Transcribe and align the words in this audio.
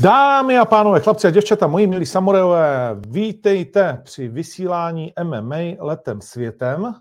Dámy 0.00 0.58
a 0.58 0.64
pánové, 0.64 1.00
chlapci 1.00 1.26
a 1.26 1.30
děvčata, 1.30 1.66
moji 1.66 1.86
milí 1.86 2.06
samurajové, 2.06 2.96
vítejte 3.08 4.00
při 4.04 4.28
vysílání 4.28 5.12
MMA 5.22 5.56
letem 5.78 6.20
světem, 6.20 6.94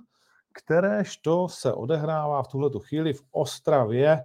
kteréžto 0.53 1.47
se 1.47 1.73
odehrává 1.73 2.43
v 2.43 2.47
tuhletu 2.47 2.79
chvíli 2.79 3.13
v 3.13 3.21
Ostravě 3.31 4.11
eh, 4.11 4.23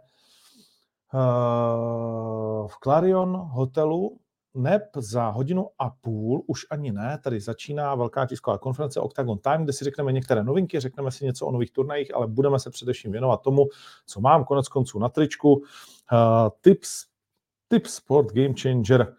v 2.66 2.78
Clarion 2.82 3.36
hotelu 3.36 4.18
neb 4.54 4.82
za 4.96 5.28
hodinu 5.28 5.68
a 5.78 5.90
půl, 6.00 6.44
už 6.46 6.66
ani 6.70 6.92
ne, 6.92 7.18
tady 7.24 7.40
začíná 7.40 7.94
velká 7.94 8.26
tisková 8.26 8.58
konference 8.58 9.00
Octagon 9.00 9.38
Time, 9.38 9.64
kde 9.64 9.72
si 9.72 9.84
řekneme 9.84 10.12
některé 10.12 10.44
novinky, 10.44 10.80
řekneme 10.80 11.10
si 11.10 11.24
něco 11.24 11.46
o 11.46 11.52
nových 11.52 11.70
turnajích, 11.70 12.14
ale 12.14 12.26
budeme 12.26 12.58
se 12.58 12.70
především 12.70 13.12
věnovat 13.12 13.42
tomu, 13.42 13.66
co 14.06 14.20
mám 14.20 14.44
konec 14.44 14.68
konců 14.68 14.98
na 14.98 15.08
tričku. 15.08 15.52
Uh, 15.52 16.48
tips, 16.60 17.09
tips 17.70 17.94
Sport 17.94 18.32
Game 18.32 18.54
Changer 18.62 19.14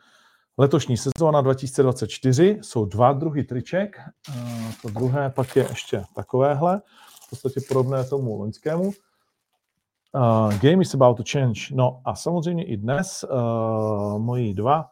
letošní 0.58 0.98
sezóna 0.98 1.42
2024 1.42 2.60
jsou 2.62 2.86
dva 2.86 3.14
druhy 3.14 3.44
triček. 3.44 4.00
Uh, 4.30 4.72
to 4.82 4.90
druhé 4.90 5.30
pak 5.30 5.56
je 5.56 5.66
ještě 5.70 6.04
takovéhle, 6.16 6.82
v 7.26 7.30
podstatě 7.30 7.60
podobné 7.68 8.04
tomu 8.04 8.38
loňskému. 8.38 8.84
Uh, 8.84 10.54
game 10.60 10.82
is 10.82 10.94
about 10.94 11.18
to 11.18 11.24
change. 11.32 11.60
No 11.72 12.02
a 12.06 12.16
samozřejmě 12.16 12.66
i 12.66 12.78
dnes 12.78 13.24
uh, 13.24 14.20
moji 14.20 14.54
dva 14.54 14.90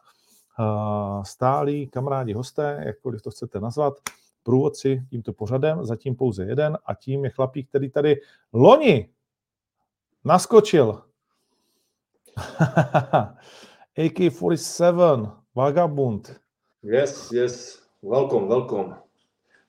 stálí 1.22 1.86
kamarádi 1.86 2.32
hosté, 2.32 2.82
jakkoliv 2.86 3.22
to 3.22 3.30
chcete 3.30 3.60
nazvat, 3.60 3.94
průvodci 4.42 5.06
tímto 5.10 5.32
pořadem, 5.32 5.86
zatím 5.86 6.16
pouze 6.16 6.44
jeden 6.44 6.78
a 6.86 6.94
tím 6.94 7.24
je 7.24 7.30
chlapík, 7.30 7.68
který 7.68 7.90
tady 7.90 8.16
loni 8.52 9.08
naskočil. 10.24 11.02
AK-47, 13.98 15.32
Vagabund. 15.54 16.40
Yes, 16.82 17.32
yes, 17.32 17.82
welcome, 18.02 18.48
welcome. 18.48 18.96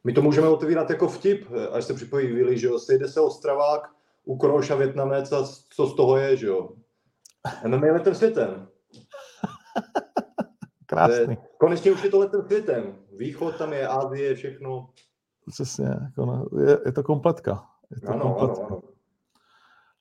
My 0.03 0.13
to 0.13 0.21
můžeme 0.21 0.47
otevírat 0.47 0.89
jako 0.89 1.07
vtip, 1.07 1.47
až 1.71 1.85
se 1.85 1.93
připojí 1.93 2.27
Vili, 2.27 2.57
že 2.57 2.67
jo, 2.67 2.79
sejde 2.79 3.07
se 3.07 3.21
Ostravák, 3.21 3.89
Ukroš 4.25 4.69
a 4.71 4.75
Větnamec 4.75 5.31
a 5.31 5.47
co 5.69 5.87
z 5.87 5.95
toho 5.95 6.17
je, 6.17 6.37
že 6.37 6.47
jo. 6.47 6.69
MMA 7.67 7.87
letem 7.87 8.15
světem. 8.15 8.67
Krásný. 10.85 11.37
Konečně 11.57 11.91
už 11.91 12.03
je 12.03 12.09
to 12.09 12.19
letem 12.19 12.41
světem. 12.45 12.95
Východ 13.17 13.57
tam 13.57 13.73
je, 13.73 13.87
Ázie, 13.87 14.35
všechno. 14.35 14.89
Přesně, 15.47 15.85
jako 15.85 16.49
je, 16.59 16.77
je 16.85 16.91
to 16.91 17.03
kompletka. 17.03 17.63
Je 17.95 18.01
to 18.01 18.07
ano, 18.07 18.21
kompletka. 18.21 18.65
ano, 18.65 18.81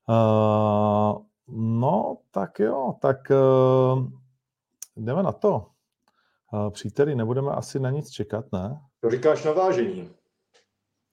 ano. 0.08 1.16
Uh, 1.16 1.29
no, 1.52 2.16
tak 2.30 2.58
jo, 2.58 2.94
tak 3.00 3.16
uh, 3.30 4.04
jdeme 4.96 5.22
na 5.22 5.32
to. 5.32 5.66
Uh, 6.52 6.70
příteli, 6.70 7.14
nebudeme 7.14 7.50
asi 7.50 7.80
na 7.80 7.90
nic 7.90 8.10
čekat, 8.10 8.44
ne? 8.52 8.80
To 9.00 9.10
říkáš 9.10 9.44
na 9.44 9.52
vážení. 9.52 10.10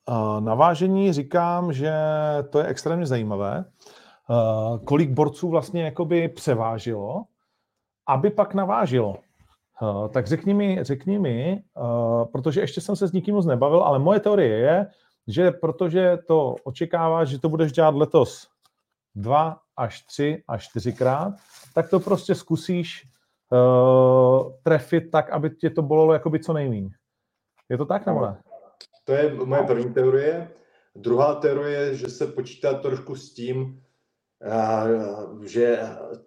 Uh, 0.10 0.42
na 0.42 0.56
vážení 0.56 1.14
říkám, 1.14 1.74
že 1.74 1.94
to 2.50 2.60
je 2.60 2.66
extrémně 2.66 3.06
zajímavé. 3.06 3.66
Uh, 4.30 4.78
kolik 4.86 5.10
borců 5.10 5.50
vlastně 5.50 5.84
jakoby 5.84 6.28
převážilo, 6.28 7.24
aby 8.08 8.30
pak 8.30 8.54
navážilo. 8.54 9.16
Uh, 9.82 10.08
tak 10.08 10.28
řekni 10.28 10.54
mi, 10.54 10.80
řekni 10.82 11.20
mi 11.20 11.64
uh, 11.76 12.26
protože 12.26 12.62
ještě 12.62 12.82
jsem 12.82 12.96
se 12.96 13.08
s 13.08 13.12
nikým 13.12 13.36
moc 13.36 13.46
nebavil, 13.46 13.84
ale 13.84 14.00
moje 14.00 14.20
teorie 14.20 14.58
je, 14.58 14.88
že 15.28 15.52
protože 15.52 16.18
to 16.28 16.56
očekáváš, 16.64 17.30
že 17.30 17.40
to 17.40 17.50
budeš 17.50 17.72
dělat 17.72 17.96
letos 17.96 18.48
dva 19.18 19.60
až 19.78 20.02
tři 20.02 20.44
až 20.48 20.70
čtyřikrát, 20.70 21.34
tak 21.74 21.90
to 21.90 22.00
prostě 22.00 22.36
zkusíš 22.36 23.04
uh, 23.52 24.52
trefit 24.64 25.12
tak, 25.12 25.30
aby 25.30 25.50
tě 25.50 25.70
to 25.70 25.82
bolelo 25.82 26.14
jakoby 26.14 26.40
co 26.40 26.54
nejméně. 26.54 26.90
Je 27.70 27.78
to 27.78 27.86
tak 27.86 28.06
nebo 28.06 28.22
ne? 28.22 28.42
To 29.04 29.14
je 29.14 29.34
moje 29.34 29.64
první 29.64 29.94
teorie. 29.94 30.52
Druhá 30.96 31.36
teorie 31.36 31.80
je, 31.80 31.96
že 31.96 32.10
se 32.10 32.28
počítá 32.28 32.74
trošku 32.74 33.16
s 33.16 33.34
tím, 33.34 33.84
že 35.44 35.80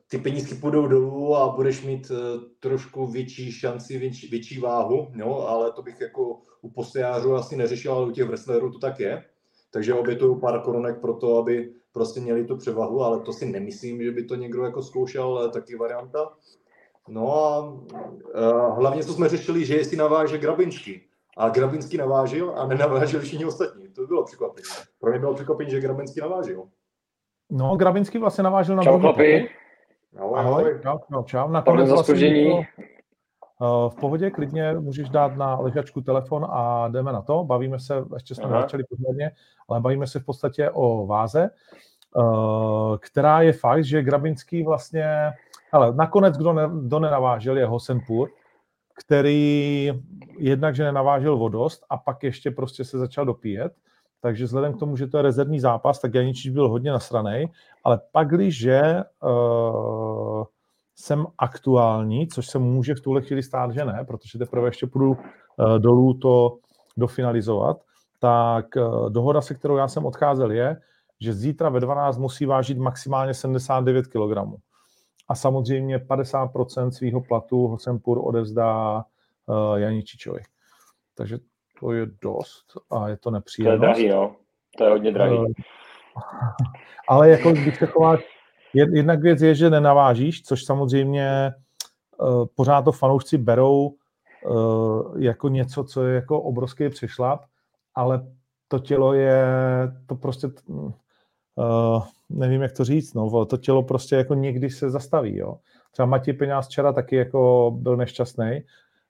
ty 0.09 0.19
penízky 0.19 0.55
půjdou 0.55 0.89
dolů 0.89 1.37
a 1.37 1.49
budeš 1.57 1.83
mít 1.83 2.11
e, 2.11 2.15
trošku 2.61 3.07
větší 3.07 3.53
šanci, 3.53 3.99
větší, 3.99 4.29
větší 4.29 4.61
váhu, 4.61 5.09
no, 5.15 5.49
ale 5.49 5.73
to 5.73 5.83
bych 5.83 6.01
jako 6.01 6.43
u 6.61 6.71
postojářů 6.71 7.35
asi 7.35 7.57
neřešil, 7.57 7.93
ale 7.93 8.07
u 8.07 8.11
těch 8.11 8.25
wrestlerů 8.25 8.73
to 8.73 8.79
tak 8.79 9.01
je. 9.01 9.25
Takže 9.71 9.95
obětuju 9.95 10.41
pár 10.41 10.63
korunek 10.63 11.01
pro 11.01 11.15
to, 11.15 11.39
aby 11.39 11.75
prostě 11.93 12.21
měli 12.21 12.45
tu 12.45 12.57
převahu, 12.57 13.03
ale 13.03 13.21
to 13.21 13.33
si 13.33 13.47
nemyslím, 13.47 14.03
že 14.03 14.11
by 14.11 14.25
to 14.25 14.35
někdo 14.35 14.65
jako 14.65 14.83
zkoušel, 14.83 15.25
ale 15.25 15.49
taky 15.49 15.77
varianta. 15.77 16.33
No 17.09 17.45
a, 17.45 17.79
a 18.35 18.73
hlavně 18.73 19.05
to 19.05 19.13
jsme 19.13 19.29
řešili, 19.29 19.65
že 19.65 19.77
jestli 19.77 19.97
naváže 19.97 20.39
Grabinský. 20.39 21.03
A 21.37 21.49
Grabinský 21.49 21.97
navážil 21.97 22.55
a 22.57 22.67
nenavážil 22.67 23.21
všichni 23.21 23.45
ostatní. 23.45 23.89
To 23.89 24.07
bylo 24.07 24.25
překvapení. 24.25 24.65
Pro 25.01 25.11
mě 25.11 25.19
bylo 25.19 25.35
překvapení, 25.35 25.71
že 25.71 25.81
Grabinský 25.81 26.21
navážil. 26.21 26.65
No, 27.51 27.77
Grabinský 27.77 28.19
vlastně 28.19 28.45
navážil 28.45 28.77
na 28.77 28.83
Čau, 28.83 28.99
chlapi. 28.99 29.49
Ahoj, 30.17 30.39
Ahoj, 30.39 30.81
čau, 30.83 30.99
čau, 31.13 31.23
čau. 31.23 31.49
Nakonec 31.49 31.89
za 31.89 31.95
vlastně. 31.95 32.67
Eh, 33.63 33.91
v 33.91 33.95
pohodě, 34.01 34.31
klidně 34.31 34.73
můžeš 34.73 35.09
dát 35.09 35.37
na 35.37 35.61
ležačku 35.61 36.01
telefon 36.01 36.47
a 36.51 36.89
jdeme 36.89 37.13
na 37.13 37.23
to. 37.23 37.45
Bavíme 37.45 37.79
se, 37.79 38.05
ještě 38.15 38.35
jsme 38.35 38.45
Aha. 38.45 38.61
začali 38.61 38.85
pořádně, 38.85 39.31
ale 39.69 39.81
bavíme 39.81 40.07
se 40.07 40.21
v 40.21 40.25
podstatě 40.25 40.71
o 40.71 41.07
váze, 41.07 41.51
eh, 41.51 42.99
která 42.99 43.43
je 43.43 43.53
fakt, 43.53 43.85
že 43.85 44.03
Grabinský 44.03 44.63
vlastně, 44.63 45.33
ale 45.73 45.95
nakonec 45.95 46.37
kdo, 46.37 46.53
ne, 46.53 46.71
kdo 46.83 46.99
nenavážil 46.99 47.59
je 47.59 47.67
Hosenpur, 47.67 48.29
který 48.99 49.93
jednak, 50.39 50.75
že 50.75 50.85
nenavážil 50.85 51.37
vodost 51.37 51.85
a 51.91 51.97
pak 51.97 52.23
ještě 52.23 52.51
prostě 52.51 52.85
se 52.85 52.99
začal 52.99 53.25
dopíjet, 53.25 53.73
takže 54.21 54.45
vzhledem 54.45 54.73
k 54.73 54.79
tomu, 54.79 54.97
že 54.97 55.07
to 55.07 55.17
je 55.17 55.23
rezervní 55.23 55.61
zápas, 55.61 56.01
tak 56.01 56.15
Janičič 56.15 56.49
byl 56.49 56.69
hodně 56.69 56.91
nasranej, 56.93 57.49
ale 57.85 58.01
pak, 58.13 58.29
když 58.29 58.67
uh, 58.67 60.45
jsem 61.01 61.27
aktuální, 61.39 62.29
což 62.29 62.47
se 62.47 62.59
může 62.59 62.95
v 62.95 63.01
tuhle 63.01 63.23
chvíli 63.23 63.43
stát, 63.43 63.73
že 63.73 63.85
ne, 63.85 64.05
protože 64.07 64.39
teprve 64.39 64.69
ještě 64.69 64.87
půjdu 64.87 65.11
uh, 65.11 65.79
dolů 65.79 66.15
to 66.15 66.59
dofinalizovat, 66.97 67.81
tak 68.19 68.67
uh, 68.77 69.11
dohoda, 69.11 69.41
se 69.41 69.55
kterou 69.55 69.77
já 69.77 69.89
jsem 69.89 70.07
odcházel, 70.07 70.53
je, 70.53 70.81
že 71.21 71.35
zítra 71.35 71.69
ve 71.69 71.81
12 71.81 72.19
musí 72.19 72.47
vážit 72.47 72.79
maximálně 72.79 73.35
79 73.35 74.07
kg. 74.07 74.61
A 75.29 75.35
samozřejmě 75.35 75.99
50% 75.99 76.91
svého 76.91 77.21
platu 77.21 77.67
Hosempur 77.67 78.21
odevzdá 78.25 79.05
uh, 79.47 79.77
Janičičovi. 79.77 80.41
Takže 81.15 81.39
to 81.81 81.93
je 81.93 82.07
dost 82.23 82.65
a 82.91 83.09
je 83.09 83.17
to 83.17 83.31
To 83.31 83.71
je 83.71 83.79
drahý, 83.79 84.09
no. 84.09 84.37
To 84.79 84.85
je 84.85 84.91
hodně 84.91 85.13
drahý. 85.13 85.37
Eh, 85.39 85.63
Ale 87.09 87.31
jako 87.31 87.53
když 87.53 87.79
se 87.79 87.87
chováš, 87.87 88.21
jed- 88.75 88.97
jednak 88.97 89.23
věc 89.23 89.43
je, 89.43 89.55
že 89.55 89.71
nenavážíš, 89.71 90.43
což 90.43 90.65
samozřejmě 90.65 91.27
eh, 91.27 91.53
pořád 92.55 92.83
to 92.83 92.93
fanoušci 92.93 93.39
berou 93.39 93.91
eh, 93.91 95.25
jako 95.25 95.49
něco, 95.49 95.85
co 95.85 96.05
je 96.05 96.15
jako 96.15 96.41
obrovský 96.41 96.89
přešlap, 96.89 97.41
ale 97.95 98.27
to 98.69 98.79
tělo 98.79 99.15
je, 99.15 99.45
to 100.07 100.15
prostě, 100.15 100.49
mm, 100.69 100.93
eh, 101.59 102.03
nevím, 102.31 102.63
jak 102.63 102.73
to 102.73 102.85
říct, 102.85 103.15
no, 103.15 103.47
to 103.47 103.57
tělo 103.57 103.83
prostě 103.83 104.17
jako 104.17 104.35
někdy 104.35 104.71
se 104.71 104.91
zastaví, 104.91 105.37
jo. 105.37 105.59
Třeba 105.93 106.07
Matěj 106.07 106.35
Peňáz 106.35 106.67
včera 106.67 106.93
taky 106.93 107.17
jako 107.17 107.73
byl 107.77 107.97
nešťastný, 107.97 108.63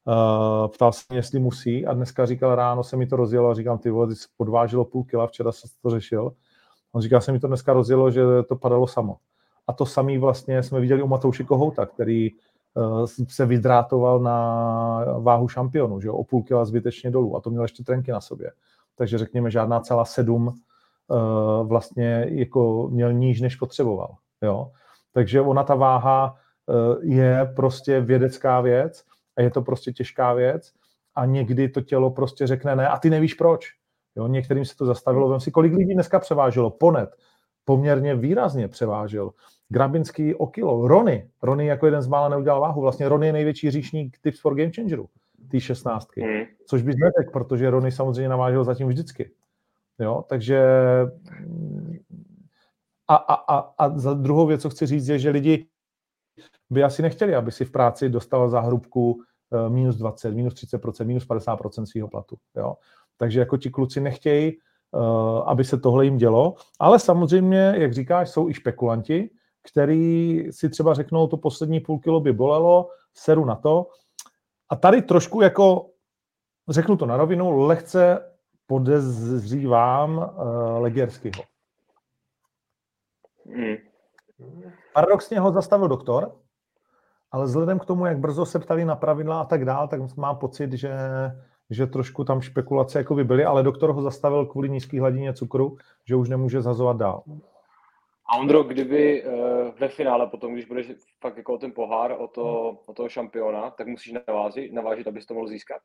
Uh, 0.04 0.68
ptal 0.68 0.92
se 0.92 1.04
mě, 1.08 1.18
jestli 1.18 1.38
musí 1.38 1.86
a 1.86 1.94
dneska 1.94 2.26
říkal 2.26 2.54
ráno 2.54 2.84
se 2.84 2.96
mi 2.96 3.06
to 3.06 3.16
rozjelo 3.16 3.50
a 3.50 3.54
říkám, 3.54 3.78
ty 3.78 3.90
vole, 3.90 4.08
ty 4.08 4.14
podvážilo 4.36 4.84
půl 4.84 5.04
kila, 5.04 5.26
včera 5.26 5.52
se 5.52 5.68
to 5.82 5.90
řešil. 5.90 6.32
On 6.92 7.02
říká, 7.02 7.20
se 7.20 7.32
mi 7.32 7.40
to 7.40 7.46
dneska 7.46 7.72
rozjelo, 7.72 8.10
že 8.10 8.22
to 8.48 8.56
padalo 8.56 8.86
samo. 8.86 9.16
A 9.70 9.72
to 9.72 9.86
samý 9.86 10.18
vlastně 10.18 10.62
jsme 10.62 10.80
viděli 10.80 11.02
u 11.02 11.06
Matouše 11.06 11.44
Kohouta, 11.44 11.86
který 11.86 12.30
uh, 12.74 13.06
se 13.28 13.46
vydrátoval 13.46 14.20
na 14.20 14.36
váhu 15.18 15.48
šampionu, 15.48 16.00
že 16.00 16.08
jo, 16.08 16.14
o 16.14 16.24
půl 16.24 16.42
kila 16.42 16.64
zbytečně 16.64 17.10
dolů 17.10 17.36
a 17.36 17.40
to 17.40 17.50
měl 17.50 17.62
ještě 17.62 17.84
trenky 17.84 18.12
na 18.12 18.20
sobě. 18.20 18.52
Takže 18.96 19.18
řekněme, 19.18 19.50
žádná 19.50 19.80
celá 19.80 20.04
sedm 20.04 20.46
uh, 20.46 21.68
vlastně 21.68 22.26
jako 22.28 22.88
měl 22.88 23.12
níž, 23.12 23.40
než 23.40 23.56
potřeboval. 23.56 24.16
Jo? 24.42 24.70
Takže 25.12 25.40
ona 25.40 25.62
ta 25.62 25.74
váha 25.74 26.34
uh, 26.66 27.04
je 27.04 27.52
prostě 27.56 28.00
vědecká 28.00 28.60
věc 28.60 29.04
a 29.36 29.42
je 29.42 29.50
to 29.50 29.62
prostě 29.62 29.92
těžká 29.92 30.32
věc 30.32 30.72
a 31.14 31.26
někdy 31.26 31.68
to 31.68 31.80
tělo 31.80 32.10
prostě 32.10 32.46
řekne 32.46 32.76
ne 32.76 32.88
a 32.88 32.98
ty 32.98 33.10
nevíš 33.10 33.34
proč. 33.34 33.66
Jo, 34.16 34.26
některým 34.26 34.64
se 34.64 34.76
to 34.76 34.86
zastavilo. 34.86 35.28
Vem 35.28 35.40
si, 35.40 35.50
kolik 35.50 35.72
lidí 35.72 35.94
dneska 35.94 36.18
převáželo. 36.18 36.70
Ponet 36.70 37.16
poměrně 37.64 38.14
výrazně 38.14 38.68
převážel. 38.68 39.30
Grabinský 39.72 40.34
o 40.34 40.46
kilo. 40.46 40.88
Rony. 40.88 41.30
Rony 41.42 41.66
jako 41.66 41.86
jeden 41.86 42.02
z 42.02 42.06
mála 42.06 42.28
neudělal 42.28 42.60
váhu. 42.60 42.80
Vlastně 42.80 43.08
Rony 43.08 43.26
je 43.26 43.32
největší 43.32 43.70
říšník 43.70 44.18
Tips 44.22 44.40
for 44.40 44.54
Game 44.54 44.70
Changeru. 44.76 45.08
Ty 45.50 45.60
šestnáctky. 45.60 46.20
Hmm. 46.20 46.44
Což 46.66 46.82
bys 46.82 46.96
neřekl, 46.96 47.32
protože 47.32 47.70
Rony 47.70 47.92
samozřejmě 47.92 48.28
navážel 48.28 48.64
zatím 48.64 48.88
vždycky. 48.88 49.30
Jo, 49.98 50.24
takže 50.28 50.62
a, 53.08 53.14
a, 53.14 53.34
a, 53.34 53.74
a 53.78 53.98
za 53.98 54.14
druhou 54.14 54.46
věc, 54.46 54.62
co 54.62 54.70
chci 54.70 54.86
říct, 54.86 55.08
je, 55.08 55.18
že 55.18 55.30
lidi 55.30 55.66
by 56.70 56.84
asi 56.84 57.02
nechtěli, 57.02 57.34
aby 57.34 57.52
si 57.52 57.64
v 57.64 57.70
práci 57.70 58.08
dostal 58.08 58.48
za 58.48 58.60
hrubku 58.60 59.22
eh, 59.52 59.70
minus 59.70 59.96
20, 59.96 60.34
minus 60.34 60.54
30%, 60.54 61.06
minus 61.06 61.26
50% 61.26 61.84
svého 61.84 62.08
platu. 62.08 62.36
Jo? 62.56 62.74
Takže 63.16 63.40
jako 63.40 63.56
ti 63.56 63.70
kluci 63.70 64.00
nechtějí, 64.00 64.52
eh, 64.52 64.98
aby 65.46 65.64
se 65.64 65.78
tohle 65.78 66.04
jim 66.04 66.16
dělo, 66.16 66.54
ale 66.78 66.98
samozřejmě, 66.98 67.74
jak 67.76 67.92
říkáš, 67.92 68.30
jsou 68.30 68.48
i 68.48 68.54
špekulanti, 68.54 69.30
který 69.62 70.44
si 70.52 70.68
třeba 70.68 70.94
řeknou, 70.94 71.26
to 71.26 71.36
poslední 71.36 71.80
půl 71.80 71.98
kilo 71.98 72.20
by 72.20 72.32
bolelo, 72.32 72.88
seru 73.14 73.44
na 73.44 73.54
to. 73.54 73.86
A 74.68 74.76
tady 74.76 75.02
trošku 75.02 75.40
jako, 75.40 75.86
řeknu 76.68 76.96
to 76.96 77.06
na 77.06 77.16
rovinu, 77.16 77.66
lehce 77.66 78.32
podezřívám 78.66 80.18
uh, 80.18 80.82
Legerskyho. 80.82 81.42
Hmm. 83.46 83.76
Paradoxně 84.94 85.40
ho 85.40 85.52
zastavil 85.52 85.88
doktor, 85.88 86.32
ale 87.30 87.44
vzhledem 87.44 87.78
k 87.78 87.84
tomu, 87.84 88.06
jak 88.06 88.18
brzo 88.18 88.46
se 88.46 88.58
ptali 88.58 88.84
na 88.84 88.96
pravidla 88.96 89.40
a 89.40 89.44
tak 89.44 89.64
dál, 89.64 89.88
tak 89.88 90.16
mám 90.16 90.36
pocit, 90.36 90.72
že, 90.72 90.92
že 91.70 91.86
trošku 91.86 92.24
tam 92.24 92.40
špekulace 92.40 92.98
jako 92.98 93.14
by 93.14 93.24
byly, 93.24 93.44
ale 93.44 93.62
doktor 93.62 93.90
ho 93.90 94.02
zastavil 94.02 94.46
kvůli 94.46 94.68
nízké 94.68 95.00
hladině 95.00 95.34
cukru, 95.34 95.76
že 96.04 96.16
už 96.16 96.28
nemůže 96.28 96.62
zazovat 96.62 96.96
dál. 96.96 97.22
A 98.32 98.36
Ondro, 98.36 98.62
kdyby 98.62 99.24
uh, 99.24 99.32
ve 99.78 99.88
finále 99.88 100.26
potom, 100.26 100.52
když 100.52 100.64
budeš 100.64 100.92
fakt 101.20 101.36
jako 101.36 101.54
o 101.54 101.58
ten 101.58 101.72
pohár, 101.72 102.12
o, 102.18 102.28
to, 102.28 102.70
o 102.86 102.92
toho 102.94 103.08
šampiona, 103.08 103.70
tak 103.70 103.86
musíš 103.86 104.14
navážit, 104.28 104.72
navážit, 104.72 105.06
abys 105.06 105.26
to 105.26 105.34
mohl 105.34 105.48
získat? 105.48 105.78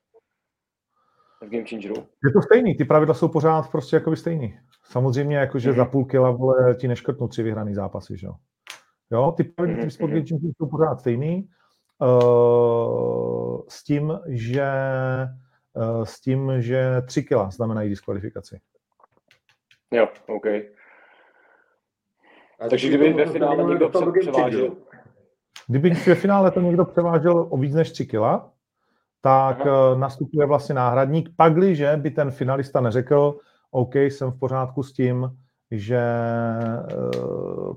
V 1.41 1.49
Game 1.49 1.65
Changeru? 1.69 1.95
Je 1.95 2.33
to 2.33 2.41
stejný, 2.41 2.77
ty 2.77 2.85
pravidla 2.85 3.13
jsou 3.13 3.27
pořád 3.27 3.71
prostě 3.71 3.95
jako 3.95 4.15
stejný. 4.15 4.59
Samozřejmě, 4.83 5.37
jakože 5.37 5.71
mm-hmm. 5.71 5.75
za 5.75 5.85
půl 5.85 6.05
kila 6.05 6.31
vole, 6.31 6.75
ti 6.75 6.87
neškrtnou 6.87 7.27
tři 7.27 7.43
vyhraný 7.43 7.73
zápasy, 7.73 8.17
že 8.17 8.27
jo. 8.27 8.33
Jo, 9.11 9.33
ty 9.37 9.43
pravidla 9.43 9.83
mm-hmm. 9.83 9.89
sport 9.89 10.09
Game 10.09 10.25
Changeru 10.29 10.53
jsou 10.57 10.69
pořád 10.69 10.99
stejný. 10.99 11.49
Uh, 12.01 13.61
s 13.69 13.83
tím, 13.83 14.19
že 14.27 14.69
uh, 15.73 16.03
s 16.03 16.21
tím, 16.21 16.51
že 16.57 17.01
tři 17.07 17.23
kila 17.23 17.49
znamenají 17.49 17.89
diskvalifikaci. 17.89 18.59
Jo, 19.91 20.07
OK. 20.27 20.45
A 22.59 22.69
Takže 22.69 22.87
kdyby 22.87 23.13
ve 23.13 23.25
finále 23.25 23.63
někdo 23.63 23.89
převážil... 24.19 24.75
Kdyby 25.67 25.89
ve 25.89 26.15
finále 26.15 26.51
to 26.51 26.61
někdo 26.61 26.85
převážel 26.85 27.47
o 27.49 27.57
víc 27.57 27.73
než 27.73 27.91
3 27.91 28.05
kila, 28.05 28.51
tak 29.21 29.61
Aha. 29.67 29.93
Eh, 29.93 29.97
nastupuje 29.99 30.47
vlastně 30.47 30.75
náhradník. 30.75 31.29
Pakliže 31.35 31.97
by 31.97 32.11
ten 32.11 32.31
finalista 32.31 32.81
neřekl, 32.81 33.39
OK, 33.71 33.95
jsem 33.95 34.31
v 34.31 34.39
pořádku 34.39 34.83
s 34.83 34.93
tím, 34.93 35.37
že 35.71 35.99
eh, 35.99 36.85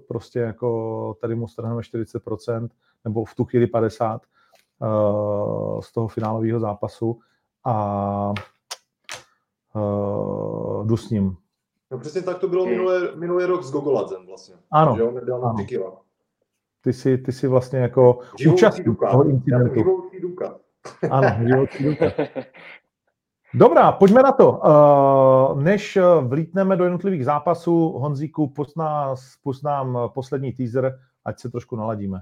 prostě 0.08 0.38
jako 0.38 1.16
tady 1.20 1.34
mu 1.34 1.48
strhneme 1.48 1.80
40%, 1.80 2.68
nebo 3.04 3.24
v 3.24 3.34
tu 3.34 3.44
chvíli 3.44 3.66
50% 3.66 4.18
eh, 4.18 5.82
z 5.82 5.92
toho 5.92 6.08
finálového 6.08 6.60
zápasu 6.60 7.20
a 7.64 8.34
jdu 10.84 10.96
s 10.96 11.10
ním. 11.10 11.36
No 11.90 11.98
přesně 11.98 12.22
tak 12.22 12.38
to 12.38 12.48
bylo 12.48 12.64
hmm. 12.64 12.72
minulý, 12.72 13.08
minulý 13.14 13.44
rok 13.44 13.62
s 13.62 13.70
Gogoladzem 13.70 14.26
vlastně. 14.26 14.54
Ano. 14.70 14.96
Že 14.96 15.02
on 15.02 15.14
nedal 15.14 15.40
na 15.40 15.54
Ty 16.80 16.92
jsi, 16.92 17.18
ty 17.18 17.32
jsi 17.32 17.48
vlastně 17.48 17.78
jako 17.78 18.18
účastník 18.52 18.98
toho 19.10 19.28
incidentu. 19.28 19.74
Živoucí 19.74 20.20
duka. 20.20 20.58
Ano, 21.10 21.48
živoucí 21.48 21.84
duka. 21.84 22.06
Dobrá, 23.54 23.92
pojďme 23.92 24.22
na 24.22 24.32
to. 24.32 24.52
Uh, 24.52 25.62
než 25.62 25.98
vlítneme 26.20 26.76
do 26.76 26.84
jednotlivých 26.84 27.24
zápasů, 27.24 27.88
Honzíku, 27.88 28.48
pust, 28.48 28.76
nás, 28.76 29.36
pust 29.42 29.64
nám 29.64 29.98
poslední 30.14 30.52
teaser, 30.52 30.98
ať 31.24 31.40
se 31.40 31.50
trošku 31.50 31.76
naladíme. 31.76 32.20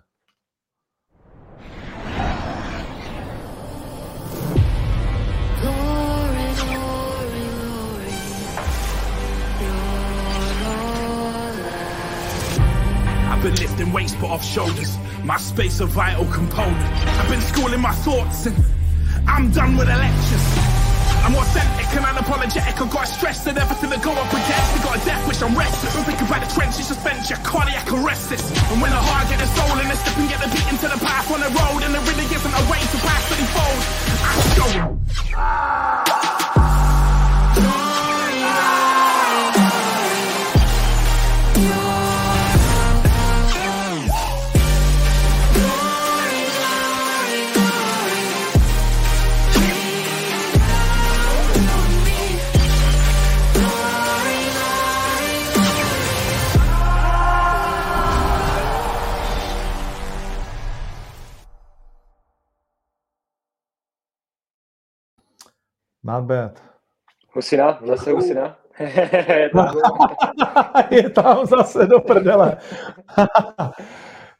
Been 13.46 13.54
lifting 13.62 13.92
weights 13.92 14.14
put 14.16 14.28
off 14.28 14.44
shoulders. 14.44 14.98
My 15.22 15.36
space 15.38 15.78
a 15.78 15.86
vital 15.86 16.26
component. 16.26 16.82
I've 17.18 17.30
been 17.30 17.40
schooling 17.40 17.80
my 17.80 17.92
thoughts 17.92 18.46
and 18.46 18.56
I'm 19.28 19.52
done 19.52 19.76
with 19.76 19.86
the 19.86 19.94
lectures. 19.94 20.46
I'm 21.22 21.34
authentic 21.34 21.86
and 21.94 22.04
unapologetic. 22.10 22.74
I 22.74 22.90
got 22.90 23.06
stressed 23.06 23.46
and 23.46 23.56
everything 23.58 23.90
to 23.90 23.98
go 24.02 24.10
up 24.10 24.32
against. 24.34 24.70
I 24.74 24.78
got 24.82 24.98
a 24.98 25.04
death 25.06 25.28
wish, 25.28 25.42
I'm 25.42 25.54
restless. 25.54 25.94
Don't 25.94 26.04
think 26.04 26.20
about 26.22 26.42
the 26.42 26.50
trenches, 26.54 26.88
suspense 26.88 27.30
your 27.30 27.38
cardiac 27.46 27.86
arrest. 27.92 28.32
And 28.32 28.82
when 28.82 28.90
the 28.90 28.98
heart 28.98 29.30
get 29.30 29.38
the 29.38 29.46
soul 29.54 29.78
and 29.78 29.90
the 29.90 29.94
step 29.94 30.18
and 30.18 30.28
get 30.28 30.42
the 30.42 30.50
beat 30.50 30.66
into 30.66 30.88
the 30.90 30.98
path 30.98 31.30
on 31.30 31.38
the 31.38 31.50
road, 31.54 31.86
and 31.86 31.94
there 31.94 32.02
really 32.02 32.26
isn't 32.26 32.54
a 32.54 32.64
way 32.66 32.82
to 32.82 32.98
pass 33.06 33.30
any 33.30 33.46
fold. 33.54 33.82
I 34.26 34.34
show 34.58 36.15
Not 66.06 66.24
bad. 66.24 66.62
Husina, 67.34 67.78
zase 67.82 68.12
Husina. 68.12 68.58
je, 69.28 69.50
tam. 69.54 69.76
je 70.90 71.10
tam 71.10 71.46
zase 71.46 71.86
do 71.86 72.00
prdele. 72.00 72.58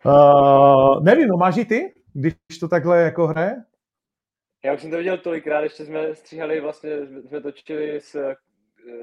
uh, 0.05 1.01
nevím, 1.05 1.29
no 1.29 1.37
máš 1.37 1.57
i 1.57 1.65
ty, 1.65 1.95
když 2.13 2.59
to 2.61 2.69
takhle 2.69 3.03
jako 3.03 3.27
hraje? 3.27 3.57
Já 4.65 4.75
už 4.75 4.81
jsem 4.81 4.91
to 4.91 4.97
viděl 4.97 5.19
tolikrát, 5.19 5.61
ještě 5.61 5.85
jsme 5.85 6.15
stříhali, 6.15 6.61
vlastně 6.61 6.91
jsme 7.07 7.41
točili 7.41 8.01
s, 8.01 8.35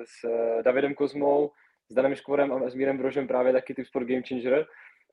s 0.05 0.25
Davidem 0.61 0.93
Kozmou, 0.93 1.51
s 1.89 1.95
Danem 1.95 2.15
Škvorem 2.15 2.53
a 2.53 2.69
s 2.69 2.75
Mírem 2.75 2.97
Brožem 2.97 3.27
právě 3.27 3.53
taky 3.53 3.73
Tip 3.73 3.85
Sport 3.85 4.07
Game 4.07 4.21
Changer 4.27 4.65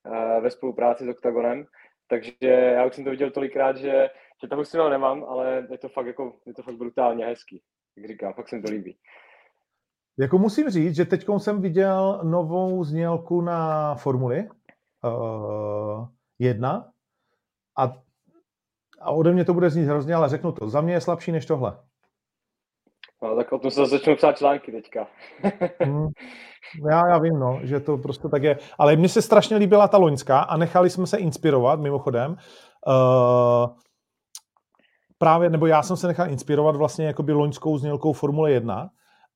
uh, 0.06 0.43
ve 0.43 0.50
spolupráci 0.50 1.05
s 1.05 1.08
Octagonem. 1.08 1.64
Takže 2.08 2.32
já 2.41 2.85
už 2.85 2.94
jsem 2.94 3.05
to 3.05 3.11
viděl 3.11 3.31
tolikrát, 3.31 3.76
že 3.76 4.08
že 4.43 4.49
toho 4.49 4.65
si 4.65 4.77
nemám, 4.77 5.25
ale 5.25 5.67
je 5.70 5.79
to 5.79 5.89
fakt 5.89 6.06
jako, 6.06 6.32
je 6.47 6.55
to 6.55 6.63
fakt 6.63 6.77
brutálně 6.77 7.27
hezký, 7.27 7.63
jak 7.97 8.06
říkám, 8.06 8.32
fakt 8.32 8.49
se 8.49 8.56
mi 8.56 8.63
to 8.63 8.70
líbí. 8.70 8.97
Jako 10.19 10.39
musím 10.39 10.70
říct, 10.70 10.97
že 10.97 11.05
teď 11.05 11.27
jsem 11.39 11.63
viděl 11.63 12.20
novou 12.25 12.85
znělku 12.85 13.41
na 13.41 13.94
Formuli 13.94 14.49
uh, 15.05 16.09
1 16.39 16.91
a, 17.79 17.93
a 19.01 19.11
ode 19.11 19.32
mě 19.32 19.44
to 19.44 19.55
bude 19.55 19.70
znít 19.70 19.85
hrozně, 19.85 20.15
ale 20.15 20.29
řeknu 20.29 20.53
to, 20.53 20.69
za 20.69 20.81
mě 20.81 20.93
je 20.93 21.01
slabší 21.01 21.32
než 21.32 21.47
tohle. 21.47 21.79
No, 23.23 23.37
tak 23.37 23.53
o 23.53 23.59
tom 23.59 23.70
se 23.70 23.87
začnu 23.87 24.17
psát 24.17 24.39
články 24.39 24.73
teďka. 24.73 25.06
hmm, 25.81 26.09
já, 26.91 27.09
já 27.09 27.19
vím, 27.19 27.39
no, 27.39 27.61
že 27.63 27.81
to 27.81 27.99
prostě 27.99 28.29
tak 28.29 28.43
je. 28.43 28.59
Ale 28.79 28.97
mně 28.97 29.09
se 29.09 29.23
strašně 29.23 29.56
líbila 29.56 29.89
ta 29.89 29.99
loňská 29.99 30.41
a 30.41 30.56
nechali 30.56 30.91
jsme 30.91 31.06
se 31.06 31.19
inspirovat, 31.19 31.81
mimochodem. 31.81 32.37
Uh, 32.87 33.77
právě, 35.22 35.50
nebo 35.50 35.67
já 35.67 35.82
jsem 35.82 35.96
se 35.96 36.06
nechal 36.06 36.31
inspirovat 36.31 36.77
vlastně 36.77 37.06
jakoby 37.06 37.32
loňskou 37.32 37.79
znělkou 37.79 38.12
Formule 38.12 38.53
1 38.53 38.91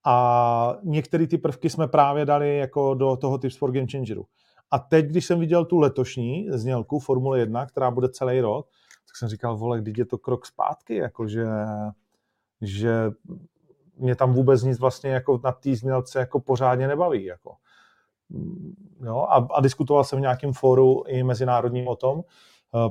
a 0.04 0.76
některé 0.82 1.26
ty 1.26 1.38
prvky 1.38 1.70
jsme 1.70 1.88
právě 1.88 2.24
dali 2.24 2.58
jako 2.58 2.94
do 2.94 3.16
toho 3.16 3.38
Tips 3.38 3.56
for 3.56 3.72
Game 3.72 3.86
Changeru. 3.92 4.26
A 4.70 4.78
teď, 4.78 5.06
když 5.06 5.26
jsem 5.26 5.40
viděl 5.40 5.64
tu 5.64 5.78
letošní 5.78 6.46
znělku 6.50 6.98
Formule 6.98 7.38
1, 7.38 7.66
která 7.66 7.90
bude 7.90 8.08
celý 8.08 8.40
rok, 8.40 8.66
tak 9.06 9.16
jsem 9.16 9.28
říkal, 9.28 9.56
vole, 9.56 9.80
když 9.80 9.98
je 9.98 10.04
to 10.04 10.18
krok 10.18 10.46
zpátky, 10.46 10.96
jakože 10.96 11.46
že 12.60 13.10
mě 13.96 14.16
tam 14.16 14.32
vůbec 14.32 14.62
nic 14.62 14.78
vlastně 14.78 15.10
jako 15.10 15.40
na 15.44 15.52
té 15.52 15.76
znělce 15.76 16.18
jako 16.18 16.40
pořádně 16.40 16.88
nebaví. 16.88 17.24
Jako. 17.24 17.54
Jo, 19.04 19.26
a, 19.28 19.48
a 19.54 19.60
diskutoval 19.60 20.04
jsem 20.04 20.18
v 20.18 20.22
nějakém 20.22 20.52
fóru 20.52 21.04
i 21.06 21.22
mezinárodním 21.22 21.88
o 21.88 21.96
tom, 21.96 22.22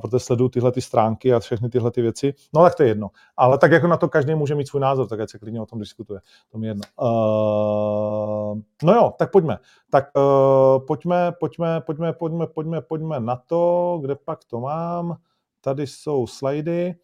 protože 0.02 0.18
sleduju 0.18 0.48
tyhle 0.48 0.72
ty 0.72 0.80
stránky 0.80 1.34
a 1.34 1.40
všechny 1.40 1.68
tyhle 1.68 1.90
ty 1.90 2.02
věci. 2.02 2.34
No 2.54 2.62
tak 2.62 2.74
to 2.74 2.82
je 2.82 2.88
jedno. 2.88 3.10
Ale 3.36 3.58
tak 3.58 3.72
jako 3.72 3.86
na 3.86 3.96
to 3.96 4.08
každý 4.08 4.34
může 4.34 4.54
mít 4.54 4.68
svůj 4.68 4.80
názor, 4.80 5.06
tak 5.06 5.20
ať 5.20 5.30
se 5.30 5.38
klidně 5.38 5.60
o 5.60 5.66
tom 5.66 5.78
diskutuje. 5.78 6.20
To 6.52 6.58
mi 6.58 6.66
je 6.66 6.70
jedno. 6.70 6.82
Uh, 7.00 8.60
no 8.82 8.94
jo, 8.94 9.14
tak 9.18 9.30
pojďme. 9.30 9.58
Tak 9.90 10.04
uh, 10.16 10.86
pojďme, 10.86 11.32
pojďme, 11.40 11.80
pojďme, 11.80 12.12
pojďme, 12.12 12.46
pojďme, 12.46 12.80
pojďme 12.80 13.20
na 13.20 13.36
to, 13.36 13.98
kde 14.02 14.14
pak 14.14 14.44
to 14.44 14.60
mám. 14.60 15.16
Tady 15.60 15.86
jsou 15.86 16.26
slajdy 16.26 16.94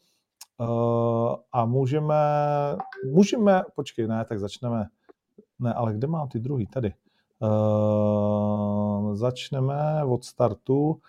uh, 0.61 1.35
a 1.53 1.65
můžeme, 1.65 2.17
můžeme, 3.13 3.63
počkej, 3.75 4.09
ne, 4.09 4.25
tak 4.25 4.41
začneme. 4.41 4.87
Ne, 5.59 5.75
ale 5.75 5.95
kde 5.95 6.07
mám 6.07 6.29
ty 6.29 6.39
druhý? 6.39 6.67
Tady. 6.67 6.95
Uh, 7.43 9.15
začneme 9.15 10.05
od 10.05 10.25
startu 10.25 11.01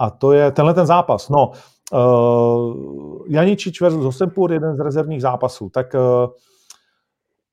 A 0.00 0.10
to 0.10 0.32
je 0.32 0.50
tenhle 0.52 0.74
ten 0.74 0.86
zápas. 0.86 1.28
No, 1.28 1.50
uh, 1.92 3.26
Janičič 3.28 3.80
versus 3.80 4.04
Hosempur, 4.04 4.52
jeden 4.52 4.76
z 4.76 4.80
rezervních 4.80 5.22
zápasů. 5.22 5.68
Tak 5.68 5.94
uh, 5.94 6.32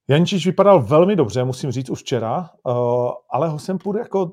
Janičič 0.07 0.45
vypadal 0.45 0.81
velmi 0.81 1.15
dobře, 1.15 1.43
musím 1.43 1.71
říct, 1.71 1.89
už 1.89 1.99
včera, 1.99 2.49
uh, 2.63 3.11
ale 3.29 3.49
Hosempur 3.49 3.97
jako 3.97 4.31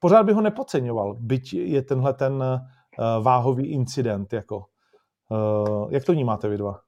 pořád 0.00 0.22
by 0.22 0.32
ho 0.32 0.40
nepodceňoval, 0.40 1.16
byť 1.18 1.52
je 1.52 1.82
tenhle 1.82 2.14
ten 2.14 2.32
uh, 2.32 3.24
váhový 3.24 3.66
incident. 3.66 4.32
Jako. 4.32 4.64
Uh, 5.28 5.86
jak 5.90 6.04
to 6.04 6.12
vnímáte 6.12 6.48
vy 6.48 6.58
dva? 6.58 6.80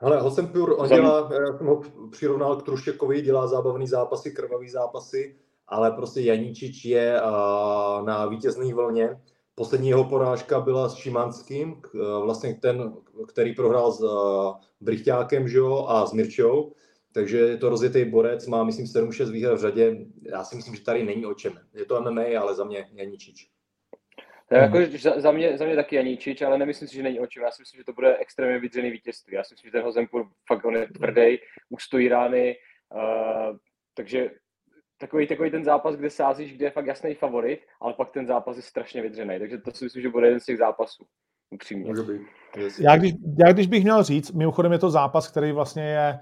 Hele, 0.00 0.20
Hosempur, 0.20 0.74
on 0.78 0.88
dělá, 0.88 1.30
já 1.32 1.58
jsem 1.58 1.66
ho 1.66 1.80
přirovnal 2.10 2.56
k 2.56 2.62
Trušekovi, 2.62 3.22
dělá 3.22 3.46
zábavný 3.46 3.86
zápasy, 3.86 4.30
krvavý 4.30 4.68
zápasy, 4.70 5.36
ale 5.72 5.90
prostě 5.90 6.20
Janíčič 6.20 6.84
je 6.84 7.20
na 8.04 8.26
vítězné 8.26 8.74
vlně. 8.74 9.08
Poslední 9.54 9.88
jeho 9.88 10.04
porážka 10.04 10.60
byla 10.60 10.88
s 10.88 10.94
Šimanským, 10.94 11.82
vlastně 12.22 12.54
ten, 12.54 12.92
který 13.28 13.54
prohrál 13.54 13.92
s 13.92 14.04
Brychťákem 14.80 15.48
že 15.48 15.58
jo, 15.58 15.86
a 15.88 16.06
s 16.06 16.12
Mirčou. 16.12 16.72
Takže 17.14 17.38
je 17.38 17.56
to 17.56 17.68
rozjetý 17.68 18.04
borec, 18.04 18.46
má 18.46 18.64
myslím 18.64 18.86
7-6 18.86 19.32
výher 19.32 19.54
v 19.54 19.60
řadě. 19.60 19.96
Já 20.22 20.44
si 20.44 20.56
myslím, 20.56 20.74
že 20.74 20.82
tady 20.82 21.04
není 21.04 21.26
o 21.26 21.34
čem. 21.34 21.52
Je 21.74 21.84
to 21.84 22.00
MMA, 22.00 22.22
ale 22.40 22.54
za 22.54 22.64
mě 22.64 22.88
Janíčič. 22.92 23.48
To 24.48 24.54
je 24.54 24.60
jako, 24.60 24.78
za, 24.98 25.20
za, 25.20 25.32
mě, 25.32 25.58
za 25.58 25.64
mě 25.64 25.76
taky 25.76 25.96
Janíčič, 25.96 26.42
ale 26.42 26.58
nemyslím 26.58 26.88
si, 26.88 26.96
že 26.96 27.02
není 27.02 27.20
o 27.20 27.26
čem. 27.26 27.42
Já 27.42 27.50
si 27.50 27.62
myslím, 27.62 27.80
že 27.80 27.84
to 27.84 27.92
bude 27.92 28.16
extrémně 28.16 28.58
vydřený 28.58 28.90
vítězství. 28.90 29.34
Já 29.34 29.44
si 29.44 29.54
myslím, 29.54 29.68
že 29.68 29.72
ten 29.72 29.82
Hozempur 29.82 30.28
fakt 30.48 30.64
on 30.64 30.76
je 30.76 30.88
tvrdý, 30.88 31.38
stojí 31.78 32.08
rány, 32.08 32.56
uh, 32.94 33.56
takže 33.94 34.30
takový, 35.02 35.26
takový 35.26 35.50
ten 35.50 35.64
zápas, 35.64 35.96
kde 35.96 36.10
sázíš, 36.10 36.56
kde 36.56 36.66
je 36.66 36.70
fakt 36.70 36.86
jasný 36.86 37.14
favorit, 37.14 37.60
ale 37.80 37.92
pak 37.92 38.10
ten 38.10 38.26
zápas 38.26 38.56
je 38.56 38.62
strašně 38.62 39.02
vydřený. 39.02 39.38
Takže 39.38 39.58
to 39.58 39.70
si 39.70 39.84
myslím, 39.84 40.02
že 40.02 40.08
bude 40.08 40.26
jeden 40.26 40.40
z 40.40 40.44
těch 40.44 40.58
zápasů. 40.58 41.04
Upřímně. 41.50 41.92
Já 42.80 42.96
když, 42.96 43.12
já 43.46 43.52
když 43.52 43.66
bych 43.66 43.82
měl 43.82 44.02
říct, 44.02 44.32
mimochodem 44.32 44.72
je 44.72 44.78
to 44.78 44.90
zápas, 44.90 45.28
který 45.28 45.52
vlastně 45.52 45.82
je 45.82 46.18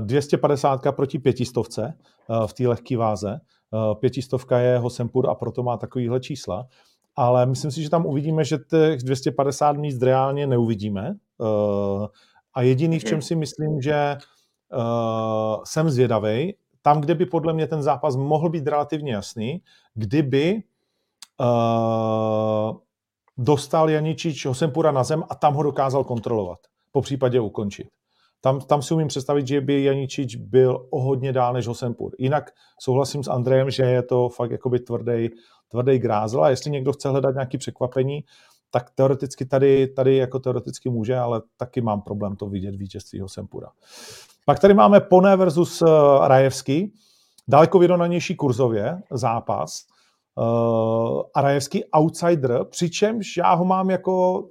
250 0.00 0.86
eh, 0.86 0.92
proti 0.92 1.18
pětistovce 1.18 1.94
eh, 1.94 2.46
v 2.46 2.52
té 2.52 2.68
lehké 2.68 2.96
váze. 2.96 3.40
Eh, 3.40 3.94
pětistovka 3.94 4.58
je 4.58 4.78
Hosempur 4.78 5.30
a 5.30 5.34
proto 5.34 5.62
má 5.62 5.76
takovýhle 5.76 6.20
čísla. 6.20 6.66
Ale 7.16 7.46
myslím 7.46 7.70
si, 7.70 7.82
že 7.82 7.90
tam 7.90 8.06
uvidíme, 8.06 8.44
že 8.44 8.58
těch 8.70 9.02
250 9.02 9.76
míst 9.76 10.02
reálně 10.02 10.46
neuvidíme. 10.46 11.14
A 12.54 12.62
jediný, 12.62 12.98
v 12.98 13.04
čem 13.04 13.14
hmm. 13.14 13.22
si 13.22 13.34
myslím, 13.34 13.80
že 13.80 14.16
jsem 15.64 15.90
zvědavý, 15.90 16.54
tam, 16.82 17.00
kde 17.00 17.14
by 17.14 17.26
podle 17.26 17.52
mě 17.52 17.66
ten 17.66 17.82
zápas 17.82 18.16
mohl 18.16 18.48
být 18.48 18.66
relativně 18.66 19.12
jasný, 19.12 19.62
kdyby 19.94 20.62
dostal 23.38 23.90
Janičič 23.90 24.46
Hosempura 24.46 24.92
na 24.92 25.04
zem 25.04 25.24
a 25.28 25.34
tam 25.34 25.54
ho 25.54 25.62
dokázal 25.62 26.04
kontrolovat, 26.04 26.58
po 26.92 27.00
případě 27.00 27.40
ukončit. 27.40 27.86
Tam, 28.40 28.60
tam 28.60 28.82
si 28.82 28.94
umím 28.94 29.08
představit, 29.08 29.46
že 29.46 29.60
by 29.60 29.84
Janičič 29.84 30.36
byl 30.36 30.86
o 30.90 31.00
hodně 31.02 31.32
dál 31.32 31.52
než 31.52 31.66
Hosempur. 31.66 32.12
Jinak 32.18 32.50
souhlasím 32.80 33.24
s 33.24 33.28
Andrejem, 33.28 33.70
že 33.70 33.82
je 33.82 34.02
to 34.02 34.28
fakt 34.28 34.50
jakoby 34.50 34.80
tvrdý, 34.80 35.28
tvrdý 35.68 35.98
grázel 35.98 36.44
a 36.44 36.50
jestli 36.50 36.70
někdo 36.70 36.92
chce 36.92 37.08
hledat 37.08 37.34
nějaké 37.34 37.58
překvapení, 37.58 38.24
tak 38.70 38.90
teoreticky 38.90 39.44
tady, 39.44 39.86
tady 39.86 40.16
jako 40.16 40.38
teoreticky 40.38 40.90
může, 40.90 41.18
ale 41.18 41.42
taky 41.56 41.80
mám 41.80 42.00
problém 42.00 42.36
to 42.36 42.46
vidět 42.46 42.74
vítězství 42.74 43.20
Hosempura. 43.20 43.68
Pak 44.46 44.58
tady 44.58 44.74
máme 44.74 45.00
Pone 45.00 45.36
versus 45.36 45.82
uh, 45.82 45.88
Rajevský, 46.26 46.94
daleko 47.48 47.78
vyrovnanější 47.78 48.36
kurzově 48.36 49.02
zápas. 49.10 49.86
Uh, 50.38 51.22
a 51.34 51.40
Rajevský 51.40 51.84
outsider, 51.84 52.64
přičemž 52.70 53.36
já 53.36 53.54
ho 53.54 53.64
mám 53.64 53.90
jako 53.90 54.44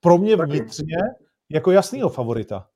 pro 0.00 0.18
mě 0.18 0.36
vnitřně 0.36 0.96
jako 1.50 1.70
jasnýho 1.70 2.08
favorita. 2.08 2.66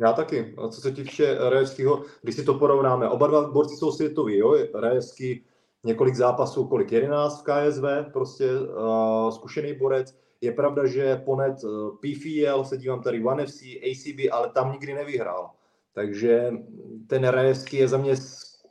Já 0.00 0.12
taky. 0.12 0.54
A 0.58 0.68
co 0.68 0.80
se 0.80 0.92
týče 0.92 1.38
Rajevského, 1.50 2.02
když 2.22 2.36
si 2.36 2.44
to 2.44 2.54
porovnáme, 2.54 3.08
oba 3.08 3.26
dva 3.26 3.50
borci 3.50 3.76
jsou 3.76 3.92
světoví, 3.92 4.38
jo? 4.38 4.56
Rajevský 4.74 5.44
několik 5.84 6.14
zápasů, 6.14 6.64
kolik 6.64 6.92
11 6.92 7.40
v 7.40 7.44
KSV, 7.44 8.12
prostě 8.12 8.60
uh, 8.60 9.30
zkušený 9.30 9.72
borec. 9.72 10.14
Je 10.40 10.52
pravda, 10.52 10.86
že 10.86 11.16
Ponet 11.16 11.56
PFL, 12.00 12.64
se 12.64 12.76
dívám 12.76 13.02
tady 13.02 13.24
One 13.24 13.46
FC, 13.46 13.62
ACB, 13.62 14.32
ale 14.32 14.50
tam 14.50 14.72
nikdy 14.72 14.94
nevyhrál. 14.94 15.50
Takže 15.98 16.50
ten 17.08 17.28
Rajevský 17.28 17.76
je 17.76 17.88
za 17.88 17.98
mě, 17.98 18.14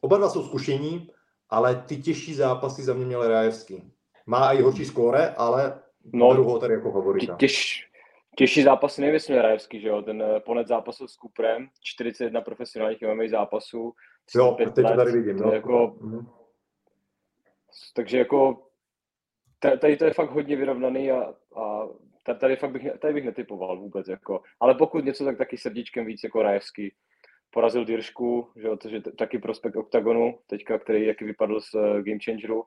oba 0.01 0.17
dva 0.17 0.29
jsou 0.29 0.43
zkušení, 0.43 1.07
ale 1.50 1.75
ty 1.75 1.98
těžší 1.98 2.34
zápasy 2.34 2.84
za 2.84 2.93
mě 2.93 3.05
měl 3.05 3.27
Rajevský. 3.27 3.91
Má 4.25 4.51
i 4.51 4.62
horší 4.62 4.86
skóre, 4.86 5.29
ale 5.38 5.81
no, 6.13 6.29
beru 6.29 6.43
ho 6.43 6.60
tady 6.60 6.74
jako 6.74 6.91
favorita. 6.91 7.36
Těž, 7.36 7.88
Těžší 8.38 8.63
zápasy 8.63 9.01
nejvíc 9.01 9.27
měl 9.27 9.41
Rajevský, 9.41 9.81
že 9.81 9.88
jo? 9.88 10.01
Ten 10.01 10.22
eh, 10.22 10.39
ponec 10.39 10.67
zápasu 10.67 11.07
s 11.07 11.15
Kuprem, 11.15 11.67
41 11.81 12.41
profesionálních 12.41 13.01
MMA 13.01 13.24
zápasů. 13.29 13.93
Jo, 14.36 14.55
teď 14.57 14.75
to 14.75 14.84
tady 14.96 15.12
vidím. 15.12 15.38
No. 15.38 15.51
Jako, 15.51 15.96
mm-hmm. 16.01 16.25
Takže 17.96 18.17
jako 18.17 18.67
tady 19.79 19.98
to 19.98 20.05
je 20.05 20.13
fakt 20.13 20.31
hodně 20.31 20.55
vyrovnaný 20.55 21.12
a, 21.12 21.34
a 21.55 21.88
tady, 22.39 22.55
fakt 22.55 22.72
bych, 22.72 22.84
tady 23.00 23.13
bych 23.13 23.25
netypoval 23.25 23.79
vůbec. 23.79 24.07
Jako. 24.07 24.41
Ale 24.60 24.75
pokud 24.75 25.05
něco, 25.05 25.25
tak 25.25 25.38
taky 25.38 25.57
srdíčkem 25.57 26.05
víc 26.05 26.24
jako 26.24 26.41
Rajevský. 26.41 26.93
Porazil 27.53 27.85
Diršku, 27.85 28.47
že 28.55 28.67
jo, 28.67 28.77
je 28.89 29.01
taky 29.01 29.39
prospekt 29.39 29.75
OKTAGONu, 29.75 30.39
teďka, 30.47 30.79
který 30.79 31.05
jaký 31.05 31.25
vypadl 31.25 31.59
z 31.59 31.73
uh, 31.73 31.81
Game 31.81 32.19
Changeru. 32.25 32.63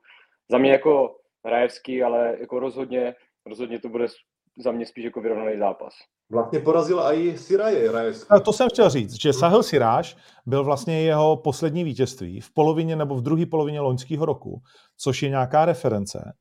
Za 0.51 0.57
mě 0.57 0.71
jako 0.71 1.15
Rajevský, 1.45 2.03
ale 2.03 2.37
jako 2.39 2.59
rozhodně, 2.59 3.15
rozhodně 3.45 3.79
to 3.79 3.89
bude 3.89 4.07
za 4.57 4.71
mě 4.71 4.85
spíš 4.85 5.05
jako 5.05 5.21
vyrovnaný 5.21 5.57
zápas. 5.57 5.93
Vlastně 6.31 6.59
porazil 6.59 6.99
i 6.99 7.37
Siraje 7.37 7.91
Rajevský. 7.91 8.35
To 8.45 8.53
jsem 8.53 8.69
chtěl 8.69 8.89
říct, 8.89 9.21
že 9.21 9.33
Sahel 9.33 9.63
Siráž 9.63 10.17
byl 10.45 10.63
vlastně 10.63 11.01
jeho 11.01 11.37
poslední 11.37 11.83
vítězství 11.83 12.41
v 12.41 12.53
polovině 12.53 12.95
nebo 12.95 13.15
v 13.15 13.21
druhé 13.21 13.45
polovině 13.45 13.79
loňského 13.79 14.25
roku, 14.25 14.61
což 14.97 15.23
je 15.23 15.29
nějaká 15.29 15.65
reference. 15.65 16.33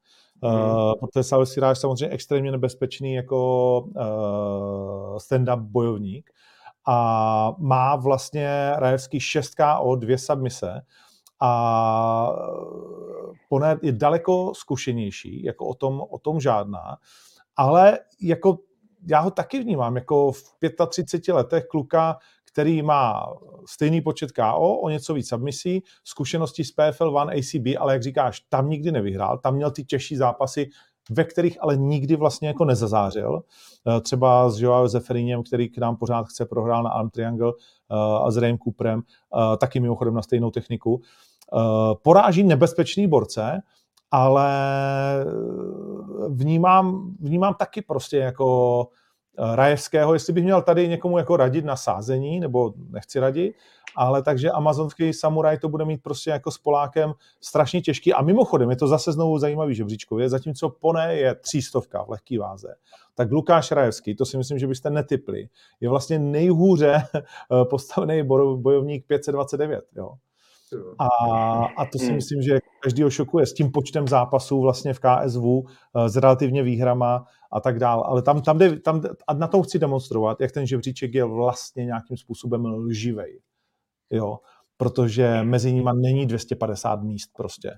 Hmm. 0.43 0.55
Uh, 0.55 0.93
protože 1.01 1.23
Sahel 1.23 1.47
Siráž 1.47 1.79
samozřejmě 1.79 2.15
extrémně 2.15 2.53
nebezpečný 2.53 3.15
jako 3.15 3.81
uh, 3.81 5.17
stand-up 5.17 5.61
bojovník 5.61 6.31
a 6.91 7.55
má 7.59 7.97
vlastně 7.97 8.73
Rajevský 8.77 9.21
6 9.21 9.55
KO, 9.55 9.97
dvě 9.97 10.19
submise. 10.19 10.81
A 11.43 12.33
Poner 13.49 13.79
je 13.83 13.93
daleko 13.93 14.53
zkušenější, 14.55 15.45
jako 15.45 15.67
o 15.67 15.75
tom, 15.75 16.01
o 16.11 16.19
tom 16.19 16.41
žádná. 16.41 16.97
Ale 17.57 17.99
jako 18.23 18.59
já 19.11 19.21
ho 19.21 19.31
taky 19.31 19.61
vnímám 19.63 19.97
jako 19.97 20.33
v 20.33 20.43
35 20.89 21.35
letech 21.35 21.65
kluka, 21.67 22.17
který 22.45 22.83
má 22.83 23.27
stejný 23.67 24.01
počet 24.01 24.33
KO, 24.33 24.77
o 24.77 24.89
něco 24.89 25.15
víc 25.15 25.29
submisí, 25.29 25.83
zkušenosti 26.05 26.65
z 26.65 26.73
PFL 26.73 27.17
One 27.17 27.35
ACB, 27.35 27.67
ale 27.79 27.93
jak 27.93 28.03
říkáš, 28.03 28.41
tam 28.41 28.71
nikdy 28.71 28.93
nevyhrál, 28.93 29.39
tam 29.39 29.55
měl 29.55 29.71
ty 29.71 29.85
těžší 29.85 30.17
zápasy, 30.17 30.71
ve 31.11 31.25
kterých 31.25 31.63
ale 31.63 31.77
nikdy 31.77 32.17
vlastně 32.17 32.49
jako 32.49 32.65
nezazářil. 32.65 33.43
Eh, 33.87 34.01
třeba 34.01 34.51
s 34.51 34.61
Joao 34.61 34.89
Zeferinem, 34.89 35.43
který 35.43 35.69
k 35.69 35.79
nám 35.79 35.97
pořád 35.97 36.27
chce 36.29 36.47
prohrál 36.47 36.83
na 36.83 36.91
Arm 36.91 37.11
Triangle 37.11 37.53
eh, 37.53 37.95
a 38.25 38.31
s 38.31 38.37
Rayem 38.37 38.59
Cooperem, 38.59 39.03
eh, 39.03 39.57
taky 39.57 39.81
mimochodem 39.81 40.15
na 40.15 40.23
stejnou 40.23 40.51
techniku. 40.51 41.01
Poráží 42.03 42.43
nebezpečný 42.43 43.09
borce, 43.09 43.63
ale 44.11 44.51
vnímám, 46.29 47.15
vnímám 47.21 47.55
taky 47.55 47.83
prostě 47.83 48.17
jako 48.17 48.89
Rajevského, 49.55 50.15
jestli 50.15 50.33
bych 50.33 50.45
měl 50.45 50.63
tady 50.63 50.89
někomu 50.89 51.19
jako 51.19 51.37
radit 51.37 51.65
na 51.65 51.77
sázení, 51.77 52.41
nebo 52.41 52.73
nechci 52.91 53.21
radit, 53.21 53.55
ale 53.97 54.23
takže 54.23 54.51
amazonský 54.51 55.13
samuraj 55.13 55.59
to 55.59 55.69
bude 55.69 55.85
mít 55.85 56.03
prostě 56.03 56.31
jako 56.31 56.51
s 56.51 56.59
Polákem 56.59 57.13
strašně 57.41 57.81
těžký. 57.81 58.13
A 58.13 58.23
mimochodem 58.23 58.71
je 58.71 58.77
to 58.77 58.87
zase 58.87 59.13
znovu 59.13 59.39
zajímavý 59.39 59.75
žebříčkově, 59.75 60.29
zatímco 60.29 60.69
Pone 60.69 61.17
je 61.17 61.35
třístovka 61.35 62.03
v 62.03 62.11
lehký 62.11 62.39
váze, 62.39 62.75
tak 63.15 63.33
Lukáš 63.33 63.71
Rajevský, 63.71 64.15
to 64.15 64.27
si 64.27 64.37
myslím, 64.37 64.59
že 64.59 64.67
byste 64.67 64.91
netypli, 64.91 65.49
je 65.81 65.89
vlastně 65.89 66.19
nejhůře 66.19 67.03
eh, 67.15 67.65
postavený 67.65 68.23
bojovník 68.57 69.07
529. 69.07 69.85
Jo. 69.97 70.13
A, 70.99 71.07
a 71.77 71.85
to 71.93 71.99
si 71.99 72.07
hmm. 72.07 72.15
myslím, 72.15 72.43
že 72.43 72.59
každýho 72.81 73.11
šokuje 73.11 73.47
s 73.47 73.55
tím 73.55 73.73
počtem 73.73 74.09
zápasů 74.09 74.61
vlastně 74.61 74.95
v 74.95 75.01
KSV 75.01 75.43
eh, 75.45 76.09
s 76.09 76.17
relativně 76.17 76.63
výhrama 76.63 77.25
a 77.53 77.61
tak 77.61 77.79
dál. 77.79 78.05
Ale 78.07 78.23
tam, 78.23 78.43
tam, 78.43 78.59
jde, 78.59 78.81
tam 78.81 79.03
a 79.29 79.35
na 79.35 79.47
tom 79.47 79.63
chci 79.63 79.79
demonstrovat, 79.79 80.41
jak 80.41 80.53
ten 80.53 80.67
žebříček 80.67 81.15
je 81.15 81.25
vlastně 81.25 81.85
nějakým 81.85 82.17
způsobem 82.17 82.65
lživej. 82.65 83.41
Jo, 84.11 84.39
protože 84.77 85.43
mezi 85.43 85.73
nimi 85.73 85.91
není 85.95 86.27
250 86.27 87.03
míst 87.03 87.31
prostě. 87.37 87.71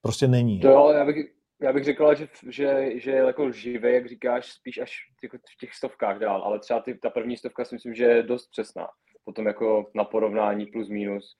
Prostě 0.00 0.28
není. 0.28 0.60
To 0.60 0.68
jo, 0.68 0.90
já 0.90 1.04
bych, 1.04 1.16
já 1.62 1.72
bych 1.72 1.84
řekl, 1.84 2.14
že, 2.14 2.28
že, 2.48 2.90
že 3.00 3.10
je 3.10 3.16
jako 3.16 3.44
lživý, 3.44 3.94
jak 3.94 4.08
říkáš, 4.08 4.52
spíš 4.52 4.78
až 4.78 4.92
jako 5.22 5.36
v 5.36 5.60
těch 5.60 5.74
stovkách 5.74 6.18
dál, 6.18 6.42
ale 6.42 6.58
třeba 6.58 6.80
ty, 6.80 6.94
ta 6.94 7.10
první 7.10 7.36
stovka 7.36 7.64
si 7.64 7.74
myslím, 7.74 7.94
že 7.94 8.04
je 8.04 8.22
dost 8.22 8.48
přesná. 8.50 8.86
Potom 9.24 9.46
jako 9.46 9.90
na 9.94 10.04
porovnání 10.04 10.66
plus 10.66 10.88
minus 10.88 11.36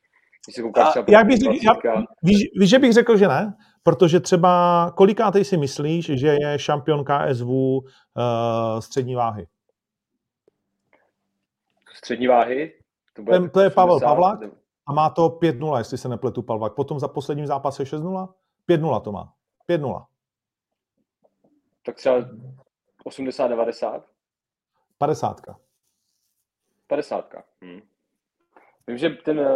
Když 0.46 0.56
se 0.56 0.62
koukáš 0.62 0.90
třeba 0.90 1.06
já 1.08 1.24
bych 1.24 1.38
řekl, 1.38 1.56
já, 1.84 1.94
víš, 2.22 2.38
víš, 2.60 2.70
že 2.70 2.78
bych 2.78 2.92
řekl, 2.92 3.16
že 3.16 3.28
ne? 3.28 3.56
Protože 3.82 4.20
třeba 4.20 4.92
kolikátej 4.96 5.44
si 5.44 5.56
myslíš, 5.56 6.06
že 6.06 6.36
je 6.40 6.58
šampion 6.58 7.04
KSV 7.04 7.46
uh, 7.48 7.82
střední 8.80 9.14
váhy? 9.14 9.46
Střední 11.94 12.26
váhy? 12.26 12.74
To, 13.12 13.22
bude 13.22 13.48
to 13.48 13.60
je 13.60 13.70
Pavel 13.70 14.00
Pavlák 14.00 14.38
a 14.86 14.92
má 14.92 15.10
to 15.10 15.28
5-0, 15.28 15.78
jestli 15.78 15.98
se 15.98 16.08
nepletu 16.08 16.42
Pavlák. 16.42 16.74
Potom 16.74 16.98
za 17.00 17.08
posledním 17.08 17.46
zápase 17.46 17.82
6-0? 17.82 18.34
5-0 18.68 19.00
to 19.00 19.12
má. 19.12 19.32
5-0. 19.68 20.06
Tak 21.84 21.96
třeba 21.96 22.16
80-90? 23.06 24.02
50. 24.98 25.40
50. 26.86 27.34
Hmm. 27.62 27.80
Vím, 28.88 28.98
že 28.98 29.10
ten 29.10 29.40
uh, 29.40 29.46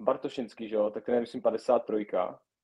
Bartošinský, 0.00 0.68
že 0.68 0.74
jo, 0.74 0.90
tak 0.90 1.04
ten 1.04 1.14
je 1.14 1.20
myslím 1.20 1.42
53 1.42 2.06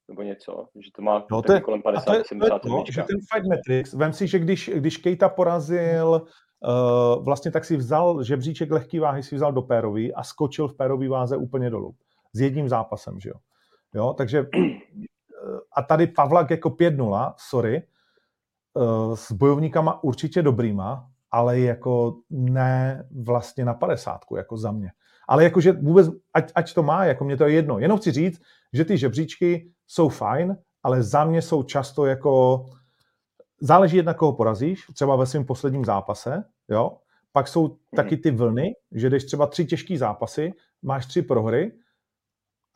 nebo 0.09 0.23
něco, 0.23 0.69
že 0.85 0.91
to 0.97 1.03
má 1.03 1.27
no, 1.31 1.43
to 1.43 1.53
je, 1.53 1.61
kolem 1.61 1.83
50, 1.83 2.05
to 2.05 2.15
je, 2.15 2.25
70 2.25 2.59
to 2.59 2.69
to, 2.69 2.93
že 2.93 3.03
ten 3.03 3.17
Fight 3.33 3.49
Matrix, 3.49 3.95
vem 3.95 4.13
si, 4.13 4.27
že 4.27 4.39
když, 4.39 4.71
když 4.75 4.97
Kejta 4.97 5.29
porazil, 5.29 6.23
uh, 6.61 7.25
vlastně 7.25 7.51
tak 7.51 7.65
si 7.65 7.77
vzal 7.77 8.23
žebříček 8.23 8.71
lehký 8.71 8.99
váhy, 8.99 9.23
si 9.23 9.35
vzal 9.35 9.53
do 9.53 9.63
pérový 9.63 10.15
a 10.15 10.23
skočil 10.23 10.69
v 10.69 10.77
pérový 10.77 11.09
váze 11.09 11.37
úplně 11.37 11.71
dolů. 11.71 11.95
S 12.33 12.41
jedním 12.41 12.69
zápasem, 12.69 13.21
že 13.21 13.29
jo. 13.29 13.37
jo 13.95 14.15
takže 14.19 14.47
eh, 14.55 15.59
a 15.77 15.83
tady 15.83 16.07
Pavlak 16.07 16.51
jako 16.51 16.69
5-0, 16.69 17.35
sorry, 17.37 17.83
uh, 18.75 19.15
s 19.15 19.33
bojovníkama 19.33 20.05
určitě 20.05 20.43
dobrýma, 20.43 21.11
ale 21.35 21.61
jako 21.61 22.17
ne 22.31 23.09
vlastně 23.25 23.65
na 23.65 23.75
50, 23.75 24.21
jako 24.37 24.57
za 24.57 24.73
mě. 24.73 24.91
Ale 25.29 25.45
jakože 25.45 25.73
vůbec, 25.73 26.07
ať, 26.35 26.53
ať 26.55 26.75
to 26.75 26.83
má, 26.83 27.05
jako 27.05 27.25
mě 27.25 27.37
to 27.37 27.45
je 27.45 27.53
jedno. 27.53 27.79
Jenom 27.79 27.99
chci 27.99 28.13
říct, 28.13 28.43
že 28.73 28.85
ty 28.85 28.99
žebříčky 28.99 29.71
jsou 29.87 30.09
fajn, 30.09 30.57
ale 30.83 31.03
za 31.03 31.25
mě 31.25 31.43
jsou 31.43 31.63
často 31.63 32.07
jako, 32.07 32.65
záleží 33.61 33.97
jedna, 33.97 34.15
koho 34.15 34.33
porazíš, 34.33 34.87
třeba 34.95 35.17
ve 35.17 35.27
svém 35.27 35.45
posledním 35.45 35.85
zápase, 35.85 36.45
jo, 36.69 36.97
pak 37.33 37.49
jsou 37.49 37.67
hmm. 37.67 37.77
taky 37.97 38.17
ty 38.17 38.31
vlny, 38.31 38.75
že 38.93 39.11
jdeš 39.11 39.25
třeba 39.25 39.47
tři 39.47 39.65
těžký 39.65 39.97
zápasy, 39.97 40.53
máš 40.83 41.07
tři 41.07 41.23
prohry, 41.23 41.73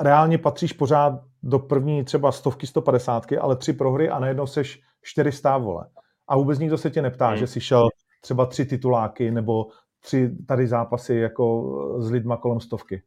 reálně 0.01 0.39
patříš 0.39 0.73
pořád 0.73 1.13
do 1.43 1.59
první 1.59 2.05
třeba 2.05 2.33
stovky, 2.33 2.67
150, 2.67 3.27
ale 3.41 3.57
tři 3.57 3.73
prohry 3.73 4.09
a 4.09 4.19
najednou 4.19 4.47
seš 4.47 4.83
400 5.03 5.59
vole. 5.59 5.87
A 6.29 6.37
vůbec 6.37 6.59
nikdo 6.59 6.79
se 6.79 6.91
tě 6.91 7.03
neptá, 7.03 7.29
hmm. 7.29 7.37
že 7.37 7.47
jsi 7.47 7.61
šel 7.61 7.89
třeba 8.21 8.47
tři 8.47 8.65
tituláky 8.65 9.31
nebo 9.31 9.67
tři 10.01 10.37
tady 10.47 10.67
zápasy 10.67 11.15
jako 11.15 11.65
s 11.99 12.11
lidma 12.11 12.37
kolem 12.37 12.61
stovky. 12.61 13.03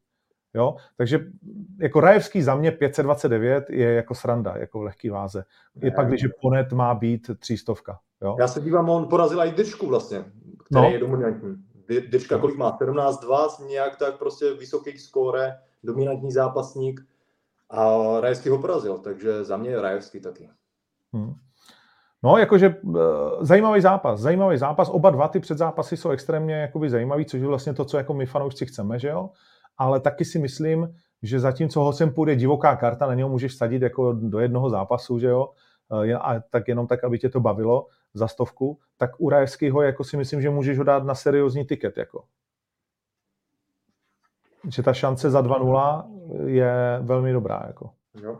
Jo? 0.53 0.75
Takže 0.97 1.19
jako 1.79 1.99
Rajevský 1.99 2.41
za 2.41 2.55
mě 2.55 2.71
529 2.71 3.69
je 3.69 3.93
jako 3.93 4.15
sranda, 4.15 4.57
jako 4.57 4.79
v 4.79 4.83
lehký 4.83 5.09
váze. 5.09 5.43
Je 5.75 5.91
pak, 5.91 6.07
když 6.07 6.27
Ponet 6.41 6.73
má 6.73 6.93
být 6.93 7.31
třístovka. 7.39 7.99
Jo? 8.21 8.35
Já 8.39 8.47
se 8.47 8.61
dívám, 8.61 8.89
on 8.89 9.07
porazil 9.07 9.41
i 9.41 9.51
Dyrčku 9.51 9.87
vlastně, 9.87 10.19
který 10.65 10.85
no. 10.85 10.89
je 10.89 10.99
dominantní. 10.99 11.55
Dyrčka 11.87 12.37
kolik 12.37 12.57
má? 12.57 12.77
17-2, 12.77 13.67
nějak 13.67 13.97
tak 13.97 14.19
prostě 14.19 14.53
vysoký 14.53 14.97
skóre, 14.97 15.57
dominantní 15.83 16.31
zápasník 16.31 17.01
a 17.69 17.97
Rajevský 18.19 18.49
ho 18.49 18.57
porazil, 18.57 18.97
takže 18.97 19.43
za 19.43 19.57
mě 19.57 19.81
Rajevský 19.81 20.19
taky. 20.19 20.49
Hmm. 21.13 21.33
No, 22.23 22.37
jakože 22.37 22.75
uh, 22.83 22.95
zajímavý 23.39 23.81
zápas, 23.81 24.19
zajímavý 24.19 24.57
zápas. 24.57 24.89
Oba 24.89 25.09
dva 25.09 25.27
ty 25.27 25.39
předzápasy 25.39 25.97
jsou 25.97 26.09
extrémně 26.09 26.55
jakoby 26.55 26.89
zajímavý, 26.89 27.25
což 27.25 27.41
je 27.41 27.47
vlastně 27.47 27.73
to, 27.73 27.85
co 27.85 27.97
jako 27.97 28.13
my 28.13 28.25
fanoušci 28.25 28.65
chceme, 28.65 28.99
že 28.99 29.07
jo? 29.07 29.29
Ale 29.77 29.99
taky 29.99 30.25
si 30.25 30.39
myslím, 30.39 30.95
že 31.23 31.39
zatímco 31.39 31.81
ho 31.81 31.93
sem 31.93 32.13
půjde 32.13 32.35
divoká 32.35 32.75
karta, 32.75 33.07
na 33.07 33.13
něho 33.13 33.29
můžeš 33.29 33.55
sadit 33.57 33.81
jako 33.81 34.13
do 34.13 34.39
jednoho 34.39 34.69
zápasu, 34.69 35.19
že 35.19 35.27
jo? 35.27 35.49
Uh, 35.89 36.17
a 36.21 36.39
tak 36.49 36.67
jenom 36.67 36.87
tak, 36.87 37.03
aby 37.03 37.19
tě 37.19 37.29
to 37.29 37.39
bavilo 37.39 37.87
za 38.13 38.27
stovku, 38.27 38.79
tak 38.97 39.11
u 39.17 39.29
Rajevského 39.29 39.81
jako 39.81 40.03
si 40.03 40.17
myslím, 40.17 40.41
že 40.41 40.49
můžeš 40.49 40.77
ho 40.77 40.83
dát 40.83 41.03
na 41.03 41.15
seriózní 41.15 41.65
tiket, 41.65 41.97
jako. 41.97 42.23
Že 44.69 44.83
ta 44.83 44.93
šance 44.93 45.29
za 45.29 45.41
2-0 45.41 46.47
je 46.47 46.99
velmi 47.01 47.33
dobrá, 47.33 47.63
jako. 47.67 47.89
Jo. 48.23 48.37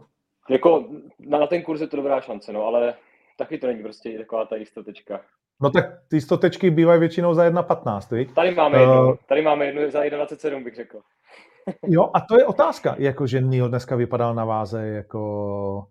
Jako 0.49 0.85
na 1.19 1.47
ten 1.47 1.63
kurz 1.63 1.81
je 1.81 1.87
to 1.87 1.97
dobrá 1.97 2.21
šance, 2.21 2.53
no, 2.53 2.65
ale 2.65 2.93
taky 3.37 3.57
to 3.57 3.67
není 3.67 3.83
prostě 3.83 4.17
taková 4.17 4.45
ta 4.45 4.55
jistotečka. 4.55 5.21
No 5.61 5.69
tak 5.69 5.85
ty 6.09 6.15
jistotečky 6.15 6.69
bývají 6.69 6.99
většinou 6.99 7.33
za 7.33 7.49
1,15, 7.49 8.15
viď? 8.15 8.33
Tady 8.33 8.55
máme 8.55 8.75
uh, 8.75 8.81
jednu, 8.81 9.17
tady 9.27 9.41
máme 9.41 9.65
jednu 9.65 9.91
za 9.91 10.01
1,27 10.01 10.63
bych 10.63 10.75
řekl. 10.75 11.01
jo, 11.87 12.09
a 12.13 12.21
to 12.21 12.39
je 12.39 12.45
otázka, 12.45 12.95
jakože 12.99 13.41
Neil 13.41 13.69
dneska 13.69 13.95
vypadal 13.95 14.35
na 14.35 14.45
váze 14.45 14.87
jako 14.87 15.87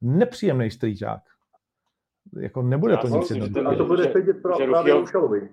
nepříjemný 0.00 0.70
strýčák. 0.70 1.20
Jako 2.40 2.62
nebude 2.62 2.92
Já 2.92 2.96
to 2.96 3.08
nic 3.08 3.30
jednoduchého. 3.30 3.70
A 3.70 3.74
to 3.74 3.84
bude 3.84 4.12
sedět 4.12 4.42
pro, 4.42 4.56
právě 4.56 4.94
Rušalovi. 4.94 5.48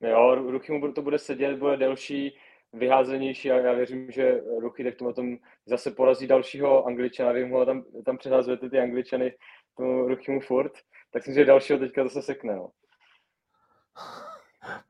Jo, 0.00 0.34
Ruchy 0.34 0.72
mu 0.72 0.92
to 0.92 1.02
bude 1.02 1.18
sedět, 1.18 1.58
bude 1.58 1.76
delší, 1.76 2.36
vyházenější 2.72 3.50
a 3.50 3.54
já 3.54 3.72
věřím, 3.72 4.10
že 4.10 4.40
Ruchy 4.60 4.84
tak 4.84 4.96
tomu 4.96 5.12
tom 5.12 5.36
zase 5.66 5.90
porazí 5.90 6.26
dalšího 6.26 6.86
Angličana, 6.86 7.32
vy 7.32 7.44
mu 7.44 7.64
tam, 7.64 7.84
tam 8.04 8.18
přehazujete 8.18 8.70
ty 8.70 8.78
Angličany 8.78 9.34
tomu 9.78 10.08
Ruchymu 10.08 10.40
furt, 10.40 10.72
tak 11.12 11.24
si 11.24 11.34
že 11.34 11.44
dalšího 11.44 11.78
teďka 11.78 12.04
zase 12.04 12.22
sekne. 12.22 12.56
No. 12.56 12.70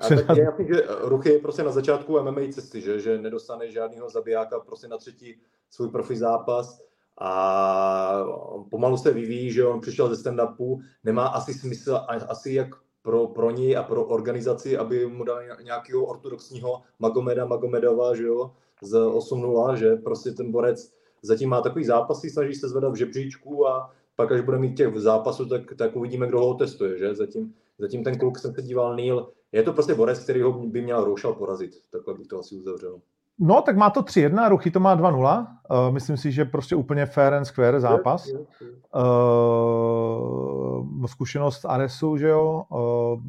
A 0.00 0.08
tak 0.08 0.36
je 0.36 0.42
jasný, 0.42 0.66
že 0.66 0.82
Ruchy 1.00 1.30
je 1.30 1.38
prostě 1.38 1.62
na 1.62 1.70
začátku 1.70 2.22
MMA 2.22 2.52
cesty, 2.52 2.80
že, 2.80 3.00
že 3.00 3.18
nedostane 3.18 3.70
žádného 3.70 4.10
zabijáka 4.10 4.60
prostě 4.60 4.88
na 4.88 4.98
třetí 4.98 5.40
svůj 5.70 5.88
profi 5.88 6.16
zápas 6.16 6.80
a 7.20 8.24
pomalu 8.70 8.96
se 8.96 9.12
vyvíjí, 9.12 9.52
že 9.52 9.66
on 9.66 9.80
přišel 9.80 10.14
ze 10.14 10.22
stand-upu, 10.22 10.80
nemá 11.04 11.26
asi 11.26 11.54
smysl, 11.54 12.00
asi 12.28 12.52
jak 12.52 12.68
pro, 13.02 13.26
pro 13.26 13.50
ní 13.50 13.76
a 13.76 13.82
pro 13.82 14.04
organizaci, 14.04 14.78
aby 14.78 15.06
mu 15.06 15.24
dal 15.24 15.40
nějakého 15.62 16.04
ortodoxního 16.04 16.82
Magomeda 16.98 17.44
Magomedova, 17.44 18.14
že 18.14 18.24
jo, 18.24 18.54
z 18.82 18.94
8-0, 18.94 19.74
že 19.74 19.96
prostě 19.96 20.30
ten 20.30 20.52
borec 20.52 20.92
zatím 21.22 21.48
má 21.48 21.60
takový 21.60 21.84
zápasy, 21.84 22.30
snaží 22.30 22.54
se 22.54 22.68
zvedat 22.68 22.92
v 22.92 22.96
žebříčku 22.96 23.68
a 23.68 23.94
pak 24.18 24.32
až 24.32 24.40
bude 24.40 24.58
mít 24.58 24.76
těch 24.76 24.96
zápasů, 24.96 25.48
tak, 25.48 25.62
tak 25.76 25.96
uvidíme, 25.96 26.26
kdo 26.26 26.40
ho 26.40 26.54
testuje, 26.54 26.98
že? 26.98 27.14
Zatím, 27.14 27.54
zatím 27.78 28.04
ten 28.04 28.18
kluk 28.18 28.38
jsem 28.38 28.54
se 28.54 28.62
díval, 28.62 28.96
Neil, 28.96 29.28
je 29.52 29.62
to 29.62 29.72
prostě 29.72 29.94
borec, 29.94 30.18
který 30.18 30.42
ho 30.42 30.52
by 30.52 30.82
měl 30.82 31.04
Roušal 31.04 31.34
porazit, 31.34 31.70
takhle 31.92 32.14
bych 32.14 32.26
to 32.26 32.38
asi 32.38 32.54
uzavřel. 32.54 33.00
No, 33.38 33.62
tak 33.62 33.76
má 33.76 33.90
to 33.90 34.02
3-1, 34.02 34.48
Ruchy 34.48 34.70
to 34.70 34.80
má 34.80 34.96
2-0. 34.96 35.40
Uh, 35.40 35.46
eh, 35.88 35.92
myslím 35.92 36.16
si, 36.16 36.32
že 36.32 36.44
prostě 36.44 36.76
úplně 36.76 37.06
fair 37.06 37.34
and 37.34 37.44
square 37.44 37.80
zápas. 37.80 38.26
Je, 38.26 38.32
je, 38.32 38.38
je. 38.60 38.68
Uh, 39.04 41.06
zkušenost 41.06 41.64
Aresu, 41.64 42.16
že 42.16 42.28
jo. 42.28 42.64
Uh, 42.68 43.20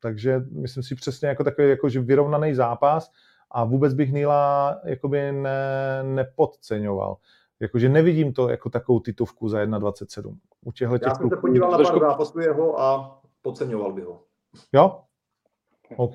takže 0.00 0.44
myslím 0.50 0.82
si 0.82 0.94
přesně 0.94 1.28
jako 1.28 1.44
takový 1.44 1.68
jakože 1.68 2.00
vyrovnaný 2.00 2.54
zápas 2.54 3.10
a 3.50 3.64
vůbec 3.64 3.94
bych 3.94 4.12
Nila 4.12 4.76
jakoby 4.84 5.32
ne, 5.32 6.02
nepodceňoval. 6.02 7.16
Jakože 7.60 7.88
nevidím 7.88 8.32
to 8.32 8.48
jako 8.48 8.70
takovou 8.70 9.00
titovku 9.00 9.48
za 9.48 9.64
1,27. 9.64 10.36
U 10.64 10.72
těchto 10.72 10.98
těch 10.98 11.06
Já 11.06 11.14
jsem 11.14 11.28
se 11.28 11.36
podíval 11.36 11.70
na 11.70 11.78
pár 11.78 12.00
zápasů 12.00 12.40
jeho 12.40 12.80
a 12.80 13.20
podceňoval 13.42 13.92
by 13.92 14.02
ho. 14.02 14.22
Jo? 14.72 15.00
OK. 15.96 16.14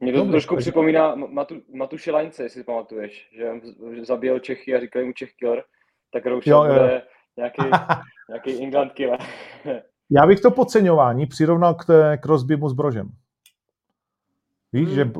Mě 0.00 0.12
to 0.12 0.18
Dobře, 0.18 0.30
trošku 0.30 0.54
takže... 0.54 0.70
připomíná 0.70 1.14
Matu, 1.14 1.54
Matuše 1.74 2.12
Laňce, 2.12 2.42
jestli 2.42 2.60
si 2.60 2.64
pamatuješ, 2.64 3.30
že, 3.36 3.50
že 3.94 4.04
zabíjel 4.04 4.38
Čechy 4.38 4.74
a 4.74 4.80
říkali 4.80 5.04
mu 5.04 5.12
Čech 5.12 5.34
killer, 5.34 5.64
tak 6.12 6.26
Roušel 6.26 6.66
bude 6.66 7.02
nějaký, 7.36 7.62
nějaký 8.28 8.62
England 8.62 8.92
killer. 8.92 9.20
Já 10.10 10.26
bych 10.26 10.40
to 10.40 10.50
podceňování 10.50 11.26
přirovnal 11.26 11.74
k, 11.74 11.84
té, 11.84 12.18
k 12.18 12.26
rozbimu 12.26 12.68
s 12.68 12.72
Brožem. 12.72 13.08
Víš, 14.72 14.86
hmm. 14.86 14.94
že 14.94 15.12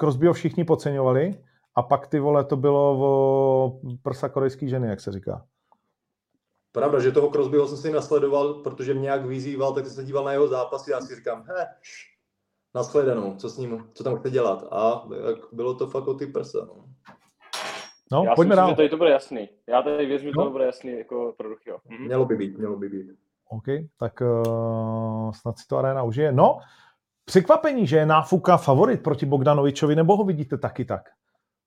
Crosbyho 0.00 0.32
všichni 0.32 0.64
podceňovali 0.64 1.34
a 1.74 1.82
pak 1.82 2.06
ty 2.06 2.20
vole, 2.20 2.44
to 2.44 2.56
bylo 2.56 2.98
o 3.00 3.80
prsa 4.02 4.28
korejský 4.28 4.68
ženy, 4.68 4.88
jak 4.88 5.00
se 5.00 5.12
říká. 5.12 5.46
Pravda, 6.72 7.00
že 7.00 7.12
toho 7.12 7.30
Crosbyho 7.30 7.66
jsem 7.66 7.78
si 7.78 7.92
nasledoval, 7.92 8.54
protože 8.54 8.94
mě 8.94 9.02
nějak 9.02 9.24
vyzýval, 9.24 9.74
tak 9.74 9.86
jsem 9.86 9.94
se 9.94 10.04
díval 10.04 10.24
na 10.24 10.32
jeho 10.32 10.48
zápasy 10.48 10.92
a 10.92 10.96
já 10.96 11.00
si 11.00 11.14
říkám, 11.14 11.44
he, 11.48 11.66
nashledanou, 12.74 13.36
co 13.36 13.48
s 13.48 13.58
ním, 13.58 13.88
co 13.92 14.04
tam 14.04 14.18
chce 14.18 14.30
dělat. 14.30 14.64
A 14.70 15.08
bylo 15.52 15.74
to 15.74 15.86
fakt 15.86 16.06
o 16.06 16.14
ty 16.14 16.26
prsa. 16.26 16.58
No. 16.66 16.84
No, 18.12 18.24
já 18.24 18.34
pojďme 18.34 18.54
si 18.54 18.60
myslím, 18.60 18.72
že 18.72 18.76
tady 18.76 18.88
to 18.88 18.96
bude 18.96 19.10
jasný. 19.10 19.48
Já 19.68 19.82
tady 19.82 20.06
věřím, 20.06 20.28
že 20.28 20.34
no. 20.36 20.44
to 20.44 20.50
bude 20.50 20.64
jasný 20.64 20.98
jako 20.98 21.34
pro 21.36 21.48
Ruchyho. 21.48 21.78
Mhm. 21.88 22.04
Mělo 22.04 22.24
by 22.24 22.36
být, 22.36 22.58
mělo 22.58 22.76
by 22.76 22.88
být. 22.88 23.06
OK, 23.48 23.64
tak 23.98 24.20
uh, 24.20 25.32
snad 25.32 25.58
si 25.58 25.68
to 25.68 25.78
arena 25.78 26.02
užije. 26.02 26.32
No, 26.32 26.58
překvapení, 27.24 27.86
že 27.86 27.96
je 27.96 28.06
náfuka 28.06 28.56
favorit 28.56 29.02
proti 29.02 29.26
Bogdanovičovi, 29.26 29.96
nebo 29.96 30.16
ho 30.16 30.24
vidíte 30.24 30.58
taky 30.58 30.84
tak? 30.84 31.08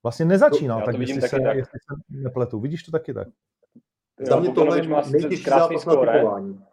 Vlastně 0.04 0.26
nezačínal, 0.26 0.80
to, 0.80 0.86
tak 0.86 1.00
jestli 1.00 1.22
se, 1.22 1.40
tak. 1.40 1.58
jestli 1.58 1.80
se 1.80 2.02
nepletu. 2.10 2.60
Vidíš 2.60 2.84
to 2.84 2.92
taky 2.92 3.14
tak? 3.14 3.28
Za 4.20 4.40
mě 4.40 4.52
tohle 4.52 4.88
má 4.88 5.02
nejtěžší 5.02 5.44
zápas 5.44 5.86
na 5.86 5.96
typování. 5.96 6.66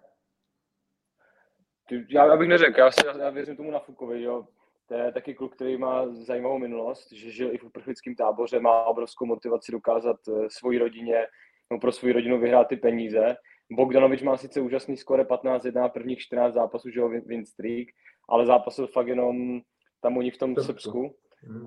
Já, 2.08 2.26
já 2.26 2.36
bych 2.36 2.48
neřekl, 2.48 2.80
já, 2.80 2.90
si, 2.90 3.00
já 3.18 3.30
věřím 3.30 3.56
tomu 3.56 3.70
na 3.70 3.78
Fukovi, 3.78 4.22
jo. 4.22 4.46
to 4.88 4.94
je 4.94 5.12
taky 5.12 5.34
kluk, 5.34 5.54
který 5.54 5.76
má 5.76 6.06
zajímavou 6.08 6.58
minulost, 6.58 7.12
že 7.12 7.30
žil 7.30 7.54
i 7.54 7.58
v 7.58 7.64
uprchlickém 7.64 8.14
táboře, 8.14 8.60
má 8.60 8.84
obrovskou 8.84 9.26
motivaci 9.26 9.72
dokázat 9.72 10.16
eh, 10.28 10.50
svoji 10.50 10.78
rodině, 10.78 11.26
no 11.70 11.78
pro 11.78 11.92
svou 11.92 12.12
rodinu 12.12 12.40
vyhrát 12.40 12.68
ty 12.68 12.76
peníze. 12.76 13.36
Bogdanovič 13.72 14.22
má 14.22 14.36
sice 14.36 14.60
úžasný 14.60 14.96
skore 14.96 15.22
15-1 15.22 15.90
prvních 15.90 16.18
14 16.18 16.54
zápasů, 16.54 16.90
že 16.90 17.00
ho 17.00 17.08
win 17.08 17.46
streak, 17.46 17.88
ale 18.28 18.46
zápasil 18.46 18.86
fakt 18.86 19.06
jenom 19.06 19.60
tam 20.00 20.16
u 20.16 20.22
nich 20.22 20.34
v 20.34 20.38
tom 20.38 20.56
Srbsku. 20.56 21.16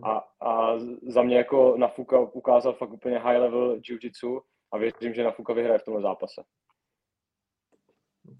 A, 0.04 0.24
a 0.42 0.80
za 1.08 1.24
mě 1.24 1.38
jako 1.38 1.76
Nafuka 1.78 2.20
ukázal 2.20 2.74
fakt 2.74 2.92
úplně 2.92 3.20
high 3.20 3.38
level 3.38 3.76
jiu-jitsu 3.76 4.42
a 4.72 4.78
věřím, 4.78 5.14
že 5.14 5.24
Nafuka 5.24 5.54
vyhraje 5.54 5.80
v 5.80 5.84
tomhle 5.84 6.02
zápase. 6.02 6.44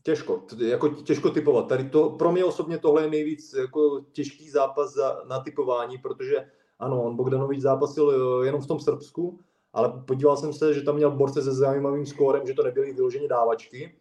Těžko, 0.04 0.46
jako 0.68 0.90
těžko 0.90 1.30
typovat. 1.30 1.68
Tady 1.68 1.90
to, 1.90 2.10
pro 2.10 2.32
mě 2.32 2.46
osobně 2.46 2.78
tohle 2.78 3.04
je 3.04 3.10
nejvíc 3.10 3.54
jako 3.54 4.06
těžký 4.12 4.50
zápas 4.50 4.94
za, 4.94 5.24
na 5.28 5.40
typování, 5.40 5.98
protože 5.98 6.52
ano, 6.80 7.04
on 7.04 7.16
Bogdanovič 7.16 7.62
zápasil 7.62 8.12
eh, 8.12 8.46
jenom 8.46 8.62
v 8.62 8.68
tom 8.68 8.80
Srbsku, 8.80 9.40
ale 9.74 9.94
podíval 10.08 10.38
jsem 10.38 10.54
se, 10.54 10.74
že 10.74 10.82
tam 10.82 10.96
měl 10.96 11.12
borce 11.12 11.42
se 11.42 11.54
zajímavým 11.54 12.06
skórem, 12.06 12.48
že 12.48 12.54
to 12.54 12.64
nebyly 12.64 12.94
vyloženě 12.94 13.28
dávačky. 13.28 13.96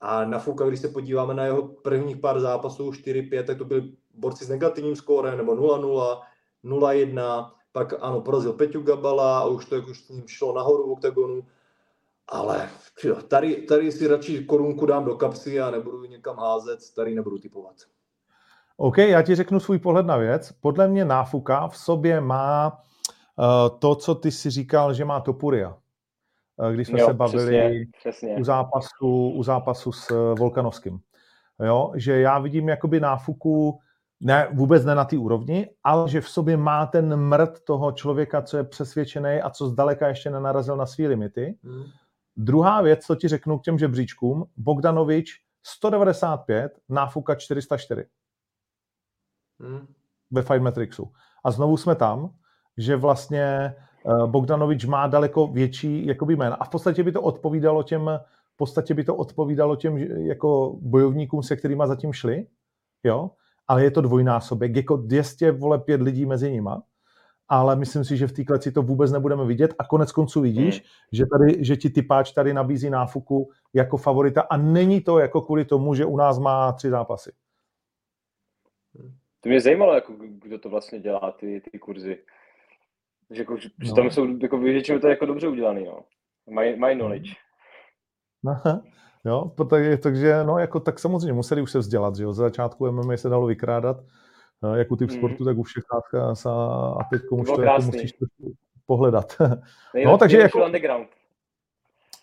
A 0.00 0.24
na 0.24 0.38
Fuka, 0.38 0.66
když 0.66 0.80
se 0.80 0.88
podíváme 0.88 1.34
na 1.34 1.44
jeho 1.44 1.62
prvních 1.62 2.16
pár 2.16 2.40
zápasů, 2.40 2.90
4-5, 2.90 3.44
tak 3.44 3.58
to 3.58 3.64
byly 3.64 3.92
borci 4.14 4.44
s 4.44 4.48
negativním 4.48 4.96
skórem, 4.96 5.38
nebo 5.38 5.54
0-0, 5.54 6.20
0-1, 6.64 7.50
pak 7.72 7.94
ano, 8.00 8.20
porazil 8.20 8.52
Peťu 8.52 8.82
Gabala 8.82 9.38
a 9.38 9.44
už 9.44 9.64
to 9.64 9.74
jako 9.74 9.90
už 9.90 10.00
s 10.00 10.08
ním 10.08 10.22
šlo 10.26 10.54
nahoru 10.54 10.88
v 10.88 10.92
oktagonu 10.92 11.42
ale 12.28 12.68
tady, 13.28 13.56
tady 13.56 13.92
si 13.92 14.06
radši 14.06 14.44
korunku 14.44 14.86
dám 14.86 15.04
do 15.04 15.16
kapsy 15.16 15.60
a 15.60 15.70
nebudu 15.70 16.04
někam 16.04 16.36
házet, 16.36 16.78
tady 16.96 17.14
nebudu 17.14 17.38
typovat. 17.38 17.74
OK, 18.76 18.98
já 18.98 19.22
ti 19.22 19.34
řeknu 19.34 19.60
svůj 19.60 19.78
pohled 19.78 20.06
na 20.06 20.16
věc. 20.16 20.52
Podle 20.52 20.88
mě 20.88 21.04
náfuka 21.04 21.68
v 21.68 21.76
sobě 21.76 22.20
má 22.20 22.82
uh, 23.36 23.78
to, 23.78 23.94
co 23.94 24.14
ty 24.14 24.30
si 24.30 24.50
říkal, 24.50 24.94
že 24.94 25.04
má 25.04 25.20
Topuria. 25.20 25.76
Uh, 26.56 26.72
když 26.72 26.88
jsme 26.88 27.00
jo, 27.00 27.06
se 27.06 27.14
bavili 27.14 27.46
přesně, 27.46 27.86
přesně. 27.98 28.36
U, 28.36 28.44
zápasu, 28.44 29.30
u 29.30 29.42
zápasu 29.42 29.92
s 29.92 30.10
uh, 30.10 30.38
Volkanovským. 30.38 31.00
Jo, 31.64 31.92
že 31.94 32.20
já 32.20 32.38
vidím 32.38 32.68
jakoby 32.68 33.00
náfuku 33.00 33.80
ne, 34.20 34.48
vůbec 34.52 34.84
ne 34.84 34.94
na 34.94 35.04
té 35.04 35.18
úrovni, 35.18 35.70
ale 35.84 36.08
že 36.08 36.20
v 36.20 36.28
sobě 36.28 36.56
má 36.56 36.86
ten 36.86 37.16
mrt 37.16 37.64
toho 37.64 37.92
člověka, 37.92 38.42
co 38.42 38.56
je 38.56 38.64
přesvědčený 38.64 39.40
a 39.42 39.50
co 39.50 39.68
zdaleka 39.68 40.08
ještě 40.08 40.30
nenarazil 40.30 40.76
na 40.76 40.86
své 40.86 41.06
limity. 41.06 41.58
Hmm 41.62 41.84
Druhá 42.36 42.82
věc, 42.82 43.06
co 43.06 43.14
ti 43.14 43.28
řeknu 43.28 43.58
k 43.58 43.62
těm 43.62 43.78
žebříčkům, 43.78 44.44
Bogdanovič 44.56 45.40
195, 45.62 46.78
náfuka 46.88 47.34
404. 47.34 48.06
Hmm. 49.60 49.86
Ve 50.30 50.42
Fight 50.42 50.62
Matrixu. 50.62 51.12
A 51.44 51.50
znovu 51.50 51.76
jsme 51.76 51.94
tam, 51.94 52.34
že 52.76 52.96
vlastně 52.96 53.42
eh, 53.42 54.26
Bogdanovič 54.26 54.84
má 54.84 55.06
daleko 55.06 55.46
větší 55.46 56.06
jakoby 56.06 56.36
jména. 56.36 56.56
A 56.56 56.64
v 56.64 56.68
podstatě 56.68 57.02
by 57.02 57.12
to 57.12 57.22
odpovídalo 57.22 57.82
těm, 57.82 58.10
v 58.54 58.56
podstatě 58.56 58.94
by 58.94 59.04
to 59.04 59.16
odpovídalo 59.16 59.76
těm 59.76 59.98
jako 59.98 60.76
bojovníkům, 60.80 61.42
se 61.42 61.56
kterými 61.56 61.82
zatím 61.86 62.12
šli, 62.12 62.46
jo, 63.04 63.30
ale 63.68 63.84
je 63.84 63.90
to 63.90 64.00
dvojnásobek, 64.00 64.76
jako 64.76 64.96
200 64.96 65.50
vole 65.50 65.78
pět 65.78 66.02
lidí 66.02 66.26
mezi 66.26 66.50
nima 66.50 66.82
ale 67.48 67.76
myslím 67.76 68.04
si, 68.04 68.16
že 68.16 68.26
v 68.26 68.32
té 68.32 68.44
kleci 68.44 68.72
to 68.72 68.82
vůbec 68.82 69.12
nebudeme 69.12 69.44
vidět 69.44 69.74
a 69.78 69.84
konec 69.84 70.12
konců 70.12 70.40
vidíš, 70.40 70.74
hmm. 70.74 70.88
že, 71.12 71.24
tady, 71.26 71.64
že 71.64 71.76
ti 71.76 71.90
typáč 71.90 72.32
tady 72.32 72.54
nabízí 72.54 72.90
náfuku 72.90 73.50
jako 73.74 73.96
favorita 73.96 74.42
a 74.50 74.56
není 74.56 75.00
to 75.00 75.18
jako 75.18 75.40
kvůli 75.40 75.64
tomu, 75.64 75.94
že 75.94 76.04
u 76.04 76.16
nás 76.16 76.38
má 76.38 76.72
tři 76.72 76.90
zápasy. 76.90 77.32
To 79.40 79.48
mě 79.48 79.60
zajímalo, 79.60 79.94
jako, 79.94 80.14
kdo 80.18 80.58
to 80.58 80.68
vlastně 80.68 81.00
dělá, 81.00 81.34
ty, 81.40 81.60
ty 81.60 81.78
kurzy. 81.78 82.18
Že, 83.30 83.42
jako, 83.42 83.56
že 83.56 83.68
no. 83.78 83.94
tam 83.94 84.10
jsou, 84.10 84.38
jako, 84.42 84.58
většinou 84.58 84.98
to 84.98 85.06
je 85.06 85.10
jako 85.10 85.26
dobře 85.26 85.48
udělaný, 85.48 85.84
no. 85.84 86.04
Mají 86.50 86.78
maj 86.78 86.94
knowledge. 86.94 87.30
Aha. 88.48 88.82
Jo, 89.24 89.52
tak, 89.70 89.82
takže 90.02 90.44
no, 90.44 90.58
jako, 90.58 90.80
tak 90.80 90.98
samozřejmě 90.98 91.32
museli 91.32 91.62
už 91.62 91.70
se 91.70 91.78
vzdělat, 91.78 92.16
že 92.16 92.24
jo. 92.24 92.32
Za 92.32 92.42
začátku 92.42 92.92
MMA 92.92 93.16
se 93.16 93.28
dalo 93.28 93.46
vykrádat, 93.46 93.96
jak 94.74 94.90
u 94.90 94.96
typ 94.96 95.10
mm. 95.10 95.16
sportu, 95.16 95.44
tak 95.44 95.58
u 95.58 95.62
všech 95.62 95.84
a, 95.92 96.20
a 97.00 97.04
teď 97.10 97.22
už 97.30 97.48
to 97.48 97.62
jako 97.62 97.82
musíš 97.82 98.14
pohledat. 98.86 99.36
no, 100.04 100.18
takže 100.18 100.38
jako, 100.38 100.64
underground. 100.64 101.08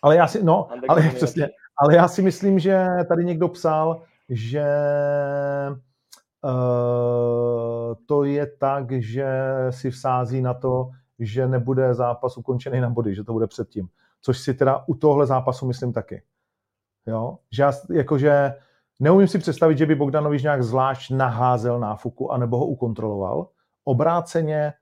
Ale 0.02 0.16
já 0.16 0.26
si, 0.26 0.42
no, 0.42 0.68
ale 0.88 1.10
přesně, 1.14 1.48
ale 1.76 1.94
já 1.94 2.08
si 2.08 2.22
myslím, 2.22 2.58
že 2.58 2.86
tady 3.08 3.24
někdo 3.24 3.48
psal, 3.48 4.02
že 4.28 4.66
uh, 6.44 7.94
to 8.06 8.24
je 8.24 8.46
tak, 8.46 8.92
že 8.92 9.26
si 9.70 9.90
vsází 9.90 10.40
na 10.40 10.54
to, 10.54 10.90
že 11.18 11.48
nebude 11.48 11.94
zápas 11.94 12.36
ukončený 12.36 12.80
na 12.80 12.90
body, 12.90 13.14
že 13.14 13.24
to 13.24 13.32
bude 13.32 13.46
předtím. 13.46 13.88
Což 14.20 14.38
si 14.38 14.54
teda 14.54 14.84
u 14.86 14.94
tohle 14.94 15.26
zápasu 15.26 15.66
myslím 15.66 15.92
taky. 15.92 16.22
Jo? 17.06 17.38
Že 17.50 17.62
já, 17.62 17.72
jakože 17.92 18.54
Neumím 19.02 19.28
si 19.28 19.38
představit, 19.38 19.78
že 19.78 19.86
by 19.86 19.94
Bogdanovič 19.94 20.42
nějak 20.42 20.62
zvlášť 20.62 21.10
naházel 21.10 21.80
náfuku 21.80 22.32
anebo 22.32 22.58
ho 22.58 22.66
ukontroloval. 22.66 23.48
Obráceně 23.84 24.72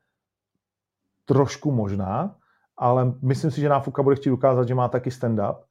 trošku 1.25 1.73
možná, 1.73 2.37
ale 2.77 3.13
myslím 3.23 3.51
si, 3.51 3.61
že 3.61 3.69
náfuka 3.69 4.03
bude 4.03 4.17
chtít 4.17 4.31
ukázat, 4.31 4.69
že 4.69 4.75
má 4.75 4.89
taky 4.89 5.11
stand-up 5.11 5.63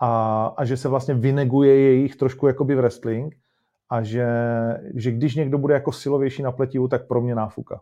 a, 0.00 0.46
a 0.56 0.64
že 0.64 0.76
se 0.76 0.88
vlastně 0.88 1.14
vyneguje 1.14 1.80
jejich 1.80 2.16
trošku 2.16 2.46
jakoby 2.46 2.74
v 2.74 2.78
wrestling 2.78 3.36
a 3.90 4.02
že, 4.02 4.26
že 4.94 5.10
když 5.10 5.34
někdo 5.34 5.58
bude 5.58 5.74
jako 5.74 5.92
silovější 5.92 6.42
na 6.42 6.52
pletivu, 6.52 6.88
tak 6.88 7.08
pro 7.08 7.20
mě 7.20 7.34
náfuka. 7.34 7.80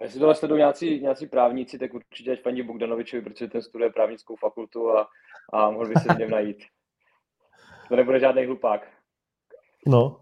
Jestli 0.00 0.20
tohle 0.20 0.34
sledují 0.34 0.58
nějací, 0.58 1.00
nějací 1.00 1.26
právníci, 1.26 1.78
tak 1.78 1.94
určitě 1.94 2.32
ať 2.32 2.42
paní 2.42 2.62
Bogdanovičovi, 2.62 3.22
protože 3.22 3.48
ten 3.48 3.62
studuje 3.62 3.90
právnickou 3.90 4.36
fakultu 4.36 4.90
a, 4.90 5.08
a 5.52 5.70
mohl 5.70 5.88
by 5.88 5.94
se 5.94 6.14
v 6.14 6.18
něm 6.18 6.30
najít. 6.30 6.58
To 7.88 7.96
nebude 7.96 8.20
žádný 8.20 8.46
hlupák. 8.46 8.86
No. 9.86 10.20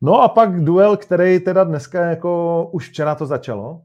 No 0.00 0.20
a 0.20 0.28
pak 0.28 0.64
duel, 0.64 0.96
který 0.96 1.40
teda 1.40 1.64
dneska 1.64 2.00
jako 2.04 2.70
už 2.72 2.88
včera 2.90 3.14
to 3.14 3.26
začalo. 3.26 3.82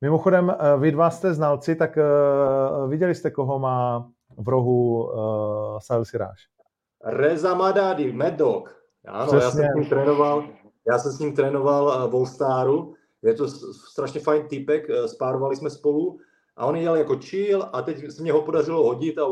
Mimochodem, 0.00 0.50
eh, 0.50 0.76
vy 0.78 0.92
dva 0.92 1.10
jste 1.10 1.34
znalci, 1.34 1.76
tak 1.76 1.96
uh, 1.96 2.90
viděli 2.90 3.14
jste, 3.14 3.30
koho 3.30 3.58
má 3.58 4.08
v 4.38 4.48
rohu 4.48 5.04
uh, 5.04 5.78
Sahel 5.78 6.04
Siráš? 6.04 6.38
Reza 7.04 7.54
Madadi, 7.54 8.12
Mad 8.12 8.34
Dog. 8.34 8.82
Ano, 9.08 9.26
Přesně. 9.26 9.44
já 9.44 9.50
jsem 9.50 9.72
s 9.72 9.74
ním 9.74 9.88
trénoval, 9.88 10.44
já 10.90 10.98
jsem 10.98 11.12
s 11.12 11.18
ním 11.18 11.36
trénoval 11.36 12.08
v 12.10 12.14
All-Staru. 12.14 12.94
Je 13.22 13.34
to 13.34 13.48
strašně 13.92 14.20
fajn 14.20 14.48
týpek, 14.48 14.86
spárovali 15.06 15.56
jsme 15.56 15.70
spolu 15.70 16.18
a 16.56 16.66
on 16.66 16.76
jel 16.76 16.96
jako 16.96 17.16
chill 17.16 17.68
a 17.72 17.82
teď 17.82 18.10
se 18.12 18.22
mě 18.22 18.32
ho 18.32 18.42
podařilo 18.42 18.84
hodit 18.84 19.18
a 19.18 19.26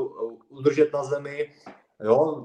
udržet 0.49 0.93
na 0.93 1.05
zemi 1.05 1.51
Jo, 2.03 2.45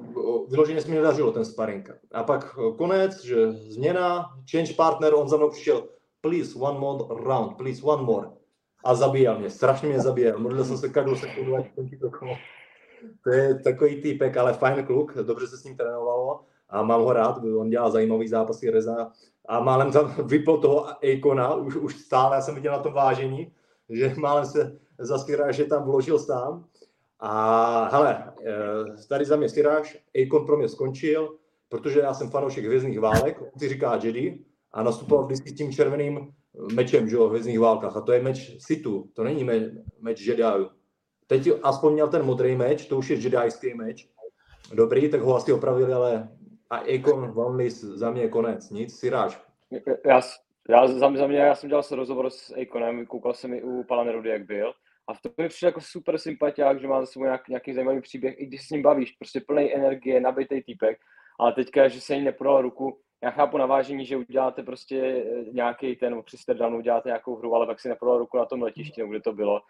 vyloženě 0.49 0.81
se 0.81 0.89
mi 0.89 0.95
nedařilo 0.95 1.31
ten 1.31 1.45
sparring. 1.45 1.89
A 2.11 2.23
pak 2.23 2.57
eh, 2.59 2.77
konec, 2.77 3.23
že 3.23 3.51
změna, 3.51 4.25
change 4.51 4.73
partner, 4.73 5.13
on 5.13 5.29
za 5.29 5.37
mnou 5.37 5.49
přišel, 5.49 5.83
please 6.21 6.59
one 6.59 6.79
more 6.79 7.23
round, 7.23 7.57
please 7.57 7.81
one 7.83 8.03
more. 8.03 8.27
A 8.85 8.95
zabíjel 8.95 9.39
mě, 9.39 9.49
strašně 9.49 9.89
mě 9.89 9.99
zabíjel. 9.99 10.39
Modlil 10.39 10.65
jsem 10.65 10.77
se 10.77 10.89
každou 10.89 11.15
sekundu, 11.15 11.55
ať 11.55 11.75
končí 11.75 11.99
to 11.99 12.11
kolo. 12.11 12.35
To 13.23 13.29
je 13.29 13.59
takový 13.59 14.01
týpek, 14.01 14.37
ale 14.37 14.53
fajn 14.53 14.85
kluk, 14.85 15.15
dobře 15.15 15.47
se 15.47 15.57
s 15.57 15.63
ním 15.63 15.77
trénovalo 15.77 16.39
a 16.69 16.83
mám 16.83 17.01
ho 17.01 17.13
rád, 17.13 17.37
on 17.57 17.69
dělá 17.69 17.89
zajímavý 17.89 18.27
zápasy 18.27 18.69
Reza 18.69 19.11
a 19.47 19.59
málem 19.59 19.91
tam 19.91 20.15
vypl 20.27 20.57
toho 20.57 20.87
Akona, 20.87 21.55
už, 21.55 21.75
už 21.75 21.95
stále, 21.95 22.35
já 22.35 22.41
jsem 22.41 22.55
viděl 22.55 22.71
na 22.71 22.79
tom 22.79 22.93
vážení, 22.93 23.51
že 23.89 24.13
málem 24.17 24.45
se 24.45 24.79
zaspírá, 24.99 25.51
že 25.51 25.65
tam 25.65 25.83
vložil 25.83 26.19
sám 26.19 26.65
a 27.19 27.89
hele, 27.91 28.33
eh, 28.45 29.07
tady 29.09 29.25
za 29.25 29.35
mě 29.35 29.49
Siráš, 29.49 29.97
Akon 30.23 30.45
pro 30.45 30.57
mě 30.57 30.69
skončil, 30.69 31.35
protože 31.69 31.99
já 31.99 32.13
jsem 32.13 32.29
fanoušek 32.29 32.65
Hvězdných 32.65 32.99
válek, 32.99 33.41
on 33.41 33.59
si 33.59 33.69
říká 33.69 33.99
Jedi, 34.03 34.45
a 34.73 34.83
nastupoval 34.83 35.25
vždycky 35.25 35.49
s 35.49 35.55
tím 35.55 35.71
červeným 35.71 36.33
mečem, 36.73 37.09
že 37.09 37.15
jo, 37.15 37.27
v 37.27 37.29
Hvězdných 37.29 37.59
válkách. 37.59 37.97
A 37.97 38.01
to 38.01 38.11
je 38.11 38.21
meč 38.21 38.55
Situ, 38.59 39.09
to 39.13 39.23
není 39.23 39.43
me, 39.43 39.71
meč 39.99 40.21
Jedi. 40.21 40.43
Teď 41.27 41.49
aspoň 41.63 41.93
měl 41.93 42.07
ten 42.07 42.25
modrý 42.25 42.55
meč, 42.55 42.85
to 42.85 42.97
už 42.97 43.09
je 43.09 43.17
jedijský 43.17 43.73
meč. 43.73 44.09
Dobrý, 44.73 45.09
tak 45.09 45.21
ho 45.21 45.35
asi 45.35 45.53
opravili, 45.53 45.93
ale 45.93 46.29
a 46.69 46.77
Akon 46.77 47.33
One 47.35 47.69
za 47.69 48.11
mě 48.11 48.21
je 48.21 48.29
konec. 48.29 48.69
Nic, 48.69 48.99
Siráš. 48.99 49.41
Já, 50.05 50.21
já, 50.69 50.87
za, 50.87 51.09
mě, 51.09 51.37
já 51.37 51.55
jsem 51.55 51.69
dělal 51.69 51.83
rozhovor 51.91 52.29
s 52.29 52.55
Akonem, 52.61 53.05
koukal 53.05 53.33
jsem 53.33 53.53
i 53.53 53.63
u 53.63 53.83
Palanerudy, 53.83 54.29
jak 54.29 54.45
byl. 54.45 54.73
A 55.07 55.13
v 55.13 55.21
tom 55.21 55.31
mi 55.37 55.49
přišel 55.49 55.67
jako 55.67 55.81
super 55.81 56.17
sympatiák, 56.17 56.81
že 56.81 56.87
má 56.87 56.99
za 56.99 57.05
sebou 57.05 57.25
nějak, 57.25 57.47
nějaký 57.47 57.73
zajímavý 57.73 58.01
příběh, 58.01 58.35
i 58.39 58.45
když 58.45 58.67
s 58.67 58.69
ním 58.69 58.81
bavíš, 58.81 59.11
prostě 59.11 59.41
plný 59.47 59.75
energie, 59.75 60.21
nabitý 60.21 60.63
týpek, 60.63 60.97
ale 61.39 61.53
teďka, 61.53 61.87
že 61.87 62.01
se 62.01 62.15
jí 62.15 62.23
nepodal 62.23 62.61
ruku, 62.61 62.99
já 63.23 63.31
chápu 63.31 63.57
navážení, 63.57 64.05
že 64.05 64.17
uděláte 64.17 64.63
prostě 64.63 64.97
eh, 64.99 65.43
nějaký 65.51 65.95
ten, 65.95 66.23
při 66.23 66.37
Sterdanu 66.37 66.77
uděláte 66.77 67.09
nějakou 67.09 67.35
hru, 67.35 67.55
ale 67.55 67.65
pak 67.65 67.79
si 67.79 67.89
nepodal 67.89 68.17
ruku 68.17 68.37
na 68.37 68.45
tom 68.45 68.61
letišti, 68.61 69.01
kde 69.07 69.21
to 69.21 69.33
bylo. 69.33 69.61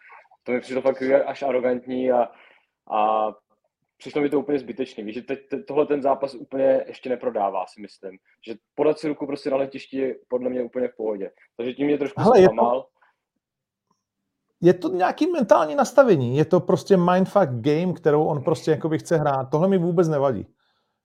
To 0.44 0.52
mi 0.52 0.60
přišlo 0.60 0.82
fakt 0.82 1.02
až 1.26 1.44
arrogantní 1.44 2.12
a, 2.12 2.30
a 2.92 3.32
přišlo 4.00 4.22
mi 4.22 4.30
to 4.30 4.40
úplně 4.40 4.60
zbytečný. 4.60 5.04
Víš, 5.04 5.16
že 5.16 5.22
teď 5.22 5.40
tohle 5.68 5.86
ten 5.86 6.02
zápas 6.02 6.36
úplně 6.36 6.84
ještě 6.88 7.10
neprodává, 7.10 7.66
si 7.68 7.82
myslím. 7.82 8.18
Že 8.48 8.56
podat 8.76 9.00
si 9.00 9.08
ruku 9.08 9.28
prostě 9.28 9.50
na 9.50 9.58
letišti 9.58 9.98
je 9.98 10.16
podle 10.28 10.50
mě 10.50 10.64
úplně 10.64 10.88
v 10.88 10.96
pohodě. 10.96 11.32
Takže 11.58 11.74
tím 11.74 11.88
mě 11.88 11.98
trošku 11.98 12.22
Hele, 12.22 12.44
zklamal. 12.44 12.86
Je 14.62 14.74
to, 14.74 14.88
je 14.88 14.92
to 14.92 14.98
nějaký 14.98 15.32
mentální 15.32 15.76
nastavení. 15.76 16.38
Je 16.38 16.46
to 16.46 16.60
prostě 16.60 16.98
mindfuck 16.98 17.50
game, 17.50 17.94
kterou 17.94 18.26
on 18.26 18.44
prostě 18.44 18.72
jakoby 18.72 19.00
chce 19.00 19.18
hrát. 19.18 19.50
Tohle 19.52 19.68
mi 19.68 19.78
vůbec 19.78 20.08
nevadí. 20.08 20.48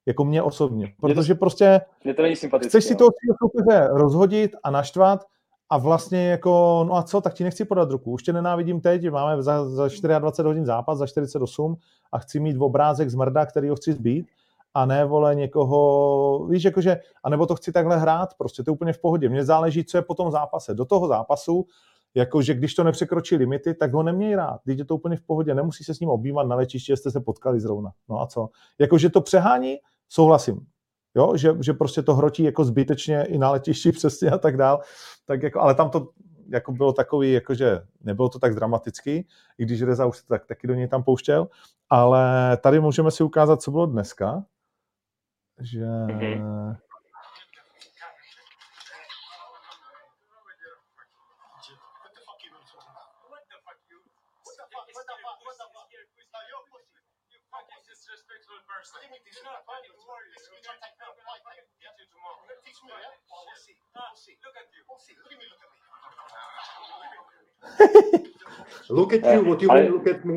Jako 0.07 0.25
mě 0.25 0.43
osobně. 0.43 0.95
Protože 1.01 1.35
prostě 1.35 1.81
mě 2.05 2.15
to 2.15 2.23
není 2.23 2.35
chceš 2.35 2.85
si 2.85 2.97
toho 2.97 3.11
soupeře 3.43 3.89
rozhodit 3.93 4.57
a 4.63 4.71
naštvat 4.71 5.27
a 5.71 5.79
vlastně 5.79 6.29
jako, 6.29 6.85
no 6.89 6.95
a 6.95 7.03
co, 7.03 7.21
tak 7.21 7.35
ti 7.35 7.45
nechci 7.45 7.65
podat 7.65 7.91
ruku. 7.91 8.13
Už 8.13 8.23
tě 8.23 8.33
nenávidím 8.33 8.81
teď, 8.81 9.11
máme 9.11 9.43
za, 9.43 9.69
za 9.69 9.89
24 10.19 10.47
hodin 10.47 10.67
zápas, 10.67 10.99
za 10.99 11.07
48 11.07 11.77
a 12.13 12.19
chci 12.19 12.41
mít 12.41 12.57
obrázek 12.61 13.11
z 13.11 13.15
mrda, 13.15 13.47
který 13.47 13.69
ho 13.69 13.77
chci 13.77 13.93
zbít 13.93 14.27
a 14.75 14.87
ne, 14.87 15.05
vole, 15.05 15.35
někoho, 15.35 16.47
víš, 16.47 16.65
jakože, 16.65 17.01
anebo 17.23 17.47
to 17.47 17.55
chci 17.55 17.73
takhle 17.73 17.97
hrát, 17.97 18.35
prostě 18.39 18.63
to 18.63 18.71
je 18.71 18.73
úplně 18.73 18.93
v 18.93 19.01
pohodě. 19.01 19.29
Mně 19.29 19.45
záleží, 19.45 19.85
co 19.85 19.99
je 19.99 20.03
po 20.03 20.15
tom 20.15 20.31
zápase. 20.31 20.75
Do 20.75 20.85
toho 20.85 21.09
zápasu, 21.09 21.67
jakože 22.15 22.55
když 22.55 22.75
to 22.75 22.85
nepřekročí 22.85 23.37
limity, 23.37 23.75
tak 23.75 23.93
ho 23.93 24.03
neměj 24.03 24.35
rád. 24.35 24.61
Teď 24.67 24.79
je 24.79 24.85
to 24.85 24.95
úplně 24.95 25.17
v 25.17 25.23
pohodě, 25.23 25.55
nemusí 25.55 25.85
se 25.85 25.95
s 25.95 26.01
ním 26.01 26.11
objímat 26.11 26.47
na 26.47 26.57
lečišti, 26.57 26.97
jste 26.97 27.11
se 27.11 27.21
potkali 27.21 27.61
zrovna. 27.61 27.91
No 28.09 28.21
a 28.21 28.27
co? 28.27 28.49
Jakože 28.79 29.11
to 29.11 29.21
přehání, 29.21 29.77
souhlasím. 30.09 30.67
Jo, 31.15 31.37
že, 31.37 31.57
že 31.61 31.73
prostě 31.73 32.03
to 32.03 32.15
hrotí 32.15 32.43
jako 32.43 32.65
zbytečně 32.65 33.25
i 33.25 33.39
na 33.39 33.51
letišti 33.51 33.93
přesně 33.99 34.31
a 34.31 34.39
tak 34.39 34.57
dál. 34.57 34.81
Tak 35.25 35.43
jako, 35.43 35.61
ale 35.61 35.75
tam 35.75 35.91
to 35.91 36.09
jako 36.49 36.73
bylo 36.73 36.93
takový, 36.93 37.33
jakože 37.33 37.81
nebylo 38.01 38.29
to 38.29 38.39
tak 38.39 38.55
dramatický, 38.55 39.27
i 39.59 39.65
když 39.65 39.83
Reza 39.83 40.07
už 40.07 40.23
tak, 40.23 40.47
taky 40.47 40.67
do 40.67 40.75
něj 40.75 40.89
tam 40.89 41.03
pouštěl, 41.03 41.49
ale 41.91 42.57
tady 42.57 42.81
můžeme 42.81 43.11
si 43.11 43.23
ukázat, 43.23 43.63
co 43.63 43.71
bylo 43.71 43.87
dneska, 43.87 44.45
že 45.61 45.87
mm-hmm. 45.87 46.77
look 68.91 69.13
at 69.13 69.35
you, 69.35 69.45
what 69.45 69.63
you 69.63 69.71
ale... 69.71 69.83
mean 69.83 69.93
look 69.93 70.07
at 70.07 70.25
me? 70.25 70.35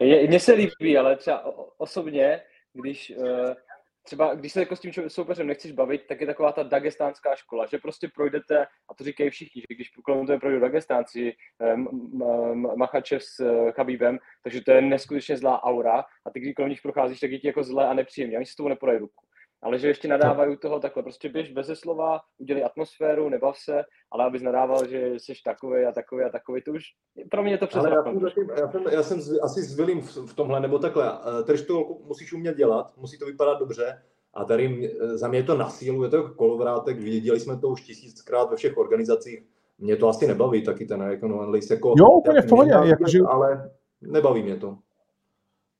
Mně 0.28 0.40
se 0.40 0.52
líbí, 0.52 0.98
ale 0.98 1.16
třeba 1.16 1.44
osobně, 1.78 2.42
když 2.72 3.12
uh, 3.16 3.54
třeba 4.02 4.34
když 4.34 4.52
se 4.52 4.60
jako 4.60 4.76
s 4.76 4.80
tím 4.80 4.92
soupeřem 5.08 5.46
nechceš 5.46 5.72
bavit, 5.72 6.06
tak 6.08 6.20
je 6.20 6.26
taková 6.26 6.52
ta 6.52 6.62
dagestánská 6.62 7.36
škola, 7.36 7.66
že 7.66 7.78
prostě 7.78 8.08
projdete, 8.14 8.66
a 8.90 8.94
to 8.94 9.04
říkají 9.04 9.30
všichni, 9.30 9.60
že 9.60 9.74
když 9.74 9.90
kolem 10.04 10.26
toho 10.26 10.38
projdou 10.38 10.60
dagestánci, 10.60 11.32
eh, 11.62 11.76
Machačev 12.76 13.24
s 13.24 13.40
eh, 13.40 13.72
Chabibem, 13.72 14.18
takže 14.42 14.60
to 14.60 14.72
je 14.72 14.80
neskutečně 14.80 15.36
zlá 15.36 15.62
aura 15.62 16.04
a 16.26 16.30
ty, 16.30 16.40
když 16.40 16.54
kolem 16.54 16.70
nich 16.70 16.82
procházíš, 16.82 17.20
tak 17.20 17.30
je 17.30 17.38
ti 17.38 17.46
jako 17.46 17.62
zlé 17.62 17.88
a 17.88 17.94
nepříjemně. 17.94 18.36
Oni 18.36 18.46
si 18.46 18.52
s 18.52 18.56
tobou 18.56 18.68
nepodají 18.68 18.98
ruku 18.98 19.26
ale 19.62 19.78
že 19.78 19.88
ještě 19.88 20.08
nadávají 20.08 20.56
toho 20.56 20.80
takhle. 20.80 21.02
Prostě 21.02 21.28
běž 21.28 21.52
bez 21.52 21.70
slova, 21.74 22.20
udělej 22.38 22.64
atmosféru, 22.64 23.28
nebav 23.28 23.58
se, 23.58 23.82
ale 24.10 24.24
abys 24.24 24.42
nadával, 24.42 24.88
že 24.88 25.14
jsi 25.18 25.32
takový 25.44 25.84
a 25.84 25.92
takový 25.92 26.24
a 26.24 26.28
takový, 26.28 26.62
to 26.62 26.70
už 26.72 26.82
pro 27.30 27.42
mě 27.42 27.52
je 27.52 27.58
to 27.58 27.66
přes 27.66 27.84
ale 27.84 27.96
já 27.96 28.30
jsem, 28.30 28.46
já, 28.56 28.68
jsem, 28.68 28.82
já 28.92 29.02
jsem 29.02 29.18
asi 29.42 29.62
zvilým 29.62 30.00
v, 30.00 30.16
v 30.16 30.34
tomhle, 30.34 30.60
nebo 30.60 30.78
takhle. 30.78 31.12
Tady 31.46 31.62
to 31.62 31.98
musíš 32.04 32.32
umět 32.32 32.56
dělat, 32.56 32.92
musí 32.96 33.18
to 33.18 33.26
vypadat 33.26 33.58
dobře. 33.58 34.02
A 34.34 34.44
tady 34.44 34.96
za 35.14 35.28
mě 35.28 35.38
je 35.38 35.42
to 35.42 35.56
na 35.56 35.70
sílu, 35.70 36.04
je 36.04 36.10
to 36.10 36.16
jako 36.16 36.34
kolovrátek, 36.34 36.98
viděli 36.98 37.40
jsme 37.40 37.58
to 37.58 37.68
už 37.68 37.80
tisíckrát 37.80 38.50
ve 38.50 38.56
všech 38.56 38.76
organizacích. 38.76 39.44
Mě 39.78 39.96
to 39.96 40.08
asi 40.08 40.26
nebaví 40.26 40.64
taky 40.64 40.86
ten 40.86 41.00
jako, 41.00 41.28
no, 41.28 41.52
jako 41.70 41.94
Jo, 41.98 42.06
úplně 42.06 42.42
v 42.42 42.48
pohodě. 42.48 42.72
Ale 43.28 43.70
nebaví 44.00 44.42
mě 44.42 44.56
to. 44.56 44.78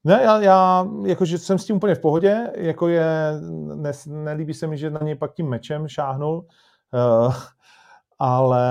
Ne, 0.04 0.20
já, 0.22 0.40
já 0.40 0.86
jakože 1.06 1.38
jsem 1.38 1.58
s 1.58 1.64
tím 1.64 1.76
úplně 1.76 1.94
v 1.94 2.00
pohodě, 2.00 2.50
jako 2.56 2.88
je, 2.88 3.32
ne, 3.74 3.92
nelíbí 4.06 4.54
se 4.54 4.66
mi, 4.66 4.78
že 4.78 4.90
na 4.90 5.00
něj 5.02 5.14
pak 5.14 5.34
tím 5.34 5.48
mečem 5.48 5.88
šáhnul, 5.88 6.46
uh, 7.26 7.34
ale, 8.18 8.64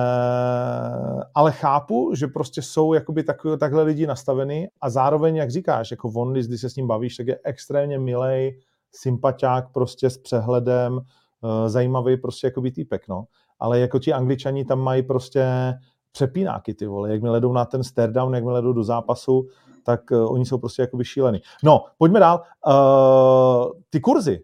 ale 1.36 1.52
chápu, 1.52 2.15
že 2.15 2.28
prostě 2.28 2.62
jsou 2.62 2.94
jakoby 2.94 3.24
tak, 3.24 3.38
takhle 3.60 3.84
lidi 3.84 4.08
nastaveny 4.08 4.70
a 4.82 4.89
zároveň, 4.89 5.36
jak 5.36 5.52
říkáš, 5.52 5.92
jako 5.92 6.10
Von 6.10 6.34
když 6.34 6.62
se 6.62 6.70
s 6.70 6.76
ním 6.76 6.88
bavíš, 6.88 7.15
tak 7.15 7.28
je 7.28 7.39
extrémně 7.44 8.00
milej, 8.00 8.60
sympatiák 8.92 9.72
prostě 9.72 10.10
s 10.10 10.18
přehledem, 10.18 10.94
uh, 10.94 11.02
zajímavý 11.68 12.18
prostě 12.18 12.48
jakoby 12.48 12.72
týpek, 12.72 13.08
no. 13.08 13.26
Ale 13.60 13.80
jako 13.80 14.00
ti 14.00 14.13
angličani 14.13 14.65
tam 14.65 14.80
mají 14.80 15.04
prostě 15.04 15.74
přepínáky, 16.12 16.74
ty 16.74 16.88
vole, 16.88 17.12
jakmile 17.12 17.42
jdou 17.42 17.54
na 17.54 17.65
ten 17.65 17.84
stare 17.84 18.12
down, 18.12 18.36
jakmile 18.36 18.62
jdou 18.62 18.74
do 18.74 18.84
zápasu, 18.84 19.48
tak 19.89 20.12
uh, 20.12 20.34
oni 20.34 20.45
jsou 20.45 20.58
prostě 20.58 20.82
jako 20.82 21.04
šílený. 21.04 21.41
No, 21.63 21.86
pojďme 21.97 22.19
dál. 22.19 22.41
Uh, 22.67 23.82
ty 23.89 23.99
kurzy, 23.99 24.43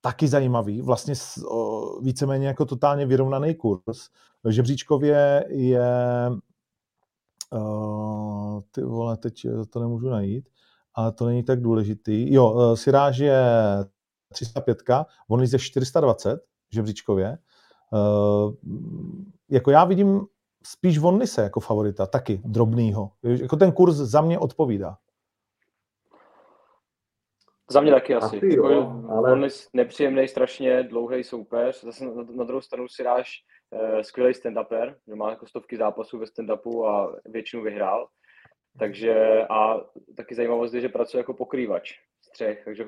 taky 0.00 0.28
zajímavý, 0.28 0.82
vlastně 0.82 1.14
uh, 1.50 2.04
víceméně 2.04 2.46
jako 2.46 2.64
totálně 2.64 3.06
vyrovnaný 3.06 3.54
kurz. 3.54 4.08
Žebříčkově 4.48 5.44
je 5.48 5.90
uh, 7.52 8.60
ty 8.70 8.82
vole, 8.82 9.16
teď 9.16 9.46
to 9.70 9.80
nemůžu 9.80 10.08
najít, 10.08 10.48
ale 10.94 11.12
to 11.12 11.26
není 11.26 11.42
tak 11.42 11.60
důležitý. 11.60 12.34
Jo, 12.34 12.50
uh, 12.50 12.74
Siráž 12.74 13.18
je 13.18 13.42
305, 14.28 14.78
on 15.28 15.42
je 15.42 15.58
420 15.58 16.36
v 16.70 16.74
Žebříčkově. 16.74 17.38
Uh, 17.92 18.54
jako 19.50 19.70
já 19.70 19.84
vidím 19.84 20.26
spíš 20.64 20.98
Vonnise 20.98 21.42
jako 21.42 21.60
favorita, 21.60 22.06
taky 22.06 22.40
drobnýho. 22.44 23.10
Jako 23.22 23.56
ten 23.56 23.72
kurz 23.72 23.96
za 23.96 24.20
mě 24.20 24.38
odpovídá. 24.38 24.96
Za 27.70 27.80
mě 27.80 27.92
taky 27.92 28.14
asi. 28.14 28.36
asi 28.36 28.54
jo, 28.54 28.68
jako 28.68 29.04
ale... 29.08 29.30
Vonnis 29.30 29.68
nepříjemný, 29.72 30.28
strašně 30.28 30.82
dlouhý 30.82 31.24
soupeř. 31.24 31.84
Zase 31.84 32.04
na, 32.04 32.12
na 32.30 32.44
druhou 32.44 32.60
stranu 32.60 32.88
si 32.88 33.04
dáš 33.04 33.30
uh, 33.70 34.00
skvělý 34.00 34.32
stand-upper, 34.32 34.94
že 35.08 35.14
má 35.14 35.30
jako 35.30 35.46
stovky 35.46 35.76
zápasů 35.76 36.18
ve 36.18 36.26
stand-upu 36.26 36.86
a 36.86 37.16
většinu 37.24 37.62
vyhrál. 37.62 38.08
Takže 38.78 39.42
a 39.50 39.80
taky 40.16 40.34
zajímavost 40.34 40.74
je, 40.74 40.80
že 40.80 40.88
pracuje 40.88 41.18
jako 41.18 41.34
pokrývač 41.34 41.92
střech, 42.22 42.64
takže 42.64 42.84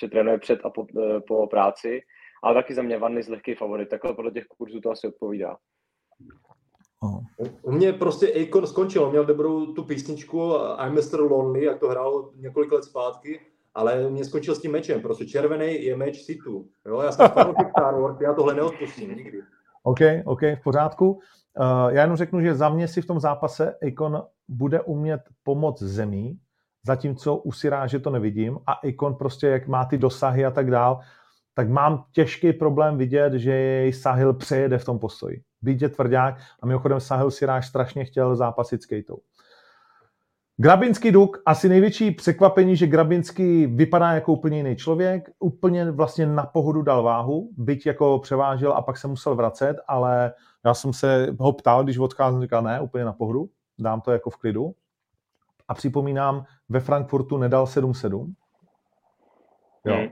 že 0.00 0.08
trénuje 0.08 0.38
před 0.38 0.60
a 0.64 0.70
po, 0.70 0.86
eh, 1.00 1.20
po 1.20 1.46
práci. 1.46 2.00
Ale 2.42 2.54
taky 2.54 2.74
za 2.74 2.82
mě 2.82 2.98
Vanny 2.98 3.22
z 3.22 3.28
lehký 3.28 3.54
favorit, 3.54 3.88
takhle 3.88 4.14
podle 4.14 4.30
těch 4.30 4.46
kurzů 4.46 4.80
to 4.80 4.90
asi 4.90 5.08
odpovídá. 5.08 5.56
Aha. 7.02 7.20
U 7.62 7.72
mě 7.72 7.92
prostě 7.92 8.32
Akon 8.32 8.66
skončil, 8.66 9.10
měl 9.10 9.24
dobrou 9.24 9.66
tu 9.66 9.84
písničku 9.84 10.54
I'm 10.86 10.94
Mr. 10.94 11.20
Lonely, 11.20 11.64
jak 11.64 11.78
to 11.78 11.88
hrál 11.88 12.30
několik 12.36 12.72
let 12.72 12.84
zpátky, 12.84 13.40
ale 13.74 14.10
mě 14.10 14.24
skončil 14.24 14.54
s 14.54 14.60
tím 14.60 14.72
mečem, 14.72 15.00
prostě 15.00 15.26
červený 15.26 15.84
je 15.84 15.96
meč 15.96 16.22
situ. 16.22 16.66
Jo, 16.86 17.00
já 17.00 17.12
jsem 17.12 17.28
fanoušek 17.28 17.68
Star 17.70 18.00
Wars, 18.00 18.20
já 18.20 18.34
tohle 18.34 18.54
neodpustím 18.54 19.16
nikdy. 19.16 19.42
OK, 19.82 19.98
OK, 20.24 20.42
v 20.42 20.62
pořádku. 20.64 21.10
Uh, 21.10 21.88
já 21.88 22.02
jenom 22.02 22.16
řeknu, 22.16 22.40
že 22.40 22.54
za 22.54 22.68
mě 22.68 22.88
si 22.88 23.02
v 23.02 23.06
tom 23.06 23.20
zápase 23.20 23.74
Akon 23.86 24.22
bude 24.48 24.80
umět 24.80 25.20
pomoct 25.42 25.82
zemí, 25.82 26.38
zatímco 26.86 27.36
u 27.36 27.52
Siráže 27.52 27.98
to 27.98 28.10
nevidím 28.10 28.58
a 28.66 28.72
Akon 28.72 29.14
prostě, 29.14 29.46
jak 29.46 29.68
má 29.68 29.84
ty 29.84 29.98
dosahy 29.98 30.44
a 30.44 30.50
tak 30.50 30.70
dál, 30.70 31.00
tak 31.54 31.68
mám 31.68 32.04
těžký 32.12 32.52
problém 32.52 32.98
vidět, 32.98 33.32
že 33.32 33.50
jej 33.52 33.92
Sahil 33.92 34.34
přejede 34.34 34.78
v 34.78 34.84
tom 34.84 34.98
postoji. 34.98 35.42
Být 35.62 35.82
je 35.82 35.88
tvrdák 35.88 36.38
a 36.62 36.66
mimochodem 36.66 37.00
Sahil 37.00 37.30
Siráš 37.30 37.66
strašně 37.66 38.04
chtěl 38.04 38.36
zápasit 38.36 38.82
s 38.82 38.86
Kejtou. 38.86 39.18
Grabinský 40.58 41.12
Duk, 41.12 41.42
asi 41.46 41.68
největší 41.68 42.10
překvapení, 42.10 42.76
že 42.76 42.86
Grabinský 42.86 43.66
vypadá 43.66 44.12
jako 44.12 44.32
úplně 44.32 44.56
jiný 44.56 44.76
člověk, 44.76 45.30
úplně 45.38 45.90
vlastně 45.90 46.26
na 46.26 46.46
pohodu 46.46 46.82
dal 46.82 47.02
váhu, 47.02 47.50
byť 47.56 47.86
jako 47.86 48.18
převážel 48.18 48.72
a 48.72 48.82
pak 48.82 48.98
se 48.98 49.08
musel 49.08 49.34
vracet, 49.34 49.76
ale 49.88 50.32
já 50.64 50.74
jsem 50.74 50.92
se 50.92 51.26
ho 51.38 51.52
ptal, 51.52 51.84
když 51.84 51.98
odcházel, 51.98 52.40
říkal 52.40 52.62
ne, 52.62 52.80
úplně 52.80 53.04
na 53.04 53.12
pohodu, 53.12 53.48
dám 53.78 54.00
to 54.00 54.12
jako 54.12 54.30
v 54.30 54.36
klidu. 54.36 54.74
A 55.68 55.74
připomínám, 55.74 56.44
ve 56.68 56.80
Frankfurtu 56.80 57.36
nedal 57.36 57.64
7-7. 57.64 58.34
Jo. 59.84 59.94
Hmm. 59.94 60.08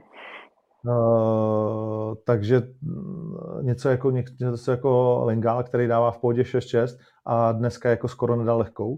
Uh, 0.87 2.15
takže 2.23 2.61
mm, 2.81 3.35
něco 3.61 3.89
jako, 3.89 4.11
něco 4.39 4.71
jako 4.71 5.21
Lengál, 5.25 5.63
který 5.63 5.87
dává 5.87 6.11
v 6.11 6.17
pohodě 6.17 6.41
6-6 6.41 6.97
a 7.25 7.51
dneska 7.51 7.89
jako 7.89 8.07
skoro 8.07 8.35
nedal 8.35 8.57
lehkou. 8.57 8.89
Uh, 8.89 8.97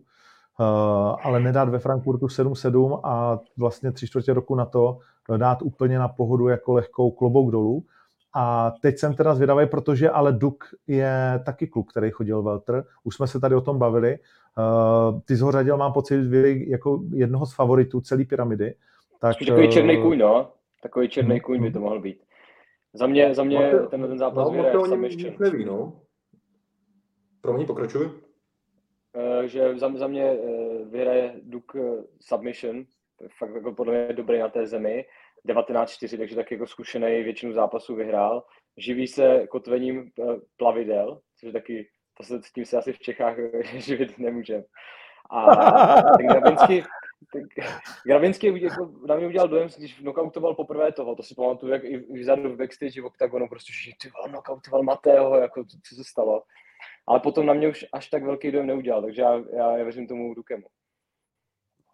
ale 1.24 1.40
nedát 1.40 1.70
ve 1.70 1.80
Frankfurtu 1.80 2.26
7-7 2.26 3.00
a 3.04 3.40
vlastně 3.58 3.92
tři 3.92 4.08
čtvrtě 4.08 4.34
roku 4.34 4.56
na 4.56 4.66
to 4.66 5.00
dát 5.38 5.62
úplně 5.62 6.00
na 6.00 6.08
pohodu 6.08 6.48
jako 6.48 6.74
lehkou 6.74 7.12
klobouk 7.12 7.52
dolů. 7.52 7.84
A 8.34 8.74
teď 8.82 8.98
jsem 8.98 9.14
teda 9.14 9.36
zvědavý, 9.36 9.68
protože 9.68 10.10
ale 10.10 10.34
Duk 10.34 10.64
je 10.88 11.42
taky 11.46 11.68
kluk, 11.68 11.92
který 11.92 12.12
chodil 12.12 12.44
Welter. 12.44 12.84
Už 13.04 13.16
jsme 13.16 13.28
se 13.28 13.40
tady 13.40 13.56
o 13.56 13.62
tom 13.62 13.80
bavili. 13.80 14.20
Uh, 14.58 15.20
ty 15.20 15.38
jsi 15.38 15.44
ho 15.44 15.52
řadil, 15.52 15.78
mám 15.78 15.94
pocit, 15.94 16.32
jako 16.68 17.00
jednoho 17.12 17.46
z 17.46 17.56
favoritů 17.56 18.02
celé 18.02 18.26
pyramidy. 18.26 18.74
Tak, 19.20 19.36
takový 19.48 19.70
černý 19.70 20.02
kůň, 20.02 20.18
no. 20.18 20.48
Takový 20.84 21.10
černý 21.10 21.32
hmm. 21.32 21.40
kůň 21.40 21.62
by 21.62 21.72
to 21.72 21.80
mohl 21.80 22.00
být. 22.00 22.24
Za 22.94 23.08
mě, 23.08 23.36
za 23.36 23.44
mě 23.44 23.60
Máte, 23.60 23.88
ten, 23.88 24.08
ten 24.08 24.18
zápas 24.18 24.48
no, 24.48 24.52
vyhraje 24.52 24.80
submission. 24.86 25.36
Neví, 25.40 25.66
no. 25.66 26.02
Pro 27.42 27.54
mě 27.54 27.66
pokračuj. 27.66 28.06
Uh, 28.06 29.44
že 29.46 29.78
za, 29.78 29.98
za 29.98 30.08
mě 30.08 30.34
uh, 30.34 30.88
vyhraje 30.88 31.34
Duke 31.44 31.80
uh, 31.80 32.04
submission. 32.22 32.86
Fakt 33.38 33.56
jako 33.56 33.74
podle 33.74 33.94
mě 33.94 34.14
dobrý 34.14 34.40
na 34.40 34.50
té 34.50 34.68
zemi. 34.68 35.06
19-4, 35.48 36.18
takže 36.18 36.36
tak 36.36 36.52
jako 36.52 36.68
zkušený 36.68 37.24
většinu 37.24 37.54
zápasů 37.54 37.96
vyhrál. 37.96 38.44
Živí 38.78 39.08
se 39.08 39.48
kotvením 39.48 40.12
plavidel, 40.58 41.20
což 41.40 41.54
taky, 41.54 41.90
to 42.18 42.24
se, 42.24 42.44
s 42.44 42.52
tím 42.52 42.66
se 42.66 42.78
asi 42.78 42.94
v 42.94 43.00
Čechách 43.00 43.36
živit 43.76 44.20
nemůže. 44.20 44.64
A 45.32 45.56
ten 46.18 46.28
Grabinský, 46.28 46.84
Gravinský 48.06 48.62
jako 48.62 48.92
na 49.08 49.16
mě 49.16 49.28
udělal 49.28 49.48
dojem, 49.48 49.70
když 49.78 50.00
knockoutoval 50.00 50.56
poprvé 50.56 50.92
toho, 50.92 51.16
to 51.16 51.24
si 51.24 51.36
pamatuju, 51.36 51.74
jak 51.74 51.84
i 51.84 52.22
vzadu 52.22 52.54
v 52.54 52.58
backstage 52.58 53.02
v 53.02 53.06
oktagonu, 53.06 53.48
prostě, 53.48 53.74
že 53.74 53.92
ty 54.02 54.10
vole, 54.10 54.30
knockoutoval 54.30 54.84
Matého, 54.84 55.38
jako 55.38 55.64
co 55.64 55.96
se 55.96 56.04
stalo. 56.04 56.44
Ale 57.08 57.20
potom 57.20 57.46
na 57.46 57.54
mě 57.54 57.68
už 57.68 57.86
až 57.94 58.08
tak 58.08 58.24
velký 58.24 58.52
dojem 58.52 58.68
neudělal, 58.68 59.02
takže 59.02 59.22
já, 59.22 59.44
já, 59.54 59.78
já 59.78 59.84
věřím 59.84 60.08
tomu 60.08 60.34
Dukemu. 60.34 60.64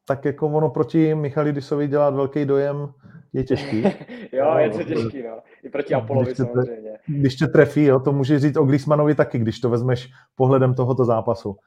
Tak 0.08 0.26
jako 0.26 0.48
ono 0.48 0.70
proti 0.70 1.16
Michalidisovi 1.16 1.88
dělat 1.88 2.16
velký 2.16 2.46
dojem 2.46 2.94
je 3.34 3.44
těžký. 3.44 3.84
jo, 4.32 4.58
je 4.58 4.70
to 4.70 4.84
těžký, 4.84 5.24
no. 5.24 5.40
I 5.64 5.70
proti 5.70 5.94
Apolovi 5.94 6.26
když 6.26 6.38
samozřejmě. 6.38 7.00
Když 7.08 7.36
tě 7.36 7.48
trefí, 7.48 7.84
jo, 7.84 8.00
to 8.00 8.12
může 8.12 8.40
říct 8.40 8.58
o 8.58 8.64
Glismanovi 8.64 9.16
taky, 9.16 9.40
když 9.40 9.60
to 9.60 9.70
vezmeš 9.70 10.10
pohledem 10.36 10.74
tohoto 10.74 11.06
zápasu. 11.06 11.58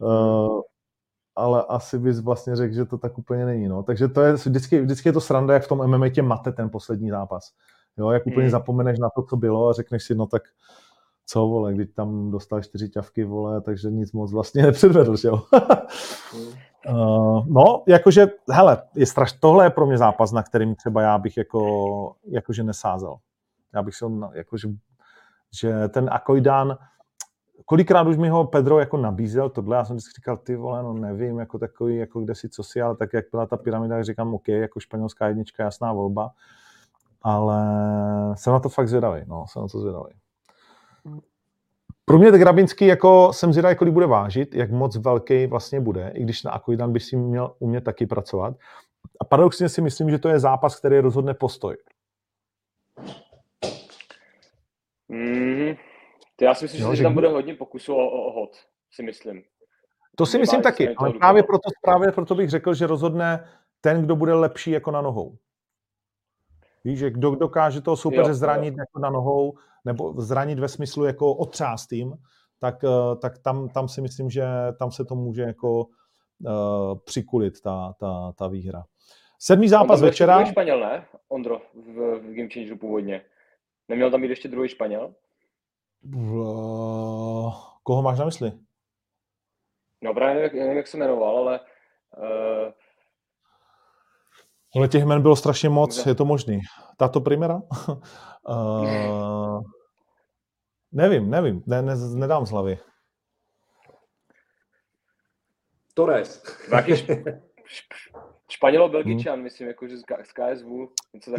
Uh, 0.00 0.60
ale 1.36 1.64
asi 1.68 1.98
bys 1.98 2.20
vlastně 2.20 2.56
řekl, 2.56 2.74
že 2.74 2.84
to 2.84 2.98
tak 2.98 3.18
úplně 3.18 3.46
není. 3.46 3.68
No. 3.68 3.82
Takže 3.82 4.08
to 4.08 4.20
je 4.20 4.32
vždycky, 4.32 4.80
vždycky 4.80 5.08
je 5.08 5.12
to 5.12 5.20
sranda, 5.20 5.54
jak 5.54 5.64
v 5.64 5.68
tom 5.68 5.86
MMA 5.86 6.08
tě 6.08 6.22
mate 6.22 6.52
ten 6.52 6.70
poslední 6.70 7.10
zápas. 7.10 7.52
Jo, 7.96 8.10
jak 8.10 8.26
úplně 8.26 8.44
hmm. 8.44 8.50
zapomeneš 8.50 8.98
na 8.98 9.08
to, 9.10 9.22
co 9.22 9.36
bylo 9.36 9.68
a 9.68 9.72
řekneš 9.72 10.04
si, 10.04 10.14
no 10.14 10.26
tak 10.26 10.42
co, 11.26 11.40
vole, 11.40 11.74
když 11.74 11.88
tam 11.94 12.30
dostal 12.30 12.62
čtyři 12.62 12.88
ťavky, 12.88 13.24
vole, 13.24 13.60
takže 13.60 13.90
nic 13.90 14.12
moc 14.12 14.32
vlastně 14.32 14.62
nepředvedl, 14.66 15.16
že 15.16 15.28
jo. 15.28 15.42
uh, 16.88 17.46
no, 17.48 17.82
jakože, 17.88 18.26
hele, 18.50 18.82
je 18.94 19.06
straš, 19.06 19.32
tohle 19.32 19.66
je 19.66 19.70
pro 19.70 19.86
mě 19.86 19.98
zápas, 19.98 20.32
na 20.32 20.42
kterým 20.42 20.74
třeba 20.74 21.02
já 21.02 21.18
bych 21.18 21.36
jako, 21.36 22.14
jakože 22.24 22.64
nesázel. 22.64 23.16
Já 23.74 23.82
bych 23.82 23.94
se, 23.94 24.06
jakože, 24.32 24.68
že 25.60 25.88
ten 25.88 26.08
Akoidan, 26.12 26.78
kolikrát 27.64 28.06
už 28.06 28.16
mi 28.16 28.28
ho 28.28 28.44
Pedro 28.44 28.78
jako 28.78 28.96
nabízel 28.96 29.50
tohle, 29.50 29.76
já 29.76 29.84
jsem 29.84 29.96
vždycky 29.96 30.12
říkal, 30.16 30.36
ty 30.36 30.56
vole, 30.56 30.82
no 30.82 30.92
nevím, 30.92 31.38
jako 31.38 31.58
takový, 31.58 31.96
jako 31.96 32.20
kde 32.20 32.34
si, 32.34 32.48
co 32.48 32.62
si, 32.62 32.80
ale 32.82 32.96
tak 32.96 33.12
jak 33.12 33.24
byla 33.30 33.46
ta 33.46 33.56
pyramida, 33.56 34.02
říkám, 34.02 34.34
OK, 34.34 34.48
jako 34.48 34.80
španělská 34.80 35.28
jednička, 35.28 35.64
jasná 35.64 35.92
volba, 35.92 36.30
ale 37.22 37.62
jsem 38.34 38.52
na 38.52 38.60
to 38.60 38.68
fakt 38.68 38.88
zvědavý, 38.88 39.22
no, 39.26 39.44
jsem 39.48 39.62
na 39.62 39.68
to 39.68 39.80
zvědavý. 39.80 40.12
Pro 42.04 42.18
mě 42.18 42.30
Grabinský 42.30 42.86
jako 42.86 43.32
jsem 43.32 43.52
zvědavý, 43.52 43.76
kolik 43.76 43.94
bude 43.94 44.06
vážit, 44.06 44.54
jak 44.54 44.70
moc 44.70 44.96
velký 44.96 45.46
vlastně 45.46 45.80
bude, 45.80 46.12
i 46.14 46.22
když 46.22 46.42
na 46.42 46.50
Akoidan 46.50 46.92
by 46.92 47.00
si 47.00 47.16
měl 47.16 47.54
umět 47.58 47.84
taky 47.84 48.06
pracovat. 48.06 48.54
A 49.20 49.24
paradoxně 49.24 49.68
si 49.68 49.82
myslím, 49.82 50.10
že 50.10 50.18
to 50.18 50.28
je 50.28 50.38
zápas, 50.38 50.78
který 50.78 50.98
rozhodne 50.98 51.34
postoj. 51.34 51.76
Mm, 55.08 55.74
to 56.40 56.44
já 56.44 56.54
si 56.54 56.64
myslím, 56.64 56.82
jo, 56.82 56.90
že, 56.90 56.96
že 56.96 57.02
tam 57.02 57.14
bude 57.14 57.28
hodně 57.28 57.54
pokusů 57.54 57.94
o, 57.94 58.10
o, 58.10 58.26
o 58.26 58.40
hod, 58.40 58.56
si 58.90 59.02
myslím. 59.02 59.42
To 60.16 60.26
si 60.26 60.38
myslím 60.38 60.62
taky, 60.62 60.94
ale 60.96 61.12
právě 61.12 61.42
proto, 61.42 61.70
právě 61.82 62.12
proto 62.12 62.34
bych 62.34 62.50
řekl, 62.50 62.74
že 62.74 62.86
rozhodne 62.86 63.48
ten, 63.80 64.02
kdo 64.02 64.16
bude 64.16 64.34
lepší 64.34 64.70
jako 64.70 64.90
na 64.90 65.00
nohou. 65.00 65.36
Víš, 66.84 66.98
že 66.98 67.10
kdo 67.10 67.34
dokáže 67.34 67.80
toho 67.80 67.96
soupeře 67.96 68.34
zranit 68.34 68.74
jako 68.78 68.98
na 68.98 69.10
nohou, 69.10 69.54
nebo 69.84 70.20
zranit 70.20 70.58
ve 70.58 70.68
smyslu 70.68 71.04
jako 71.04 71.34
otřást 71.34 71.86
tým, 71.86 72.14
tak, 72.58 72.84
eh, 72.84 73.16
tak 73.16 73.38
tam, 73.38 73.68
tam 73.68 73.88
si 73.88 74.00
myslím, 74.00 74.30
že 74.30 74.44
tam 74.78 74.90
se 74.90 75.04
to 75.04 75.14
může 75.14 75.42
jako 75.42 75.84
uh, 75.84 76.98
přikulit, 77.04 77.60
ta, 77.60 77.94
ta, 77.98 78.32
ta 78.32 78.48
výhra. 78.48 78.84
Sedmý 79.38 79.68
zápas 79.68 80.02
večera. 80.02 80.44
Španěl, 80.44 80.80
ne? 80.80 81.04
Ondro, 81.28 81.60
v, 81.74 82.18
v 82.18 82.34
Game 82.36 82.48
Changeru 82.48 82.76
původně. 82.76 83.22
Neměl 83.88 84.10
tam 84.10 84.22
být 84.22 84.28
ještě 84.28 84.48
druhý 84.48 84.68
Španěl? 84.68 85.14
Koho 87.82 88.02
máš 88.02 88.18
na 88.18 88.24
mysli? 88.24 88.52
No 90.02 90.14
právě 90.14 90.42
nevím, 90.42 90.60
nevím, 90.60 90.76
jak 90.76 90.86
se 90.86 90.96
jmenoval, 90.96 91.38
ale 91.38 91.60
uh, 92.16 92.72
ale 94.76 94.88
těch 94.88 95.02
jmen 95.02 95.22
bylo 95.22 95.36
strašně 95.36 95.68
moc, 95.68 96.06
je 96.06 96.14
to 96.14 96.24
možný. 96.24 96.60
Tato 96.96 97.20
primera? 97.20 97.62
uh, 98.48 99.60
nevím, 100.92 101.30
nevím, 101.30 101.62
ne, 101.66 101.82
ne, 101.82 101.94
nedám 102.14 102.46
z 102.46 102.50
hlavy. 102.50 102.78
Torres. 105.94 106.42
Španělo 108.48 108.88
Belgičan, 108.88 109.34
hmm. 109.34 109.42
myslím, 109.42 109.68
jakože 109.68 109.98
z 109.98 110.02
KSV. 110.32 110.66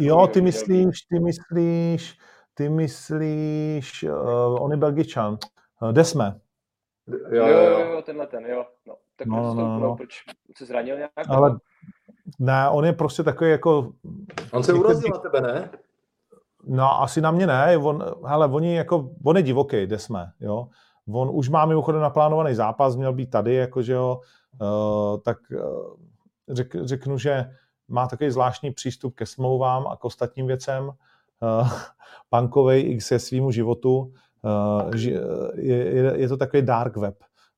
Jo, 0.00 0.26
ty 0.26 0.40
myslíš, 0.40 1.02
ty 1.02 1.20
myslíš, 1.20 2.18
ty 2.54 2.68
myslíš, 2.68 4.02
uh, 4.02 4.62
on 4.62 4.70
je 4.70 4.76
Belgičan. 4.76 5.38
Uh, 5.82 5.92
Desme. 5.92 6.40
Jo, 7.06 7.46
jo, 7.46 7.58
jo, 7.58 7.78
jo, 7.78 8.02
tenhle 8.02 8.26
ten, 8.26 8.46
jo. 8.46 8.64
No, 8.86 8.94
tak 9.16 9.26
no, 9.26 9.36
no, 9.36 9.54
no, 9.54 9.78
no. 9.78 9.96
proč 9.96 10.24
se 10.56 10.66
zranil 10.66 10.96
nějak? 10.96 11.12
Ale 11.28 11.58
ne, 12.38 12.68
on 12.70 12.84
je 12.84 12.92
prostě 12.92 13.22
takový 13.22 13.50
jako... 13.50 13.92
On 14.52 14.62
se 14.62 14.72
urazil 14.72 15.10
na 15.12 15.18
tebe, 15.18 15.40
ne? 15.40 15.70
No, 16.64 17.02
asi 17.02 17.20
na 17.20 17.30
mě 17.30 17.46
ne. 17.46 17.76
On, 17.76 18.04
hele, 18.26 18.46
oni 18.46 18.74
jako, 18.76 19.10
on 19.24 19.36
je 19.36 19.42
divoký, 19.42 19.86
kde 19.86 19.98
jsme, 19.98 20.32
jo. 20.40 20.68
On 21.12 21.30
už 21.32 21.48
má 21.48 21.66
mimochodem 21.66 22.00
naplánovaný 22.00 22.54
zápas, 22.54 22.96
měl 22.96 23.12
být 23.12 23.30
tady, 23.30 23.54
jakože 23.54 23.92
jo, 23.92 24.20
uh, 24.60 25.20
tak 25.20 25.38
uh, 25.50 25.94
řek, 26.48 26.76
řeknu, 26.84 27.18
že 27.18 27.50
má 27.88 28.06
takový 28.06 28.30
zvláštní 28.30 28.70
přístup 28.70 29.14
ke 29.14 29.26
smlouvám 29.26 29.86
a 29.86 29.96
k 29.96 30.04
ostatním 30.04 30.46
věcem. 30.46 30.90
Uh, 31.42 31.72
punkovej 32.30 32.92
i 32.92 33.00
se 33.00 33.18
svýmu 33.18 33.50
životu. 33.50 34.12
Uh, 34.42 34.94
je, 34.94 35.20
je, 35.56 36.12
je 36.16 36.28
to 36.28 36.36
takový 36.36 36.62
dark 36.62 36.96
web. 36.96 37.14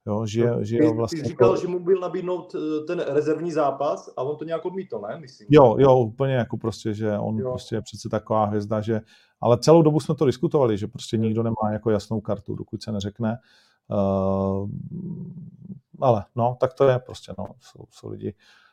Jo, 0.06 0.26
že, 0.26 0.46
no, 0.46 0.64
že 0.64 0.78
ty, 0.78 0.92
vlastně 0.92 1.22
ty 1.22 1.28
říkal, 1.28 1.48
jako... 1.48 1.60
že 1.60 1.68
mu 1.68 1.80
byl 1.80 2.00
nabídnout 2.00 2.54
eh, 2.54 2.84
ten 2.86 3.00
rezervní 3.00 3.52
zápas 3.52 4.10
a 4.16 4.22
on 4.22 4.36
to 4.36 4.44
nějak 4.44 4.64
odmítl, 4.64 5.00
ne? 5.00 5.18
Myslím. 5.20 5.48
Jo, 5.50 5.76
jo, 5.78 5.98
úplně 5.98 6.34
jako 6.34 6.56
prostě, 6.56 6.94
že 6.94 7.18
on 7.18 7.38
jo. 7.38 7.50
prostě 7.50 7.74
je 7.74 7.82
přece 7.82 8.08
taková 8.08 8.44
hvězda, 8.44 8.80
že... 8.80 9.00
Ale 9.40 9.58
celou 9.58 9.82
dobu 9.82 10.00
jsme 10.00 10.14
to 10.14 10.26
diskutovali, 10.26 10.78
že 10.78 10.86
prostě 10.86 11.16
nikdo 11.16 11.42
nemá 11.42 11.72
jako 11.72 11.90
jasnou 11.90 12.20
kartu, 12.20 12.54
dokud 12.54 12.82
se 12.82 12.92
neřekne. 12.92 13.38
Uh, 13.90 14.68
ale 16.00 16.24
no, 16.36 16.56
tak 16.60 16.74
to 16.74 16.88
je 16.88 16.98
prostě, 16.98 17.32
no, 17.38 17.46
jsou, 17.60 17.84
jsou 17.90 18.08
lidi, 18.08 18.32
uh, 18.32 18.63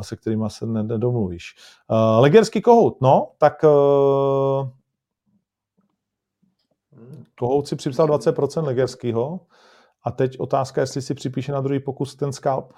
se 0.00 0.16
kterými 0.16 0.44
se 0.48 0.66
nedomluvíš. 0.66 1.56
Uh, 1.90 2.22
Legerský 2.22 2.62
kohout, 2.62 3.00
no, 3.00 3.32
tak 3.38 3.64
uh, 3.64 4.68
kohout 7.38 7.68
si 7.68 7.76
připsal 7.76 8.06
20% 8.06 8.64
Legerskýho, 8.64 9.40
a 10.08 10.10
teď 10.10 10.40
otázka, 10.40 10.80
jestli 10.80 11.02
si 11.02 11.14
připíše 11.14 11.52
na 11.52 11.60
druhý 11.60 11.80
pokus 11.80 12.16
ten 12.16 12.32
scalp. 12.32 12.72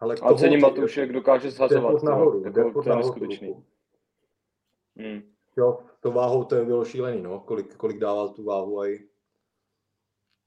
Ale 0.00 0.14
a 0.22 0.34
cením 0.34 0.60
Matouše, 0.60 1.00
jak 1.00 1.12
dokáže 1.12 1.50
zhazovat. 1.50 2.02
Nahoru, 2.02 2.42
jako, 2.44 2.82
to 2.82 2.90
je 2.90 2.96
neskutečný. 2.96 3.64
Hmm. 4.96 5.22
Jo, 5.56 5.78
to 6.00 6.12
váhou 6.12 6.44
to 6.44 6.64
bylo 6.64 6.84
šílený, 6.84 7.22
no. 7.22 7.40
Kolik, 7.40 7.76
kolik 7.76 7.98
dával 7.98 8.28
tu 8.28 8.44
váhu 8.44 8.82
a 8.82 9.08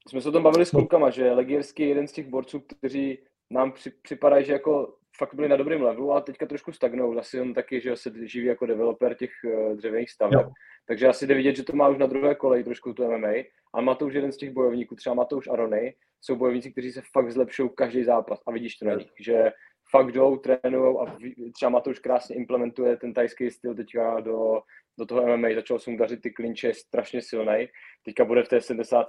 jsme 0.08 0.20
se 0.20 0.28
o 0.28 0.32
tom 0.32 0.42
bavili 0.42 0.66
s 0.66 0.70
klukama, 0.70 1.10
že 1.10 1.32
Legierský 1.32 1.82
je 1.82 1.88
jeden 1.88 2.08
z 2.08 2.12
těch 2.12 2.28
borců, 2.28 2.60
kteří 2.60 3.18
nám 3.50 3.72
při, 3.72 3.90
připadají, 3.90 4.44
že 4.44 4.52
jako 4.52 4.94
fakt 5.18 5.34
byli 5.34 5.48
na 5.48 5.56
dobrém 5.56 5.82
levelu 5.82 6.12
a 6.12 6.20
teďka 6.20 6.46
trošku 6.46 6.72
stagnou. 6.72 7.18
Asi 7.18 7.40
on 7.40 7.54
taky, 7.54 7.80
že 7.80 7.96
se 7.96 8.12
živí 8.22 8.46
jako 8.46 8.66
developer 8.66 9.14
těch 9.14 9.30
uh, 9.44 9.76
dřevěných 9.76 10.10
staveb. 10.10 10.46
Takže 10.86 11.08
asi 11.08 11.26
jde 11.26 11.34
vidět, 11.34 11.56
že 11.56 11.62
to 11.62 11.76
má 11.76 11.88
už 11.88 11.98
na 11.98 12.06
druhé 12.06 12.34
koleji 12.34 12.64
trošku 12.64 12.92
tu 12.92 13.10
MMA. 13.10 13.32
A 13.74 13.80
má 13.80 13.94
to 13.94 14.06
už 14.06 14.14
jeden 14.14 14.32
z 14.32 14.36
těch 14.36 14.50
bojovníků, 14.50 14.94
třeba 14.94 15.14
Matouš 15.14 15.48
Arony, 15.48 15.94
jsou 16.20 16.36
bojovníci, 16.36 16.72
kteří 16.72 16.92
se 16.92 17.02
fakt 17.12 17.32
zlepšují 17.32 17.70
každý 17.74 18.04
zápas. 18.04 18.40
A 18.46 18.52
vidíš 18.52 18.76
to 18.76 18.84
na 18.84 18.94
nich, 18.94 19.12
že 19.20 19.52
fakt 19.90 20.12
jdou, 20.12 20.36
trénují 20.36 20.96
a 21.00 21.16
třeba 21.52 21.70
Matouš 21.70 21.98
krásně 21.98 22.36
implementuje 22.36 22.96
ten 22.96 23.14
tajský 23.14 23.50
styl 23.50 23.74
teďka 23.74 24.20
do, 24.20 24.62
do 24.98 25.06
toho 25.06 25.36
MMA. 25.36 25.48
Začal 25.54 25.78
jsem 25.78 25.96
dařit 25.96 26.20
ty 26.20 26.30
klinče, 26.30 26.66
je 26.66 26.74
strašně 26.74 27.22
silný. 27.22 27.68
Teďka 28.04 28.24
bude 28.24 28.42
v 28.42 28.48
té 28.48 28.60
70 28.60 29.06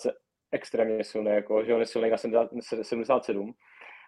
extrémně 0.52 1.04
silný, 1.04 1.32
jako, 1.32 1.64
že 1.64 1.74
on 1.74 1.80
je 1.80 1.86
silný 1.86 2.10
na 2.10 2.18
77. 2.82 3.54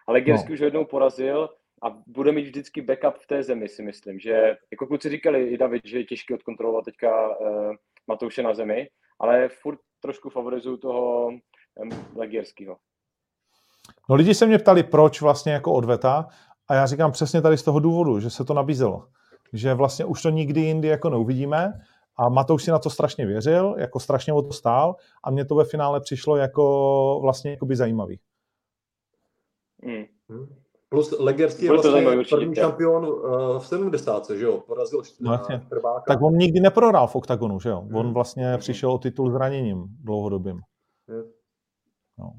Ale 0.06 0.20
Gersky 0.20 0.48
no. 0.48 0.54
už 0.54 0.60
jednou 0.60 0.84
porazil 0.84 1.48
a 1.82 2.02
bude 2.06 2.32
mít 2.32 2.42
vždycky 2.42 2.82
backup 2.82 3.14
v 3.14 3.26
té 3.26 3.42
zemi, 3.42 3.68
si 3.68 3.82
myslím, 3.82 4.18
že 4.18 4.56
jako 4.70 4.86
kluci 4.86 5.08
říkali 5.08 5.48
i 5.48 5.58
David, 5.58 5.82
že 5.84 5.98
je 5.98 6.04
těžké 6.04 6.34
odkontrolovat 6.34 6.84
teďka 6.84 7.28
uh, 7.28 7.74
Matouše 8.06 8.42
na 8.42 8.54
zemi, 8.54 8.88
ale 9.20 9.48
furt 9.48 9.78
trošku 10.00 10.30
favorizuju 10.30 10.76
toho 10.76 11.28
um, 11.28 11.90
Legierského. 12.14 12.76
No 14.08 14.16
lidi 14.16 14.34
se 14.34 14.46
mě 14.46 14.58
ptali, 14.58 14.82
proč 14.82 15.20
vlastně 15.20 15.52
jako 15.52 15.72
odveta 15.72 16.28
a 16.68 16.74
já 16.74 16.86
říkám 16.86 17.12
přesně 17.12 17.42
tady 17.42 17.58
z 17.58 17.62
toho 17.62 17.80
důvodu, 17.80 18.20
že 18.20 18.30
se 18.30 18.44
to 18.44 18.54
nabízelo. 18.54 19.08
Že 19.52 19.74
vlastně 19.74 20.04
už 20.04 20.22
to 20.22 20.30
nikdy 20.30 20.60
jindy 20.60 20.88
jako 20.88 21.10
neuvidíme 21.10 21.72
a 22.18 22.28
Matouš 22.28 22.64
si 22.64 22.70
na 22.70 22.78
to 22.78 22.90
strašně 22.90 23.26
věřil, 23.26 23.74
jako 23.78 24.00
strašně 24.00 24.32
o 24.32 24.42
to 24.42 24.52
stál 24.52 24.96
a 25.24 25.30
mně 25.30 25.44
to 25.44 25.54
ve 25.54 25.64
finále 25.64 26.00
přišlo 26.00 26.36
jako 26.36 27.18
vlastně 27.22 27.50
jakoby 27.50 27.76
zajímavý. 27.76 28.20
Hmm. 29.82 30.04
Plus 30.88 31.14
Legerský 31.18 31.64
je 31.64 31.72
vlastně 31.72 32.02
první 32.02 32.18
určitě. 32.18 32.60
šampion 32.60 33.08
uh, 33.08 33.58
v 33.58 33.66
70. 33.66 34.30
že 34.30 34.44
jo? 34.44 34.60
Porazil 34.60 35.02
no, 35.20 35.30
vlastně. 35.30 35.60
Tak 36.06 36.22
on 36.22 36.32
nikdy 36.32 36.60
neprohrál 36.60 37.06
v 37.06 37.16
OKTAGONu, 37.16 37.60
že 37.60 37.68
jo? 37.68 37.80
Hmm. 37.80 37.94
On 37.94 38.14
vlastně 38.14 38.48
hmm. 38.48 38.58
přišel 38.58 38.92
o 38.92 38.98
titul 38.98 39.30
zraněním 39.30 39.84
dlouhodobým. 40.04 40.60
Hmm. 41.08 41.30
No. 42.18 42.32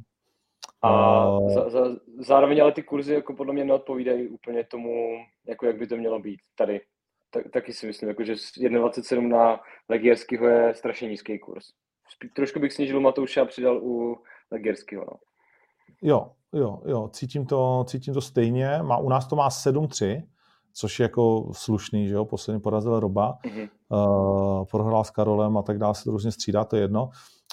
A 0.82 1.32
uh, 1.38 1.54
za, 1.54 1.70
za, 1.70 1.96
zároveň 2.20 2.62
ale 2.62 2.72
ty 2.72 2.84
kurzy 2.84 3.14
jako 3.14 3.34
podle 3.34 3.54
mě 3.54 3.66
neodpovídají 3.66 4.28
úplně 4.28 4.64
tomu, 4.64 5.18
jako 5.48 5.66
jak 5.66 5.78
by 5.78 5.88
to 5.88 5.98
mělo 5.98 6.20
být 6.20 6.40
tady. 6.56 6.82
Tak, 7.30 7.44
taky 7.54 7.74
si 7.74 7.88
myslím, 7.88 8.10
jako, 8.10 8.24
že 8.24 8.34
1,27 8.34 9.28
na 9.28 9.60
Legierského 9.90 10.48
je 10.48 10.74
strašně 10.76 11.10
nízký 11.10 11.40
kurz. 11.40 11.66
Trošku 12.36 12.60
bych 12.60 12.74
snížil 12.74 13.00
Matouše 13.00 13.42
a 13.42 13.46
přidal 13.46 13.80
u 13.84 14.18
Legierského. 14.52 15.06
No. 15.06 15.27
Jo, 16.02 16.32
jo, 16.54 16.82
jo, 16.86 17.10
cítím 17.14 17.46
to, 17.46 17.86
cítím 17.88 18.14
to 18.14 18.22
stejně. 18.22 18.80
Má, 18.82 18.98
u 18.98 19.10
nás 19.10 19.28
to 19.28 19.36
má 19.36 19.50
7-3, 19.50 20.24
což 20.74 21.00
je 21.00 21.04
jako 21.04 21.52
slušný, 21.54 22.08
že 22.08 22.14
jo, 22.14 22.26
posledně 22.26 22.60
porazil 22.60 23.00
Roba, 23.00 23.38
mm-hmm. 23.46 23.70
uh, 23.90 24.66
prohrál 24.66 25.04
s 25.04 25.10
Karolem 25.10 25.58
a 25.58 25.62
tak 25.62 25.78
dále, 25.78 25.96
se 25.96 26.04
to 26.04 26.12
různě 26.12 26.32
střídá, 26.32 26.64
to 26.64 26.76
je 26.76 26.82
jedno. 26.82 27.10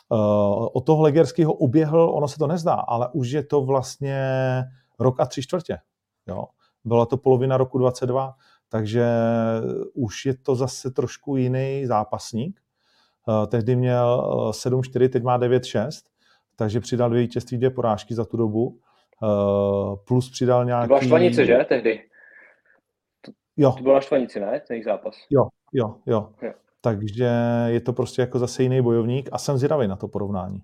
Uh, 0.08 0.68
od 0.72 0.86
toho 0.86 1.02
Legerského 1.02 1.52
uběhl, 1.52 2.10
ono 2.14 2.28
se 2.28 2.38
to 2.38 2.46
nezdá, 2.46 2.74
ale 2.74 3.08
už 3.12 3.30
je 3.30 3.42
to 3.42 3.62
vlastně 3.62 4.22
rok 4.98 5.20
a 5.20 5.26
tři 5.26 5.42
čtvrtě. 5.42 5.78
Jo? 6.26 6.44
Byla 6.84 7.06
to 7.06 7.16
polovina 7.16 7.56
roku 7.56 7.78
22, 7.78 8.34
takže 8.68 9.06
už 9.94 10.26
je 10.26 10.36
to 10.36 10.54
zase 10.54 10.90
trošku 10.90 11.36
jiný 11.36 11.86
zápasník. 11.86 12.60
Uh, 13.28 13.46
tehdy 13.46 13.76
měl 13.76 14.30
7-4, 14.50 15.08
teď 15.08 15.22
má 15.22 15.38
9-6, 15.38 15.90
takže 16.56 16.80
přidal 16.80 17.10
dvě 17.10 17.22
vítězství, 17.22 17.56
dvě 17.56 17.70
porážky 17.70 18.14
za 18.14 18.24
tu 18.24 18.36
dobu. 18.36 18.78
Uh, 19.22 19.96
plus 19.96 20.30
přidal 20.30 20.64
nějaký... 20.64 20.82
To 20.82 20.86
byla 20.88 21.00
štvanice, 21.00 21.46
že, 21.46 21.64
tehdy? 21.68 22.02
Jo. 23.56 23.72
To 23.72 23.82
byla 23.82 24.00
štvanice, 24.00 24.40
ne, 24.40 24.60
ten 24.68 24.82
zápas? 24.82 25.14
Jo, 25.30 25.48
jo, 25.72 25.96
jo. 26.06 26.28
jo. 26.42 26.52
Takže 26.80 27.30
je 27.66 27.80
to 27.80 27.92
prostě 27.92 28.22
jako 28.22 28.38
zase 28.38 28.62
jiný 28.62 28.82
bojovník 28.82 29.28
a 29.32 29.38
jsem 29.38 29.58
zvědavý 29.58 29.88
na 29.88 29.96
to 29.96 30.08
porovnání. 30.08 30.62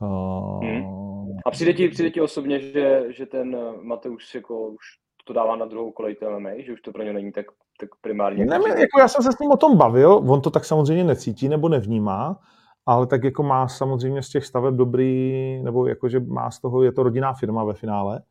Uh... 0.00 0.64
Hmm. 0.64 0.98
A 1.46 1.50
přijde 1.50 1.72
ti, 1.72 1.88
přijde 1.88 2.10
ti 2.10 2.20
osobně, 2.20 2.60
že, 2.60 3.04
že 3.08 3.26
ten 3.26 3.56
Mateusz 3.82 4.34
jako 4.34 4.68
už 4.68 4.84
to 5.24 5.32
dává 5.32 5.56
na 5.56 5.66
druhou 5.66 5.92
kolej 5.92 6.16
MMA, 6.38 6.50
že 6.58 6.72
už 6.72 6.80
to 6.80 6.92
pro 6.92 7.02
ně 7.02 7.12
není 7.12 7.32
tak, 7.32 7.46
tak 7.80 7.88
primárně... 8.00 8.44
Ne, 8.44 8.56
jako 8.56 9.00
já 9.00 9.08
jsem 9.08 9.22
se 9.22 9.32
s 9.32 9.38
ním 9.38 9.50
o 9.50 9.56
tom 9.56 9.76
bavil, 9.76 10.12
on 10.12 10.40
to 10.40 10.50
tak 10.50 10.64
samozřejmě 10.64 11.04
necítí 11.04 11.48
nebo 11.48 11.68
nevnímá, 11.68 12.40
ale 12.88 13.06
tak 13.06 13.24
jako 13.24 13.42
má 13.42 13.68
samozřejmě 13.68 14.22
z 14.22 14.28
těch 14.28 14.46
staveb 14.46 14.74
dobrý, 14.74 15.60
nebo 15.62 15.86
jako, 15.86 16.08
že 16.08 16.20
má 16.20 16.50
z 16.50 16.60
toho, 16.60 16.82
je 16.82 16.92
to 16.92 17.02
rodinná 17.02 17.32
firma 17.32 17.64
ve 17.64 17.74
finále, 17.74 18.22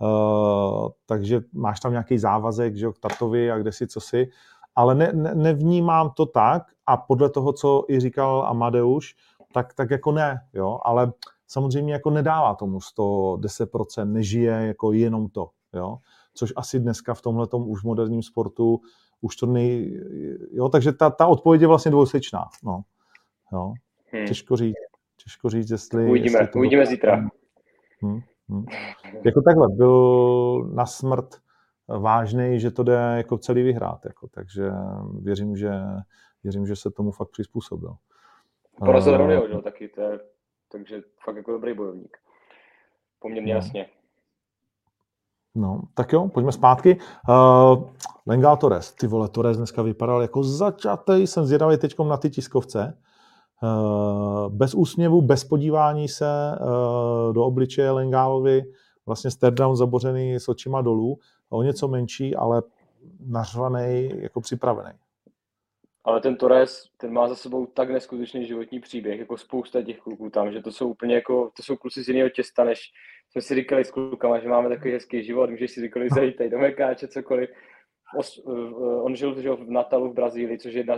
uh, 0.00 0.88
takže 1.06 1.40
máš 1.52 1.80
tam 1.80 1.92
nějaký 1.92 2.18
závazek, 2.18 2.76
že 2.76 2.84
jo, 2.84 2.92
k 2.92 2.98
tatovi 2.98 3.50
a 3.50 3.58
kde 3.58 3.72
si, 3.72 3.86
co 3.86 4.00
si, 4.00 4.28
ale 4.74 4.94
ne, 4.94 5.12
ne, 5.12 5.34
nevnímám 5.34 6.10
to 6.16 6.26
tak 6.26 6.62
a 6.86 6.96
podle 6.96 7.30
toho, 7.30 7.52
co 7.52 7.84
i 7.88 8.00
říkal 8.00 8.46
Amadeuš, 8.48 9.14
tak, 9.52 9.74
tak 9.74 9.90
jako 9.90 10.12
ne, 10.12 10.40
jo, 10.52 10.78
ale 10.84 11.12
samozřejmě 11.46 11.92
jako 11.92 12.10
nedává 12.10 12.54
tomu 12.54 12.78
110%, 12.78 14.12
nežije 14.12 14.52
jako 14.52 14.92
jenom 14.92 15.28
to, 15.28 15.50
jo, 15.72 15.96
což 16.34 16.52
asi 16.56 16.80
dneska 16.80 17.14
v 17.14 17.22
tomhle 17.22 17.46
už 17.52 17.82
moderním 17.82 18.22
sportu 18.22 18.80
už 19.20 19.36
to 19.36 19.46
nej, 19.46 20.00
jo, 20.52 20.68
takže 20.68 20.92
ta, 20.92 21.10
ta 21.10 21.26
odpověď 21.26 21.60
je 21.60 21.68
vlastně 21.68 21.90
dvojsečná, 21.90 22.44
no, 22.64 22.82
jo. 23.52 23.74
Hmm. 24.12 24.26
Těžko 24.26 24.56
říct. 24.56 24.76
Těžko 25.24 25.50
říct, 25.50 25.70
jestli... 25.70 26.08
Uvidíme, 26.08 26.38
jestli 26.38 26.52
to 26.52 26.58
uvidíme 26.58 26.82
bylo... 26.82 26.90
zítra. 26.90 27.16
Hmm, 28.02 28.20
hmm. 28.48 28.64
Jako 29.24 29.42
takhle, 29.42 29.68
byl 29.68 30.70
na 30.74 30.86
smrt 30.86 31.34
vážný, 31.88 32.60
že 32.60 32.70
to 32.70 32.82
jde 32.82 33.14
jako 33.16 33.38
celý 33.38 33.62
vyhrát, 33.62 34.04
jako, 34.04 34.28
takže 34.28 34.70
věřím, 35.20 35.56
že, 35.56 35.70
věřím, 36.42 36.66
že 36.66 36.76
se 36.76 36.90
tomu 36.90 37.10
fakt 37.10 37.30
přizpůsobil. 37.30 37.96
Porazil 38.78 39.12
uh, 39.12 39.18
Ronio, 39.18 39.48
že? 39.48 39.62
taky, 39.62 39.88
to 39.88 40.00
je, 40.00 40.20
takže 40.72 41.02
fakt 41.24 41.36
jako 41.36 41.52
dobrý 41.52 41.74
bojovník. 41.74 42.16
Poměrně 43.18 43.52
no. 43.54 43.58
jasně. 43.58 43.86
No, 45.54 45.82
tak 45.94 46.12
jo, 46.12 46.28
pojďme 46.28 46.52
zpátky. 46.52 46.98
Uh, 47.28 47.90
Lengal 48.26 48.56
Torres, 48.56 48.94
ty 48.94 49.06
vole, 49.06 49.28
Torres 49.28 49.56
dneska 49.56 49.82
vypadal 49.82 50.22
jako 50.22 50.44
začatý, 50.44 51.26
jsem 51.26 51.44
zvědavý 51.44 51.78
teď 51.78 51.98
na 51.98 52.16
ty 52.16 52.30
tiskovce. 52.30 52.98
Eh, 53.64 54.48
bez 54.48 54.74
úsměvu, 54.74 55.22
bez 55.22 55.44
podívání 55.44 56.08
se 56.08 56.26
eh, 56.52 57.32
do 57.32 57.44
obličeje 57.44 57.90
Lengálovi, 57.90 58.62
vlastně 59.06 59.30
down 59.50 59.76
zabořený 59.76 60.34
s 60.34 60.48
očima 60.48 60.82
dolů, 60.82 61.18
o 61.50 61.62
něco 61.62 61.88
menší, 61.88 62.36
ale 62.36 62.62
nařvaný, 63.26 64.10
jako 64.16 64.40
připravený. 64.40 64.90
Ale 66.04 66.20
ten 66.20 66.36
Torres, 66.36 66.84
ten 66.96 67.12
má 67.12 67.28
za 67.28 67.34
sebou 67.34 67.66
tak 67.66 67.90
neskutečný 67.90 68.46
životní 68.46 68.80
příběh, 68.80 69.18
jako 69.18 69.36
spousta 69.36 69.82
těch 69.82 69.98
kluků 69.98 70.30
tam, 70.30 70.52
že 70.52 70.62
to 70.62 70.72
jsou 70.72 70.88
úplně 70.88 71.14
jako, 71.14 71.50
to 71.56 71.62
jsou 71.62 71.76
kluci 71.76 72.02
z 72.02 72.08
jiného 72.08 72.28
těsta, 72.28 72.64
než 72.64 72.80
jsme 73.30 73.42
si 73.42 73.54
říkali 73.54 73.84
s 73.84 73.90
klukama, 73.90 74.38
že 74.38 74.48
máme 74.48 74.68
takový 74.68 74.92
hezký 74.92 75.24
život, 75.24 75.50
můžeš 75.50 75.70
si 75.70 75.80
říkali 75.80 76.08
zajít 76.14 76.36
tady 76.36 76.50
do 76.50 76.58
Mekáče, 76.58 77.08
cokoliv. 77.08 77.50
Eh, 77.50 78.50
on 79.02 79.16
žil 79.16 79.42
že, 79.42 79.50
v 79.50 79.70
Natalu 79.70 80.10
v 80.10 80.14
Brazílii, 80.14 80.58
což 80.58 80.74
je 80.74 80.80
jedna 80.80 80.96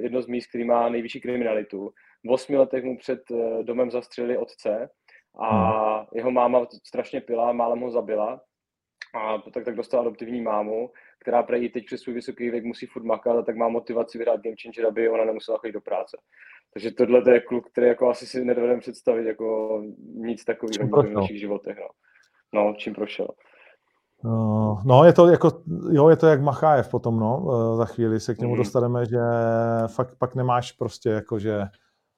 jedno 0.00 0.22
z 0.22 0.26
míst, 0.26 0.46
který 0.46 0.64
má 0.64 0.88
nejvyšší 0.88 1.20
kriminalitu. 1.20 1.90
V 2.24 2.30
osmi 2.30 2.56
letech 2.56 2.84
mu 2.84 2.98
před 2.98 3.22
eh, 3.30 3.62
domem 3.62 3.90
zastřelili 3.90 4.38
otce 4.38 4.88
a 5.38 5.96
hmm. 5.96 6.06
jeho 6.14 6.30
máma 6.30 6.66
strašně 6.84 7.20
pila, 7.20 7.52
málem 7.52 7.80
ho 7.80 7.90
zabila 7.90 8.40
a 9.14 9.38
tak, 9.38 9.64
tak 9.64 9.74
dostal 9.74 10.00
adoptivní 10.00 10.40
mámu, 10.40 10.90
která 11.20 11.42
prej 11.42 11.68
teď 11.68 11.86
přes 11.86 12.00
svůj 12.00 12.14
vysoký 12.14 12.50
věk 12.50 12.64
musí 12.64 12.86
furt 12.86 13.04
makat 13.04 13.36
a 13.36 13.42
tak 13.42 13.56
má 13.56 13.68
motivaci 13.68 14.18
vyhrát 14.18 14.40
Game 14.40 14.56
Changer, 14.62 14.86
aby 14.86 15.08
ona 15.08 15.24
nemusela 15.24 15.58
chodit 15.58 15.72
do 15.72 15.80
práce. 15.80 16.16
Takže 16.72 16.90
tohle 16.90 17.34
je 17.34 17.40
kluk, 17.40 17.70
který 17.70 17.86
jako 17.86 18.10
asi 18.10 18.26
si 18.26 18.44
nedovedeme 18.44 18.80
představit 18.80 19.26
jako 19.26 19.80
nic 20.14 20.44
takového 20.44 21.02
v 21.02 21.12
našich 21.12 21.40
životech. 21.40 21.78
No. 21.78 21.88
no, 22.52 22.74
čím 22.78 22.94
prošel. 22.94 23.28
Uh, 24.24 24.84
no, 24.84 25.04
je 25.04 25.12
to 25.12 25.28
jako, 25.28 25.62
jo, 25.90 26.08
je 26.08 26.16
to 26.16 26.26
jak 26.26 26.40
Machájev 26.40 26.88
potom, 26.88 27.20
no, 27.20 27.40
uh, 27.40 27.76
za 27.76 27.84
chvíli 27.84 28.20
se 28.20 28.34
k 28.34 28.38
němu 28.38 28.52
mm. 28.52 28.58
dostaneme, 28.58 29.06
že 29.06 29.18
fakt 29.86 30.14
pak 30.18 30.34
nemáš 30.34 30.72
prostě 30.72 31.08
jako, 31.08 31.38
že 31.38 31.62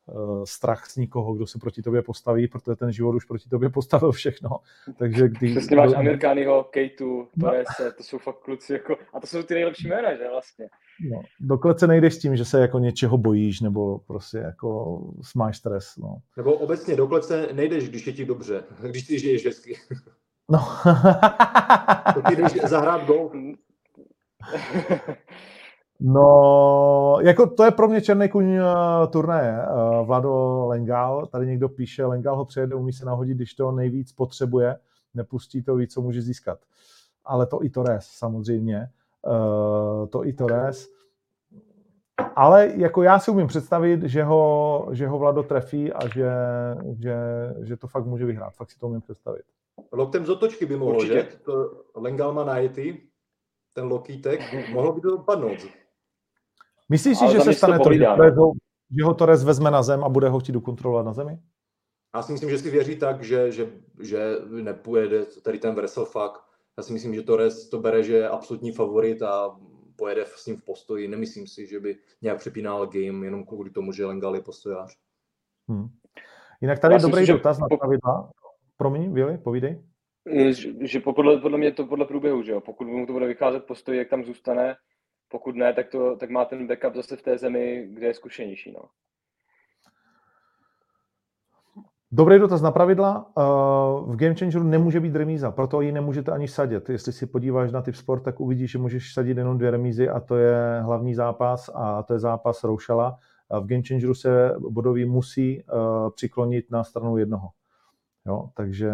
uh, 0.07 0.45
strach 0.45 0.87
z 0.87 0.97
nikoho, 0.97 1.35
kdo 1.35 1.47
se 1.47 1.59
proti 1.59 1.83
tobě 1.83 2.03
postaví, 2.03 2.49
protože 2.49 2.77
ten 2.77 2.93
život 2.93 3.15
už 3.15 3.25
proti 3.25 3.49
tobě 3.49 3.69
postavil 3.71 4.13
všechno. 4.13 4.51
Takže 4.99 5.29
když... 5.29 5.51
Přesně 5.51 5.77
máš 5.77 5.93
Amerikányho, 5.93 6.65
Kejtu, 6.65 7.29
Torrese, 7.41 7.85
no. 7.85 7.93
to 7.97 8.03
jsou 8.03 8.19
fakt 8.19 8.39
kluci 8.39 8.73
jako, 8.73 8.97
a 9.15 9.21
to 9.21 9.27
jsou 9.27 9.43
ty 9.43 9.55
nejlepší 9.55 9.89
jména, 9.89 10.17
že 10.17 10.29
vlastně. 10.31 10.69
No, 11.11 11.23
dokud 11.41 11.81
se 11.81 11.87
nejdeš 11.87 12.15
s 12.15 12.19
tím, 12.19 12.37
že 12.37 12.45
se 12.45 12.61
jako 12.61 12.79
něčeho 12.79 13.19
bojíš, 13.19 13.61
nebo 13.61 13.99
prostě 13.99 14.39
jako 14.39 15.01
máš 15.37 15.57
stres, 15.57 15.97
no. 15.97 16.17
Nebo 16.37 16.53
obecně, 16.53 16.97
dokud 16.97 17.25
se 17.25 17.49
nejdeš, 17.53 17.89
když 17.89 18.07
je 18.07 18.13
ti 18.13 18.25
dobře, 18.25 18.65
když 18.91 19.07
ty 19.07 19.19
žiješ 19.19 19.47
hezky. 19.47 19.77
No. 20.51 20.59
to 22.15 22.23
ty 22.23 22.37
jdeš 22.37 22.53
zahrát 22.53 23.07
golf. 23.07 23.33
No, 26.05 27.19
jako 27.21 27.47
to 27.47 27.65
je 27.65 27.71
pro 27.71 27.89
mě 27.89 28.01
černý 28.01 28.29
kuň 28.29 28.57
uh, 28.57 28.63
turnaje. 29.11 29.59
Uh, 29.67 30.07
Vlado 30.07 30.65
Lengal, 30.67 31.27
tady 31.27 31.47
někdo 31.47 31.69
píše, 31.69 32.05
Lengal 32.05 32.37
ho 32.37 32.45
přejede, 32.45 32.75
umí 32.75 32.93
se 32.93 33.05
nahodit, 33.05 33.37
když 33.37 33.55
to 33.55 33.73
nejvíc 33.73 34.13
potřebuje, 34.13 34.79
nepustí 35.15 35.63
to 35.63 35.77
víc, 35.77 35.93
co 35.93 36.01
může 36.01 36.23
získat. 36.23 36.59
Ale 37.25 37.47
to 37.47 37.65
i 37.65 37.71
Torres, 37.71 38.05
samozřejmě. 38.07 38.89
Uh, 39.27 40.07
to 40.07 40.27
i 40.27 40.33
Torres. 40.33 40.89
Ale 42.37 42.69
jako 42.77 43.03
já 43.03 43.19
si 43.19 43.31
umím 43.31 43.47
představit, 43.47 44.03
že 44.03 44.25
ho, 44.25 44.89
že 44.93 45.09
ho 45.09 45.19
Vlado 45.19 45.43
trefí 45.43 45.93
a 45.93 46.09
že, 46.09 46.31
že, 46.99 47.17
že 47.63 47.77
to 47.77 47.87
fakt 47.87 48.07
může 48.07 48.27
vyhrát. 48.27 48.55
Fakt 48.55 48.71
si 48.71 48.79
to 48.79 48.89
umím 48.89 49.01
představit. 49.01 49.43
Loktem 49.93 50.27
z 50.27 50.31
otočky 50.31 50.67
by 50.67 50.77
mohl 50.77 50.97
Určitě. 50.97 51.29
To 51.45 51.85
Lengal 51.95 52.33
má 52.33 52.45
najety, 52.45 53.09
ten 53.75 53.85
lokítek, 53.85 54.41
mohlo 54.73 54.93
by 54.93 55.01
to 55.01 55.11
dopadnout. 55.11 55.59
Myslíš 56.89 57.19
si, 57.19 57.29
že 57.33 57.41
se 57.41 57.53
stane 57.53 57.79
to, 57.79 57.93
že, 57.93 58.07
ho, 58.07 58.53
že 58.99 59.05
ho 59.05 59.15
Torres 59.15 59.45
vezme 59.45 59.71
na 59.71 59.83
zem 59.83 60.05
a 60.05 60.09
bude 60.09 60.29
ho 60.29 60.39
chtít 60.39 60.61
kontrolovat 60.65 61.07
na 61.07 61.13
zemi? 61.13 61.39
Já 62.15 62.23
si 62.23 62.33
myslím, 62.33 62.51
že 62.51 62.59
si 62.59 62.71
věří 62.71 62.97
tak, 62.97 63.23
že, 63.23 63.53
že, 63.53 63.73
že 64.01 64.37
nepojede 64.49 65.27
tady 65.27 65.59
ten 65.59 65.75
Wrestlefak. 65.75 66.33
Já 66.77 66.83
si 66.83 66.93
myslím, 66.93 67.15
že 67.15 67.23
Torres 67.23 67.69
to 67.69 67.81
bere, 67.81 68.03
že 68.03 68.17
je 68.17 68.29
absolutní 68.29 68.73
favorit 68.73 69.23
a 69.23 69.61
pojede 69.97 70.25
s 70.27 70.47
ním 70.47 70.57
v 70.57 70.65
postoji. 70.65 71.09
Nemyslím 71.09 71.47
si, 71.47 71.67
že 71.67 71.81
by 71.81 71.99
nějak 72.23 72.39
přepínal 72.39 72.87
game 72.87 73.27
jenom 73.27 73.45
kvůli 73.45 73.71
tomu, 73.71 73.93
že 73.93 74.07
Lengal 74.07 74.35
je 74.35 74.43
postojář. 74.43 74.97
Hmm. 75.69 75.89
Jinak 76.61 76.79
tady 76.79 76.95
je 76.95 77.01
dobrý 77.01 77.27
dotaz 77.27 77.59
na 77.59 77.67
pravidla. 77.79 78.31
Promiň, 78.77 79.15
Vili, 79.15 79.39
povídej. 79.39 79.83
Že, 80.51 80.73
že 80.81 81.01
podle, 81.01 81.41
podle 81.41 81.59
mě 81.59 81.73
to 81.73 81.87
podle 81.87 82.07
průběhu, 82.07 82.43
že 82.43 82.53
jo? 82.53 82.61
Pokud 82.61 82.87
mu 82.87 83.07
to 83.07 83.13
bude 83.13 83.27
vycházet 83.27 83.65
postoj, 83.65 83.97
jak 83.97 84.09
tam 84.09 84.25
zůstane, 84.25 84.75
pokud 85.29 85.57
ne, 85.57 85.73
tak, 85.73 85.89
to, 85.89 86.17
tak 86.17 86.31
má 86.31 86.45
ten 86.45 86.67
backup 86.67 86.95
zase 86.95 87.17
v 87.17 87.23
té 87.23 87.39
zemi, 87.39 87.89
kde 87.91 88.07
je 88.07 88.15
zkušenější. 88.15 88.73
No. 88.73 88.83
Dobrý 92.15 92.39
dotaz 92.39 92.63
na 92.63 92.71
pravidla. 92.71 93.33
Eh, 93.39 93.43
v 94.13 94.17
Game 94.17 94.35
Changeru 94.35 94.65
nemůže 94.65 95.01
být 95.01 95.17
remíza, 95.17 95.51
proto 95.51 95.81
ji 95.81 95.93
nemůžete 95.93 96.33
ani 96.33 96.49
sadit. 96.49 96.89
Jestli 96.89 97.13
si 97.13 97.27
podíváš 97.27 97.73
na 97.73 97.83
typ 97.83 97.95
sport, 97.95 98.23
tak 98.23 98.41
uvidíš, 98.41 98.71
že 98.71 98.79
můžeš 98.79 99.15
sadit 99.15 99.39
jenom 99.39 99.59
dvě 99.59 99.71
remízy 99.71 100.09
a 100.09 100.21
to 100.21 100.37
je 100.37 100.81
hlavní 100.81 101.15
zápas 101.15 101.71
a 101.75 102.03
to 102.03 102.13
je 102.13 102.19
zápas 102.19 102.65
Roušala. 102.65 103.19
V 103.61 103.67
Game 103.67 103.83
Changeru 103.89 104.15
se 104.15 104.55
bodový 104.59 105.05
musí 105.05 105.61
eh, 105.61 105.65
přiklonit 106.15 106.71
na 106.71 106.85
stranu 106.85 107.17
jednoho. 107.17 107.49
Jo, 108.27 108.49
takže 108.55 108.91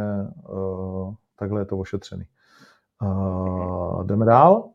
uh, 0.49 1.15
takhle 1.39 1.61
je 1.61 1.65
to 1.65 1.79
ošetřený. 1.79 2.25
Uh, 3.03 4.07
jdeme 4.07 4.27
dál. 4.27 4.69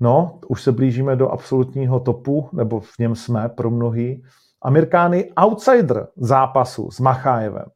No, 0.00 0.40
už 0.48 0.62
se 0.62 0.72
blížíme 0.72 1.16
do 1.16 1.28
absolutního 1.28 2.00
topu, 2.00 2.48
nebo 2.52 2.80
v 2.80 2.98
něm 2.98 3.14
jsme 3.14 3.48
pro 3.48 3.70
mnohý. 3.70 4.24
Amerikány 4.62 5.32
outsider 5.44 6.08
zápasu 6.16 6.90
s 6.90 7.00
Machájevem. 7.00 7.66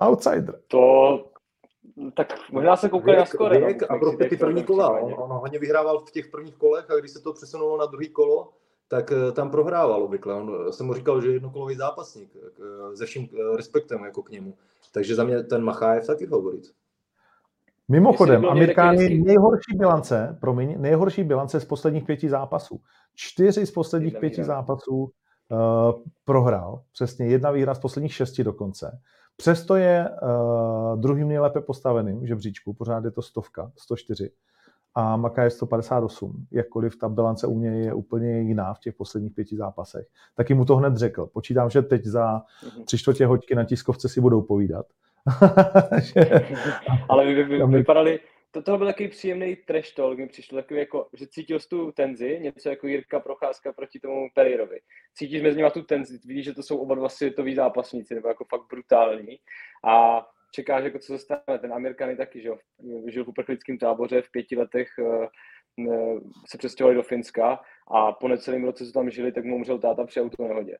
Outsider. 0.00 0.60
To, 0.68 0.80
tak 2.16 2.32
možná 2.52 2.76
se 2.76 2.88
koukali 2.88 3.16
na 3.16 3.26
skore. 3.26 3.60
No, 3.60 3.66
a 3.88 3.98
pro 3.98 4.12
ty 4.12 4.36
první 4.36 4.64
kola. 4.64 5.00
On, 5.00 5.14
on 5.18 5.30
hodně 5.30 5.58
vyhrával 5.58 5.98
v 5.98 6.10
těch 6.10 6.28
prvních 6.28 6.56
kolech 6.56 6.90
a 6.90 6.96
když 6.96 7.10
se 7.10 7.20
to 7.20 7.32
přesunulo 7.32 7.78
na 7.78 7.86
druhý 7.86 8.08
kolo, 8.08 8.52
tak 8.90 9.12
eh, 9.12 9.32
tam 9.32 9.50
prohrával 9.50 10.02
obvykle. 10.02 10.34
On, 10.34 10.56
eh, 10.68 10.72
jsem 10.72 10.86
mu 10.86 10.94
říkal, 10.94 11.20
že 11.20 11.28
je 11.28 11.34
jednokolový 11.34 11.76
zápasník, 11.76 12.36
eh, 12.36 12.96
se 12.96 13.06
vším 13.06 13.28
respektem 13.56 14.04
jako 14.04 14.22
k 14.22 14.30
němu. 14.30 14.54
Takže 14.92 15.14
za 15.14 15.24
mě 15.24 15.42
ten 15.42 15.64
Machájev 15.64 16.06
taky 16.06 16.26
favorit. 16.26 16.64
Mimochodem, 17.88 18.46
Amerikány 18.46 19.18
nejhorší 19.18 19.76
bilance, 19.76 20.38
promiň, 20.40 20.74
nejhorší 20.78 21.24
bilance 21.24 21.60
z 21.60 21.64
posledních 21.64 22.04
pěti 22.04 22.28
zápasů. 22.28 22.80
Čtyři 23.14 23.66
z 23.66 23.70
posledních 23.70 24.12
jedna 24.12 24.20
pěti 24.20 24.40
výhra. 24.40 24.54
zápasů 24.54 24.96
uh, 24.96 25.10
prohrál. 26.24 26.82
Přesně 26.92 27.26
jedna 27.26 27.50
výhra 27.50 27.74
z 27.74 27.78
posledních 27.78 28.14
šesti 28.14 28.44
dokonce. 28.44 29.00
Přesto 29.36 29.76
je 29.76 30.10
uh, 30.22 31.00
druhým 31.00 31.28
nejlépe 31.28 31.60
postaveným 31.60 32.20
v 32.20 32.26
žebříčku, 32.26 32.74
pořád 32.74 33.04
je 33.04 33.10
to 33.10 33.22
stovka, 33.22 33.72
104 33.76 34.30
a 34.94 35.16
Maka 35.16 35.44
je 35.44 35.50
158, 35.50 36.46
jakkoliv 36.50 36.98
ta 36.98 37.08
bilance 37.08 37.46
u 37.46 37.58
něj 37.58 37.84
je 37.84 37.94
úplně 37.94 38.40
jiná 38.40 38.74
v 38.74 38.78
těch 38.78 38.94
posledních 38.94 39.34
pěti 39.34 39.56
zápasech. 39.56 40.06
Taky 40.34 40.54
mu 40.54 40.64
to 40.64 40.76
hned 40.76 40.96
řekl. 40.96 41.26
Počítám, 41.26 41.70
že 41.70 41.82
teď 41.82 42.04
za 42.04 42.42
mhm. 42.74 42.84
tři 42.84 42.98
čtvrtě 42.98 43.26
hoďky 43.26 43.54
na 43.54 43.64
tiskovce 43.64 44.08
si 44.08 44.20
budou 44.20 44.42
povídat. 44.42 44.86
Ale 47.08 47.26
vy, 47.26 47.34
vy, 47.34 47.44
vy, 47.44 47.66
vypadali, 47.66 48.20
to, 48.50 48.62
tohle 48.62 48.78
byl 48.78 48.86
takový 48.86 49.08
příjemný 49.08 49.56
trash 49.56 49.94
talk, 49.94 50.18
mi 50.18 50.28
přišlo 50.28 50.58
takový 50.58 50.80
jako, 50.80 51.08
že 51.12 51.26
cítil 51.26 51.60
jsi 51.60 51.68
tu 51.68 51.92
tenzi, 51.92 52.40
něco 52.40 52.68
jako 52.68 52.86
Jirka 52.86 53.20
Procházka 53.20 53.72
proti 53.72 54.00
tomu 54.00 54.28
Pereirovi. 54.34 54.80
Cítíš 55.14 55.42
mezi 55.42 55.56
nimi 55.56 55.70
tu 55.70 55.82
tenzi, 55.82 56.18
vidíš, 56.24 56.44
že 56.44 56.54
to 56.54 56.62
jsou 56.62 56.78
oba 56.78 56.94
dva 56.94 57.08
světoví 57.08 57.54
zápasníci, 57.54 58.14
nebo 58.14 58.28
jako 58.28 58.44
fakt 58.44 58.68
brutální. 58.70 59.38
A 59.84 60.26
čekáš, 60.50 60.84
jako 60.84 60.98
co 60.98 61.06
se 61.06 61.18
stane. 61.18 61.58
Ten 61.60 61.72
Amerikany 61.72 62.16
taky, 62.16 62.40
že 62.40 62.48
jo, 62.48 62.58
žil 63.06 63.24
v 63.24 63.28
uprchlickém 63.28 63.78
táboře, 63.78 64.22
v 64.22 64.30
pěti 64.30 64.56
letech 64.56 64.88
eh, 64.98 65.28
se 66.46 66.58
přestěhovali 66.58 66.96
do 66.96 67.02
Finska 67.02 67.60
a 67.90 68.12
po 68.12 68.28
necelém 68.28 68.64
roce, 68.64 68.86
co 68.86 68.92
tam 68.92 69.10
žili, 69.10 69.32
tak 69.32 69.44
mu 69.44 69.56
umřel 69.56 69.78
táta 69.78 70.06
při 70.06 70.20
autonehodě. 70.20 70.76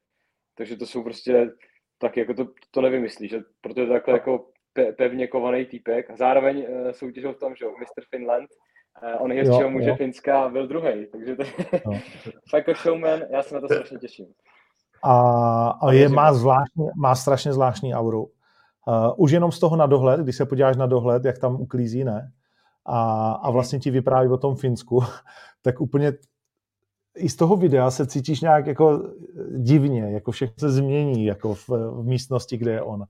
Takže 0.54 0.76
to 0.76 0.86
jsou 0.86 1.02
prostě, 1.02 1.50
tak 1.98 2.16
jako 2.16 2.34
to, 2.34 2.48
to 2.70 2.80
nevymyslí, 2.80 3.28
že 3.28 3.40
proto 3.60 3.80
je 3.80 3.86
to 3.86 3.92
takhle 3.92 4.14
jako 4.14 4.46
pe, 4.72 4.92
pevně 4.92 5.26
kovaný 5.26 5.66
týpek. 5.66 6.10
A 6.10 6.16
zároveň 6.16 6.66
uh, 6.68 6.90
soutěžil 6.90 7.32
v 7.32 7.38
tom, 7.38 7.54
že 7.54 7.64
jo, 7.64 7.70
Mr. 7.80 8.04
Finland, 8.10 8.48
uh, 9.02 9.22
on 9.22 9.32
je 9.32 9.68
muže 9.68 9.94
Finska 9.94 10.48
byl 10.48 10.66
druhý, 10.66 11.06
takže 11.12 11.36
to 11.36 11.42
je 11.42 11.50
fakt 12.50 12.68
jako 12.68 12.74
showman, 12.74 13.20
já 13.30 13.42
se 13.42 13.54
na 13.54 13.60
to 13.60 13.66
strašně 13.66 13.98
těším. 13.98 14.26
A, 15.04 15.68
a 15.82 15.92
je, 15.92 16.08
má, 16.08 16.32
zvláštní, 16.32 16.86
má 16.96 17.14
strašně 17.14 17.52
zvláštní 17.52 17.94
auru. 17.94 18.30
Uh, 18.90 19.14
už 19.16 19.30
jenom 19.30 19.52
z 19.52 19.58
toho 19.58 19.76
na 19.76 19.86
dohled, 19.86 20.20
když 20.20 20.36
se 20.36 20.46
podíváš 20.46 20.76
na 20.76 20.86
dohled, 20.86 21.24
jak 21.24 21.38
tam 21.38 21.60
uklízí, 21.60 22.04
ne? 22.04 22.32
A, 22.86 23.32
a 23.32 23.50
vlastně 23.50 23.78
ti 23.78 23.90
vypráví 23.90 24.28
o 24.28 24.36
tom 24.36 24.56
Finsku, 24.56 25.00
tak 25.62 25.80
úplně 25.80 26.12
i 27.16 27.28
z 27.28 27.36
toho 27.36 27.56
videa 27.56 27.90
se 27.90 28.06
cítíš 28.06 28.40
nějak 28.40 28.66
jako 28.66 29.02
divně, 29.56 30.10
jako 30.10 30.30
všechno 30.30 30.54
se 30.58 30.70
změní 30.70 31.24
jako 31.24 31.54
v, 31.54 31.68
v 31.68 32.02
místnosti, 32.04 32.56
kde 32.56 32.72
je 32.72 32.82
on. 32.82 33.04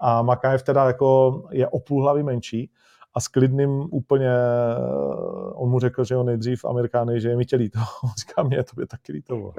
A 0.00 0.22
Makajev 0.22 0.62
teda 0.62 0.84
jako 0.84 1.42
je 1.50 1.68
o 1.68 1.80
půl 1.80 2.02
hlavy 2.02 2.22
menší, 2.22 2.70
a 3.14 3.20
s 3.20 3.28
klidným 3.28 3.88
úplně, 3.90 4.30
on 5.54 5.70
mu 5.70 5.78
řekl, 5.78 6.04
že 6.04 6.16
on 6.16 6.26
nejdřív 6.26 6.64
Amerikány, 6.64 7.20
že 7.20 7.28
je 7.28 7.36
mi 7.36 7.44
tě 7.44 7.56
líto. 7.56 7.78
On 8.04 8.10
říká, 8.18 8.42
mě 8.42 8.64
to 8.64 8.76
by 8.76 8.86
taky 8.86 9.12
líto. 9.12 9.34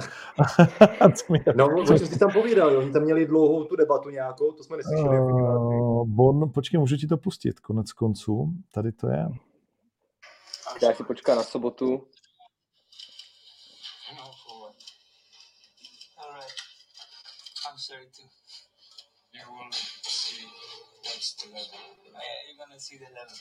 no, 1.56 1.84
co 1.86 1.97
jsi 1.97 2.20
tam 2.20 2.32
povídal, 2.32 2.78
oni 2.78 2.91
tam 2.91 3.04
měli 3.04 3.26
dlouhou 3.26 3.64
tu 3.64 3.76
debatu 3.76 4.10
nějakou, 4.10 4.52
to 4.52 4.64
jsme 4.64 4.78
neslyšeli. 4.78 5.20
Uh, 5.20 6.08
bon, 6.08 6.52
počkej, 6.54 6.80
můžu 6.80 6.97
ti 6.97 7.08
to 7.08 7.18
pustit, 7.18 7.60
konec 7.60 7.93
konců, 7.93 8.54
tady 8.74 8.91
to 8.91 9.08
je. 9.08 9.28
Já 10.82 10.93
si 10.93 11.04
počká 11.04 11.36
na 11.36 11.43
sobotu. 11.43 12.08
I'm 17.72 17.78
sorry 17.78 18.06
too. 18.18 18.41
You 21.22 21.28
will 21.28 21.38
see 21.38 21.53
what's 21.53 21.69
the 21.69 21.78
level. 21.78 22.57
gonna 22.57 22.82
see 22.82 22.97
the 22.97 23.05
level. 23.13 23.38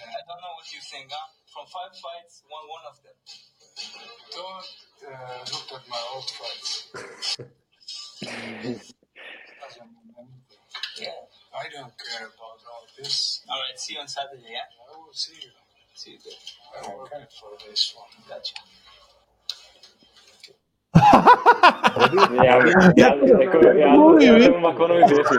I 0.00 0.24
don't 0.24 0.40
know 0.40 0.56
what 0.56 0.64
you 0.72 0.80
think, 0.80 1.12
huh? 1.12 1.28
From 1.52 1.68
five 1.68 1.92
fights, 1.92 2.40
one 2.48 2.64
one 2.72 2.88
of 2.88 2.96
them. 3.04 3.12
Don't 4.32 4.64
uh, 5.12 5.44
look 5.52 5.68
at 5.76 5.84
my 5.92 6.00
old 6.14 6.24
fights. 6.24 6.88
yeah. 10.96 11.28
I 11.52 11.68
don't 11.68 11.92
care 12.00 12.32
about 12.32 12.64
all 12.64 12.88
this. 12.96 13.44
All 13.46 13.60
right, 13.60 13.78
see 13.78 13.92
you 13.92 14.00
on 14.00 14.08
Saturday, 14.08 14.40
yeah? 14.48 14.72
I 14.90 14.96
will 14.96 15.12
see 15.12 15.34
you. 15.34 15.52
See 15.92 16.12
you 16.12 16.18
there. 16.24 16.32
I 16.80 16.96
will 16.96 17.02
okay. 17.02 17.28
for 17.38 17.58
this 17.68 17.92
one. 17.94 18.08
Gotcha. 18.26 18.54
Já, 22.44 22.66
já, 22.66 22.92
já, 22.96 23.14
jako, 23.40 23.66
já, 23.66 23.84
já 24.20 24.46
tomu 24.46 24.60
Macronovi 24.60 25.00
věřím. 25.00 25.38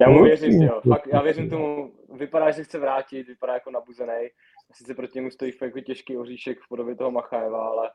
Já 0.00 0.08
mu 0.10 0.24
věřím, 0.24 0.62
jo. 0.62 0.80
Fakt, 0.88 1.06
já 1.06 1.22
věřím 1.22 1.50
tomu, 1.50 1.92
vypadá, 2.14 2.50
že 2.50 2.64
chce 2.64 2.78
vrátit, 2.78 3.28
vypadá 3.28 3.54
jako 3.54 3.70
nabuzený. 3.70 4.28
Sice 4.72 4.94
proti 4.94 5.18
němu 5.18 5.30
stojí 5.30 5.52
jako 5.62 5.80
těžký 5.80 6.16
oříšek 6.16 6.58
v 6.58 6.68
podobě 6.68 6.96
toho 6.96 7.10
Machajeva, 7.10 7.68
ale 7.68 7.90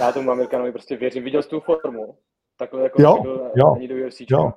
já 0.00 0.12
tomu 0.12 0.30
Amerikanovi 0.30 0.72
prostě 0.72 0.96
věřím. 0.96 1.24
Viděl 1.24 1.42
jsi 1.42 1.48
tu 1.48 1.60
formu? 1.60 2.16
Takhle 2.58 2.82
jako 2.82 3.02
jo, 3.02 3.22
byl, 3.22 3.50
jo, 3.56 3.72
ani 3.74 3.88
do 3.88 4.06
UFC. 4.06 4.20
Jo. 4.30 4.52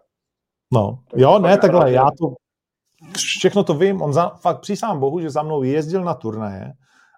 No, 0.73 0.99
tak 1.11 1.19
jo, 1.19 1.39
ne, 1.39 1.57
takhle, 1.57 1.91
já 1.91 2.05
to, 2.19 2.33
všechno 3.15 3.63
to 3.63 3.73
vím, 3.73 4.01
on 4.01 4.13
za, 4.13 4.29
fakt 4.29 4.59
přísám 4.59 4.99
bohu, 4.99 5.19
že 5.19 5.29
za 5.29 5.43
mnou 5.43 5.63
jezdil 5.63 6.03
na 6.03 6.13
turnaje 6.13 6.73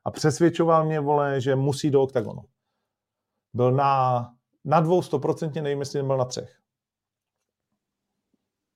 a 0.06 0.12
přesvědčoval 0.12 0.86
mě, 0.86 1.00
vole, 1.00 1.42
že 1.42 1.56
musí 1.56 1.92
do 1.92 2.02
oktagonu 2.02 2.42
byl 3.54 3.72
na, 3.72 4.22
na 4.66 4.80
dvou 4.80 5.02
stoprocentně, 5.02 5.62
nevím, 5.62 5.80
jestli 5.80 6.04
byl 6.04 6.18
na 6.18 6.26
třech. 6.26 6.58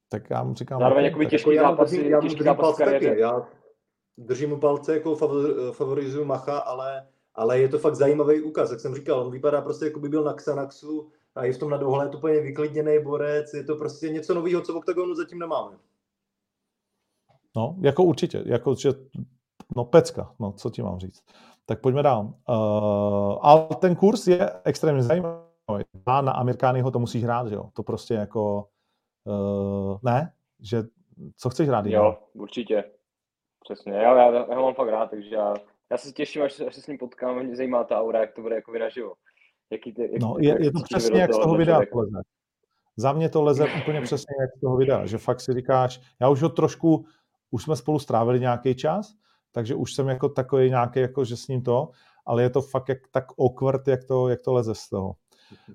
Tak 0.09 0.29
já 0.29 0.43
mu 0.43 0.53
říkám... 0.53 0.79
Zároveň 0.79 1.05
jako 1.05 1.23
těžký 1.23 1.55
jako 1.55 1.67
zápas, 1.67 1.91
já 1.91 2.17
mu 2.17 2.27
těžký 2.27 2.43
zápas 2.43 2.77
taky. 2.77 3.19
Já 3.19 3.47
držím 4.17 4.49
mu 4.49 4.59
palce, 4.59 4.93
jako 4.93 5.15
favorizuju 5.71 6.25
Macha, 6.25 6.57
ale, 6.57 7.07
ale 7.35 7.59
je 7.59 7.69
to 7.69 7.79
fakt 7.79 7.95
zajímavý 7.95 8.41
úkaz, 8.41 8.71
jak 8.71 8.79
jsem 8.79 8.95
říkal, 8.95 9.19
on 9.19 9.31
vypadá 9.31 9.61
prostě, 9.61 9.85
jako 9.85 9.99
by 9.99 10.09
byl 10.09 10.23
na 10.23 10.33
Xanaxu 10.33 11.11
a 11.35 11.45
je 11.45 11.53
v 11.53 11.57
tom 11.57 11.69
na 11.69 11.77
dohled 11.77 12.15
úplně 12.15 12.39
vyklidněný 12.39 13.03
borec, 13.03 13.53
je 13.53 13.63
to 13.63 13.75
prostě 13.75 14.09
něco 14.09 14.33
nového, 14.33 14.61
co 14.61 14.73
v 14.73 14.77
OKTAGONu 14.77 15.15
zatím 15.15 15.39
nemáme. 15.39 15.77
No, 17.55 17.75
jako 17.81 18.03
určitě, 18.03 18.43
jako, 18.45 18.75
že, 18.75 18.89
no 19.75 19.85
pecka, 19.85 20.35
no, 20.39 20.51
co 20.51 20.69
ti 20.69 20.81
mám 20.81 20.99
říct. 20.99 21.23
Tak 21.71 21.81
pojďme 21.81 22.03
dál. 22.03 22.33
Uh, 22.49 23.37
ale 23.41 23.67
ten 23.79 23.95
kurz 23.95 24.27
je 24.27 24.51
extrémně 24.63 25.03
zajímavý. 25.03 25.37
A 26.05 26.21
na 26.21 26.31
Amerikány 26.31 26.83
to 26.91 26.99
musíš 26.99 27.23
hrát, 27.23 27.47
že 27.47 27.55
jo? 27.55 27.69
To 27.73 27.83
prostě 27.83 28.13
jako... 28.13 28.67
Uh, 29.23 29.97
ne? 30.03 30.33
Že 30.59 30.83
co 31.37 31.49
chceš 31.49 31.67
hrát? 31.67 31.85
Jo, 31.85 32.17
určitě. 32.33 32.83
Přesně. 33.63 33.93
Já, 33.93 34.15
já, 34.17 34.31
já 34.31 34.55
ho 34.55 34.63
mám 34.63 34.73
fakt 34.73 34.89
rád, 34.89 35.09
takže 35.09 35.35
já, 35.35 35.53
já 35.91 35.97
se 35.97 36.11
těším, 36.11 36.41
až, 36.41 36.59
až 36.59 36.75
se 36.75 36.81
s 36.81 36.87
ním 36.87 36.97
potkám. 36.97 37.43
Mě 37.43 37.55
zajímá 37.55 37.83
ta 37.83 37.99
aura, 37.99 38.19
jak 38.19 38.33
to 38.33 38.41
bude 38.41 38.55
jako 38.55 38.71
naživo. 38.79 39.13
Jaký 39.69 39.93
ty, 39.93 40.01
jaký 40.01 40.19
no, 40.19 40.35
je, 40.39 40.57
je 40.63 40.71
to 40.71 40.79
přesně 40.83 41.21
jak 41.21 41.33
z 41.33 41.39
toho 41.39 41.55
videa 41.55 41.77
leze. 41.77 42.21
Za 42.97 43.13
mě 43.13 43.29
to 43.29 43.43
leze 43.43 43.67
úplně 43.81 44.01
přesně 44.01 44.35
jak 44.41 44.57
z 44.57 44.61
toho 44.61 44.77
videa, 44.77 45.05
že 45.05 45.17
fakt 45.17 45.41
si 45.41 45.53
říkáš, 45.53 46.01
já 46.21 46.29
už 46.29 46.41
ho 46.41 46.49
trošku, 46.49 47.05
už 47.51 47.63
jsme 47.63 47.75
spolu 47.75 47.99
strávili 47.99 48.39
nějaký 48.39 48.75
čas, 48.75 49.13
takže 49.51 49.75
už 49.75 49.93
jsem 49.93 50.07
jako 50.07 50.29
takový 50.29 50.69
nějaký, 50.69 50.99
jako 50.99 51.25
že 51.25 51.37
s 51.37 51.47
ním 51.47 51.61
to, 51.61 51.89
ale 52.25 52.43
je 52.43 52.49
to 52.49 52.61
fakt 52.61 52.89
jak, 52.89 52.97
tak 53.11 53.25
awkward, 53.39 53.87
jak 53.87 54.03
to, 54.03 54.29
jak 54.29 54.41
to 54.41 54.53
leze 54.53 54.75
z 54.75 54.89
toho. 54.89 55.15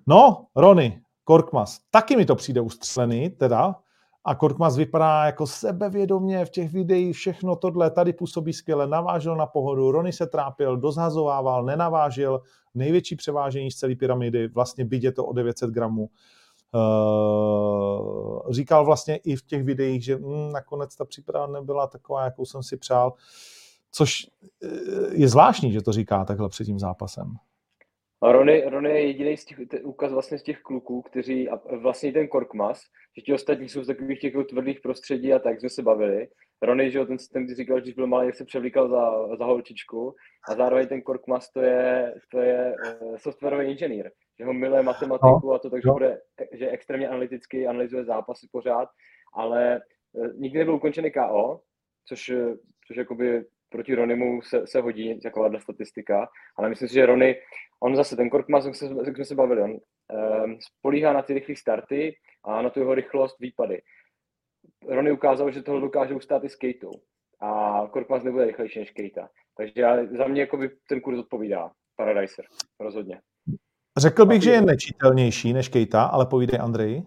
No, 0.07 0.47
Rony, 0.57 1.03
Korkmaz. 1.25 1.81
Taky 1.91 2.17
mi 2.17 2.27
to 2.27 2.35
přijde 2.35 2.61
ustřelený, 2.61 3.31
teda, 3.31 3.75
a 4.25 4.35
Korkmaz 4.35 4.77
vypadá 4.77 5.25
jako 5.25 5.47
sebevědomě 5.47 6.45
v 6.45 6.51
těch 6.51 6.73
videích, 6.73 7.17
všechno 7.17 7.57
tohle, 7.57 7.91
tady 7.91 8.13
působí 8.13 8.53
skvěle, 8.53 8.87
navážel 8.87 9.37
na 9.37 9.47
pohodu, 9.47 9.91
Rony 9.91 10.13
se 10.13 10.27
trápil, 10.27 10.77
dozhazovával, 10.77 11.65
nenavážil, 11.65 12.41
největší 12.75 13.17
převážení 13.17 13.71
z 13.71 13.77
celé 13.77 13.95
pyramidy, 13.95 14.49
vlastně 14.49 14.89
je 14.91 15.13
to 15.13 15.25
o 15.25 15.33
900 15.33 15.71
gramů. 15.71 16.11
Uh, 16.75 18.53
říkal 18.53 18.85
vlastně 18.85 19.17
i 19.17 19.37
v 19.37 19.43
těch 19.43 19.65
videích, 19.65 20.05
že 20.05 20.17
hm, 20.17 20.53
nakonec 20.53 20.97
ta 20.97 21.05
příprava 21.05 21.47
nebyla 21.47 21.87
taková, 21.87 22.25
jakou 22.25 22.45
jsem 22.45 22.63
si 22.63 22.77
přál, 22.77 23.13
což 23.97 24.27
eh, 24.63 24.69
je 25.13 25.29
zvláštní, 25.29 25.73
že 25.73 25.83
to 25.83 25.93
říká 25.93 26.25
takhle 26.25 26.49
před 26.49 26.65
tím 26.65 26.79
zápasem. 26.79 27.27
A 28.23 28.33
Rony, 28.33 28.65
Rony 28.65 28.91
je 28.91 29.07
jediný 29.07 29.37
z 29.37 29.45
těch, 29.45 29.59
ukaz 29.83 30.13
vlastně 30.13 30.39
z 30.39 30.43
těch 30.43 30.61
kluků, 30.61 31.03
kteří, 31.03 31.49
a 31.49 31.61
vlastně 31.77 32.13
ten 32.13 32.29
Korkmas, 32.29 32.83
že 33.17 33.23
ti 33.23 33.33
ostatní 33.33 33.69
jsou 33.69 33.85
z 33.85 33.87
takových 33.87 34.21
těch 34.21 34.35
tvrdých 34.49 34.81
prostředí 34.81 35.33
a 35.33 35.39
tak 35.39 35.61
jsme 35.61 35.69
se 35.71 35.83
bavili. 35.83 36.29
Rony, 36.63 36.91
že 36.91 37.05
ten, 37.05 37.17
ten 37.33 37.55
říkal, 37.57 37.77
že 37.77 37.83
když 37.83 37.95
byl 37.95 38.07
malý, 38.07 38.27
jak 38.27 38.37
se 38.37 38.45
převlíkal 38.45 38.89
za, 38.89 39.37
za 39.37 39.45
holčičku 39.45 40.15
a 40.49 40.55
zároveň 40.55 40.87
ten 40.89 41.03
Korkmas 41.03 41.51
to 41.53 41.61
je, 41.61 42.15
to 42.31 42.39
je 42.39 42.75
uh, 43.01 43.17
softwarový 43.17 43.71
inženýr, 43.71 44.11
že 44.39 44.45
ho 44.45 44.53
miluje 44.53 44.83
matematiku 44.83 45.53
a 45.55 45.59
to 45.59 45.71
takže 45.71 45.89
no. 45.89 45.93
bude, 45.93 46.21
že 46.53 46.65
je 46.65 46.71
extrémně 46.71 47.09
analyticky 47.09 47.67
analyzuje 47.67 48.05
zápasy 48.05 48.49
pořád, 48.53 48.89
ale 49.35 49.81
uh, 50.13 50.27
nikdy 50.37 50.59
nebyl 50.59 50.75
ukončený 50.75 51.11
KO, 51.11 51.61
což, 52.09 52.33
což 52.87 52.97
jakoby 52.97 53.45
proti 53.77 53.95
Ronimu 53.95 54.43
se, 54.43 54.67
se 54.67 54.81
hodí 54.81 55.21
taková 55.21 55.61
statistika, 55.61 56.29
ale 56.57 56.69
myslím 56.69 56.89
si, 56.89 56.95
že 56.95 57.07
Rony, 57.07 57.37
on 57.81 57.97
zase, 57.97 58.17
ten 58.17 58.31
Korkmaz, 58.31 58.65
jak 59.05 59.17
jsme 59.17 59.25
se 59.25 59.35
bavili, 59.35 59.63
on 59.63 59.71
um, 59.71 60.59
spolíhá 60.61 61.13
na 61.13 61.23
ty 61.23 61.35
rychlé 61.35 61.57
starty 61.57 62.17
a 62.45 62.63
na 62.63 62.71
tu 62.71 62.81
jeho 62.81 62.95
rychlost 62.95 63.41
výpady. 63.41 63.83
Rony 64.89 65.13
ukázal, 65.13 65.51
že 65.51 65.63
toho 65.63 65.81
dokáže 65.81 66.15
ustát 66.15 66.45
i 66.45 66.49
s 66.49 66.57
Kejtou 66.57 66.91
a 67.41 67.83
Korkmaz 67.91 68.23
nebude 68.23 68.45
rychlejší 68.45 68.79
než 68.79 68.91
Kejta. 68.91 69.29
Takže 69.57 69.73
já, 69.77 70.07
za 70.07 70.27
mě 70.27 70.41
jako 70.41 70.57
by 70.57 70.71
ten 70.89 71.01
kurz 71.01 71.19
odpovídá 71.19 71.71
Paradiser, 71.97 72.45
rozhodně. 72.81 73.21
Řekl 73.99 74.27
bych, 74.27 74.43
že 74.43 74.51
je 74.51 74.61
nečitelnější 74.61 75.53
než 75.53 75.69
Kejta, 75.69 76.05
ale 76.05 76.27
povídej 76.27 76.61
Andrej. 76.61 77.03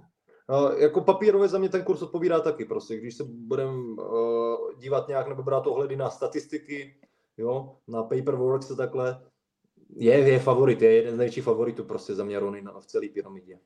Jako 0.78 1.02
papírově 1.02 1.48
za 1.48 1.58
mě 1.58 1.70
ten 1.70 1.84
kurz 1.84 2.02
odpovídá 2.02 2.40
taky 2.40 2.66
prostě, 2.66 2.98
když 2.98 3.16
se 3.16 3.24
budeme 3.24 3.72
uh, 3.72 4.80
dívat 4.80 5.08
nějak 5.08 5.28
nebo 5.28 5.44
brát 5.44 5.68
ohledy 5.68 5.96
na 5.96 6.10
statistiky, 6.10 6.96
jo, 7.38 7.76
na 7.88 8.04
paperworks 8.04 8.72
a 8.72 8.76
takhle, 8.76 9.22
je, 9.96 10.18
je 10.18 10.40
favorit, 10.40 10.82
je 10.82 10.96
jeden 10.96 11.16
z 11.16 11.18
největších 11.18 11.44
favoritů 11.44 11.84
prostě 11.84 12.16
za 12.16 12.24
mě 12.24 12.40
Ronin 12.40 12.72
v 12.80 12.86
celé 12.86 13.08
pyramidě. 13.08 13.60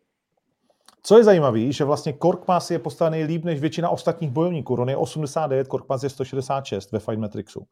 Co 1.03 1.17
je 1.17 1.23
zajímavé, 1.23 1.71
že 1.71 1.83
vlastně 1.83 2.13
Korkmaz 2.13 2.71
je 2.71 2.79
postavený 2.79 3.23
líp 3.23 3.43
než 3.43 3.59
většina 3.59 3.89
ostatních 3.89 4.31
bojovníků. 4.31 4.75
Ron 4.75 4.89
je 4.89 4.97
89, 4.97 5.67
Korkmaz 5.67 6.03
je 6.03 6.09
166 6.09 6.91
ve 6.91 6.99
Fight 6.99 7.19
Matrixu. 7.19 7.67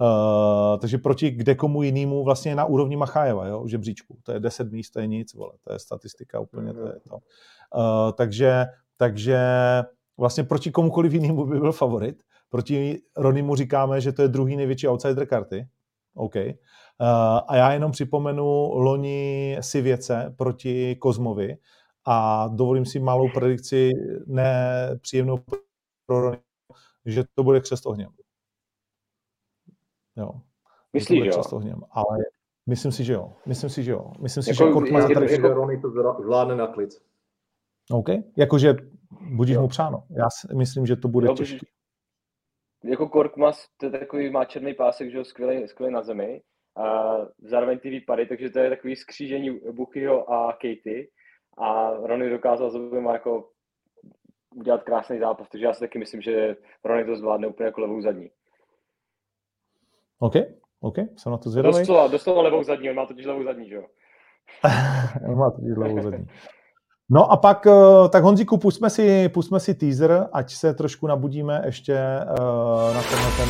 Uh, 0.00 0.78
takže 0.80 0.98
proti 0.98 1.30
kde 1.30 1.54
komu 1.54 1.82
jinému 1.82 2.24
vlastně 2.24 2.54
na 2.54 2.64
úrovni 2.64 2.96
Machájeva, 2.96 3.46
jo, 3.46 3.66
žebříčku. 3.66 4.18
To 4.22 4.32
je 4.32 4.40
10 4.40 4.72
míst, 4.72 4.90
to 4.90 5.00
je 5.00 5.06
nic, 5.06 5.34
vole, 5.34 5.52
to 5.64 5.72
je 5.72 5.78
statistika 5.78 6.40
úplně, 6.40 6.72
to 6.72 6.86
je 6.86 7.00
to. 7.08 7.14
Uh, 7.14 8.12
takže, 8.12 8.66
takže 8.96 9.38
vlastně 10.18 10.44
proti 10.44 10.70
komukoliv 10.70 11.12
jinému 11.12 11.46
by 11.46 11.60
byl 11.60 11.72
favorit. 11.72 12.22
Proti 12.48 12.98
Ronimu 13.16 13.56
říkáme, 13.56 14.00
že 14.00 14.12
to 14.12 14.22
je 14.22 14.28
druhý 14.28 14.56
největší 14.56 14.88
outsider 14.88 15.26
karty. 15.26 15.68
OK. 16.14 16.34
Uh, 16.36 16.42
a 17.48 17.56
já 17.56 17.72
jenom 17.72 17.92
připomenu 17.92 18.70
loni 18.74 19.58
věce 19.74 20.34
proti 20.36 20.96
Kozmovi 20.96 21.56
a 22.04 22.48
dovolím 22.48 22.86
si 22.86 22.98
malou 22.98 23.28
predikci 23.34 23.90
nepříjemnou 24.26 25.38
pro 26.06 26.20
Ronimu, 26.20 26.42
že 27.06 27.24
to 27.34 27.42
bude 27.42 27.60
křest 27.60 27.86
ohněm. 27.86 28.10
Jo. 30.16 30.30
Myslíš, 30.92 31.26
jo? 31.26 31.42
Ohněm, 31.52 31.80
ale 31.90 32.18
myslím 32.66 32.92
si, 32.92 33.04
že 33.04 33.12
jo. 33.12 33.32
Myslím 33.46 33.70
si, 33.70 33.82
že 33.82 33.92
jo. 33.92 34.12
Myslím 34.20 34.42
si, 34.42 34.50
jako, 34.50 34.66
že 34.66 34.72
Korkmaz 34.72 35.08
je, 35.08 35.14
tady... 35.14 35.32
Jako... 35.32 35.48
Rony 35.48 35.80
to 35.80 35.90
zvládne 36.22 36.56
na 36.56 36.66
klid. 36.66 36.90
OK. 37.90 38.08
Jakože 38.36 38.74
budíš 39.36 39.56
mu 39.56 39.68
přáno. 39.68 40.02
Já 40.10 40.30
si 40.30 40.54
myslím, 40.56 40.86
že 40.86 40.96
to 40.96 41.08
bude 41.08 41.26
jo, 41.26 41.34
těžké. 41.34 41.66
Jako 42.84 43.08
Korkmaz, 43.08 43.66
to 43.76 43.86
je 43.86 43.92
takový, 43.92 44.30
má 44.30 44.44
černý 44.44 44.74
pásek, 44.74 45.10
že 45.10 45.16
jo, 45.16 45.24
skvělý, 45.24 45.68
skvělý 45.68 45.94
na 45.94 46.02
zemi. 46.02 46.42
A 46.76 47.16
zároveň 47.38 47.78
ty 47.78 47.90
výpady, 47.90 48.26
takže 48.26 48.50
to 48.50 48.58
je 48.58 48.70
takový 48.70 48.96
skřížení 48.96 49.50
Buchyho 49.72 50.32
a 50.32 50.52
Katy. 50.52 51.10
A 51.58 51.90
Ronny 51.90 52.30
dokázal 52.30 52.70
s 52.70 52.74
oběma 52.74 53.12
jako 53.12 53.48
udělat 54.54 54.82
krásný 54.82 55.18
zápas, 55.18 55.48
takže 55.48 55.66
já 55.66 55.74
si 55.74 55.80
taky 55.80 55.98
myslím, 55.98 56.22
že 56.22 56.56
Ronny 56.84 57.04
to 57.04 57.16
zvládne 57.16 57.46
úplně 57.46 57.66
jako 57.66 57.80
levou 57.80 58.02
zadní. 58.02 58.30
OK, 60.22 60.34
OK, 60.80 60.96
jsem 61.16 61.32
na 61.32 61.38
to 61.38 61.50
zvědavý. 61.50 61.78
Doslova, 61.78 62.06
doslova 62.06 62.42
levou 62.42 62.62
zadní, 62.62 62.90
on 62.90 62.96
má 62.96 63.06
totiž 63.06 63.26
levou 63.26 63.44
zadní, 63.44 63.68
že 63.68 63.74
jo? 63.74 63.82
on 65.28 65.38
má 65.38 65.50
totiž 65.50 65.76
levou 65.76 66.02
zadní. 66.02 66.26
No 67.10 67.32
a 67.32 67.36
pak, 67.36 67.66
eh, 67.66 68.08
tak 68.08 68.24
Honzíku, 68.24 68.58
pusme 68.58 68.90
si, 68.90 69.28
pusme 69.28 69.60
si 69.60 69.74
teaser, 69.74 70.28
ať 70.32 70.52
se 70.54 70.74
trošku 70.74 71.06
nabudíme 71.06 71.62
ještě 71.64 71.94
uh, 72.38 72.94
na 72.94 73.02
tenhle 73.02 73.30
ten... 73.36 73.48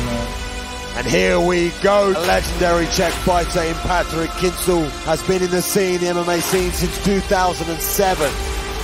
And 0.97 1.05
here 1.05 1.37
we 1.37 1.69
go. 1.81 2.13
A 2.17 2.25
legendary 2.27 2.87
Czech 2.87 3.13
fighter 3.13 3.63
in 3.65 3.75
Patrick 3.87 4.31
Kinsel 4.39 4.83
has 5.05 5.27
been 5.27 5.41
in 5.41 5.49
the 5.49 5.61
scene, 5.61 5.97
the 5.99 6.13
MMA 6.13 6.41
scene 6.41 6.71
since 6.71 7.03
2007. 7.03 8.29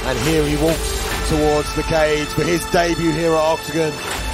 And 0.08 0.18
here 0.20 0.44
he 0.44 0.58
walks 0.58 0.90
towards 1.30 1.76
the 1.76 1.84
cage 1.84 2.30
for 2.30 2.44
his 2.44 2.66
debut 2.72 3.12
here 3.12 3.34
at 3.34 3.54
Octagon. 3.54 4.29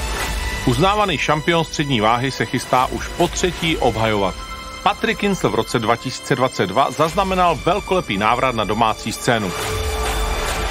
Uznávaný 0.66 1.18
šampion 1.18 1.64
střední 1.66 2.02
váhy 2.02 2.32
se 2.32 2.46
chystá 2.46 2.86
už 2.86 3.08
po 3.08 3.28
třetí 3.28 3.78
obhajovat. 3.78 4.36
Patrick 4.84 5.20
Kinsel 5.20 5.50
v 5.50 5.56
roce 5.56 5.80
2022 5.80 6.92
zaznamenal 6.92 7.60
velkolepý 7.66 8.18
návrat 8.18 8.56
na 8.56 8.64
domácí 8.64 9.12
scénu. 9.12 9.52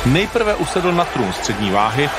Nejprve 0.07 0.55
usedl 0.55 0.93
na 0.93 1.05
trůn 1.05 1.33
střední 1.33 1.71
váhy. 1.71 2.11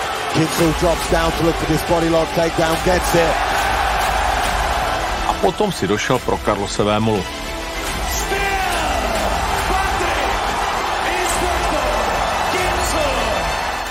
A 5.28 5.34
potom 5.34 5.71
si 5.71 5.88
došel 5.88 6.19
pro 6.19 6.39
Carlose 6.45 6.84
Vémolu. 6.84 7.23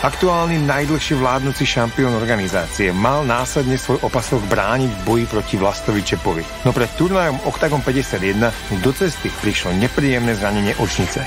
Aktuálny 0.04 0.60
najdlhšie 0.68 1.16
vládnúci 1.16 1.64
šampión 1.64 2.12
organizácie 2.12 2.92
mal 2.92 3.24
následne 3.24 3.80
svoj 3.80 4.04
opasok 4.04 4.44
brániť 4.52 4.92
v 4.92 5.00
boji 5.08 5.24
proti 5.24 5.56
Vlastovi 5.56 6.04
Čepovi. 6.04 6.44
No 6.68 6.76
pred 6.76 6.92
turnajom 7.00 7.40
Octagon 7.48 7.80
51 7.80 8.84
do 8.84 8.92
cesty 8.92 9.32
prišlo 9.32 9.72
nepríjemné 9.80 10.36
zranenie 10.36 10.76
očnice. 10.76 11.24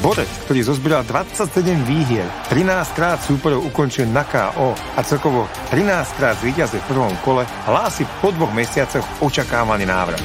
Borec, 0.00 0.32
ktorý 0.48 0.64
zozbieral 0.64 1.04
27 1.04 1.84
výhier, 1.84 2.24
13 2.48 2.96
krát 2.96 3.20
súperov 3.20 3.68
ukončil 3.68 4.08
na 4.08 4.24
KO 4.24 4.72
a 4.72 5.00
celkovo 5.04 5.44
13 5.76 6.16
krát 6.16 6.40
zvíťazil 6.40 6.80
v 6.80 6.88
prvom 6.88 7.12
kole, 7.20 7.44
hlási 7.68 8.08
po 8.24 8.32
dvoch 8.32 8.56
mesiacoch 8.56 9.04
očakávaný 9.20 9.84
návrat. 9.84 10.24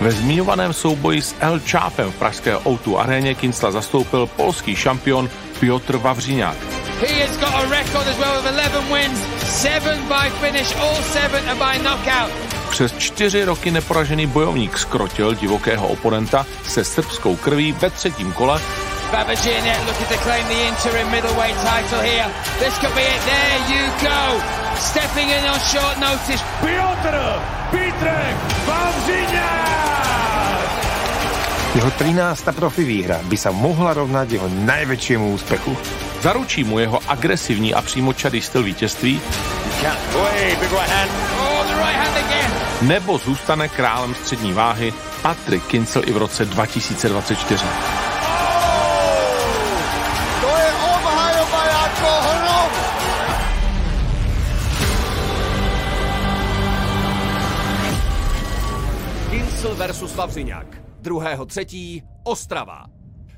Ve 0.00 0.10
zmiňovaném 0.10 0.72
souboji 0.72 1.22
s 1.22 1.34
El 1.40 1.60
Čápem 1.60 2.12
v 2.12 2.14
pražské 2.14 2.56
O2 2.56 2.96
aréně 2.96 3.34
Kinsla 3.34 3.70
zastoupil 3.70 4.26
polský 4.26 4.76
šampion 4.76 5.30
Piotr 5.60 5.96
Vavřiňák. 5.96 6.56
He 7.00 7.26
has 7.26 7.36
got 7.36 7.54
a 7.54 7.62
record 7.68 8.08
as 8.08 8.18
well 8.18 8.38
of 8.38 8.44
11 8.44 8.92
wins, 8.92 9.20
7 9.44 10.08
by 10.08 10.30
finish, 10.30 10.76
all 10.76 11.02
7 11.02 11.48
are 11.48 11.54
by 11.54 11.78
knockout. 11.78 12.30
Přes 12.70 12.92
čtyři 12.98 13.44
roky 13.44 13.70
neporažený 13.70 14.26
bojovník 14.26 14.78
skrotil 14.78 15.34
divokého 15.34 15.88
oponenta 15.88 16.46
se 16.68 16.84
srbskou 16.84 17.36
krví 17.36 17.72
ve 17.72 17.90
třetím 17.90 18.32
kole 18.32 18.60
Babajian 19.12 19.86
looking 19.86 20.06
to 20.06 20.14
claim 20.22 20.46
the 20.46 20.68
interim 20.68 21.10
middleweight 21.10 21.58
title 21.66 21.98
here. 21.98 22.30
This 22.60 22.78
could 22.78 22.94
be 22.94 23.02
it. 23.02 23.20
There 23.26 23.58
you 23.74 23.82
go. 24.02 24.59
Stepping 24.80 25.28
in 25.28 25.44
on 25.44 25.60
short 25.60 25.98
notice. 26.00 26.44
Piotr 26.64 27.14
Pítrek 27.70 28.36
Vavřiňák! 28.66 29.80
Jeho 31.74 31.90
13. 31.90 32.44
profi 32.56 32.84
výhra 32.84 33.20
by 33.22 33.36
sa 33.36 33.52
mohla 33.52 33.94
rovnať 33.94 34.40
jeho 34.40 34.48
najväčšiemu 34.48 35.36
úspechu. 35.36 35.76
Zaručí 36.24 36.64
mu 36.64 36.80
jeho 36.80 36.98
agresivní 37.06 37.74
a 37.76 37.82
přímočarý 37.82 38.40
styl 38.42 38.62
vítězství? 38.62 39.20
Nebo 42.82 43.18
zůstane 43.18 43.68
králem 43.68 44.14
střední 44.14 44.52
váhy 44.52 44.92
Patrick 45.22 45.66
Kincel 45.66 46.02
i 46.06 46.12
v 46.12 46.16
roce 46.16 46.44
2024? 46.44 47.99
Versus 59.90 60.16
Vavřiňák. 60.16 60.66
2. 61.00 61.44
třetí 61.46 62.02
Ostrava. 62.24 62.84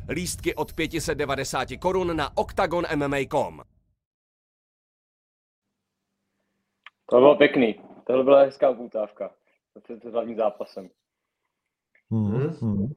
Lístky 0.09 0.55
od 0.55 0.73
590 0.73 1.69
korun 1.81 2.17
na 2.17 2.37
OctagonMMA.com. 2.37 3.61
To 7.07 7.17
bylo 7.17 7.37
pěkný. 7.37 7.81
Tohle 8.07 8.25
byla 8.25 8.43
hezká 8.43 8.71
upoutávka. 8.71 9.31
To 9.87 9.93
je 9.93 10.13
hlavním 10.13 10.37
zápasem. 10.37 10.89
Hmm. 12.11 12.49
Hmm. 12.61 12.93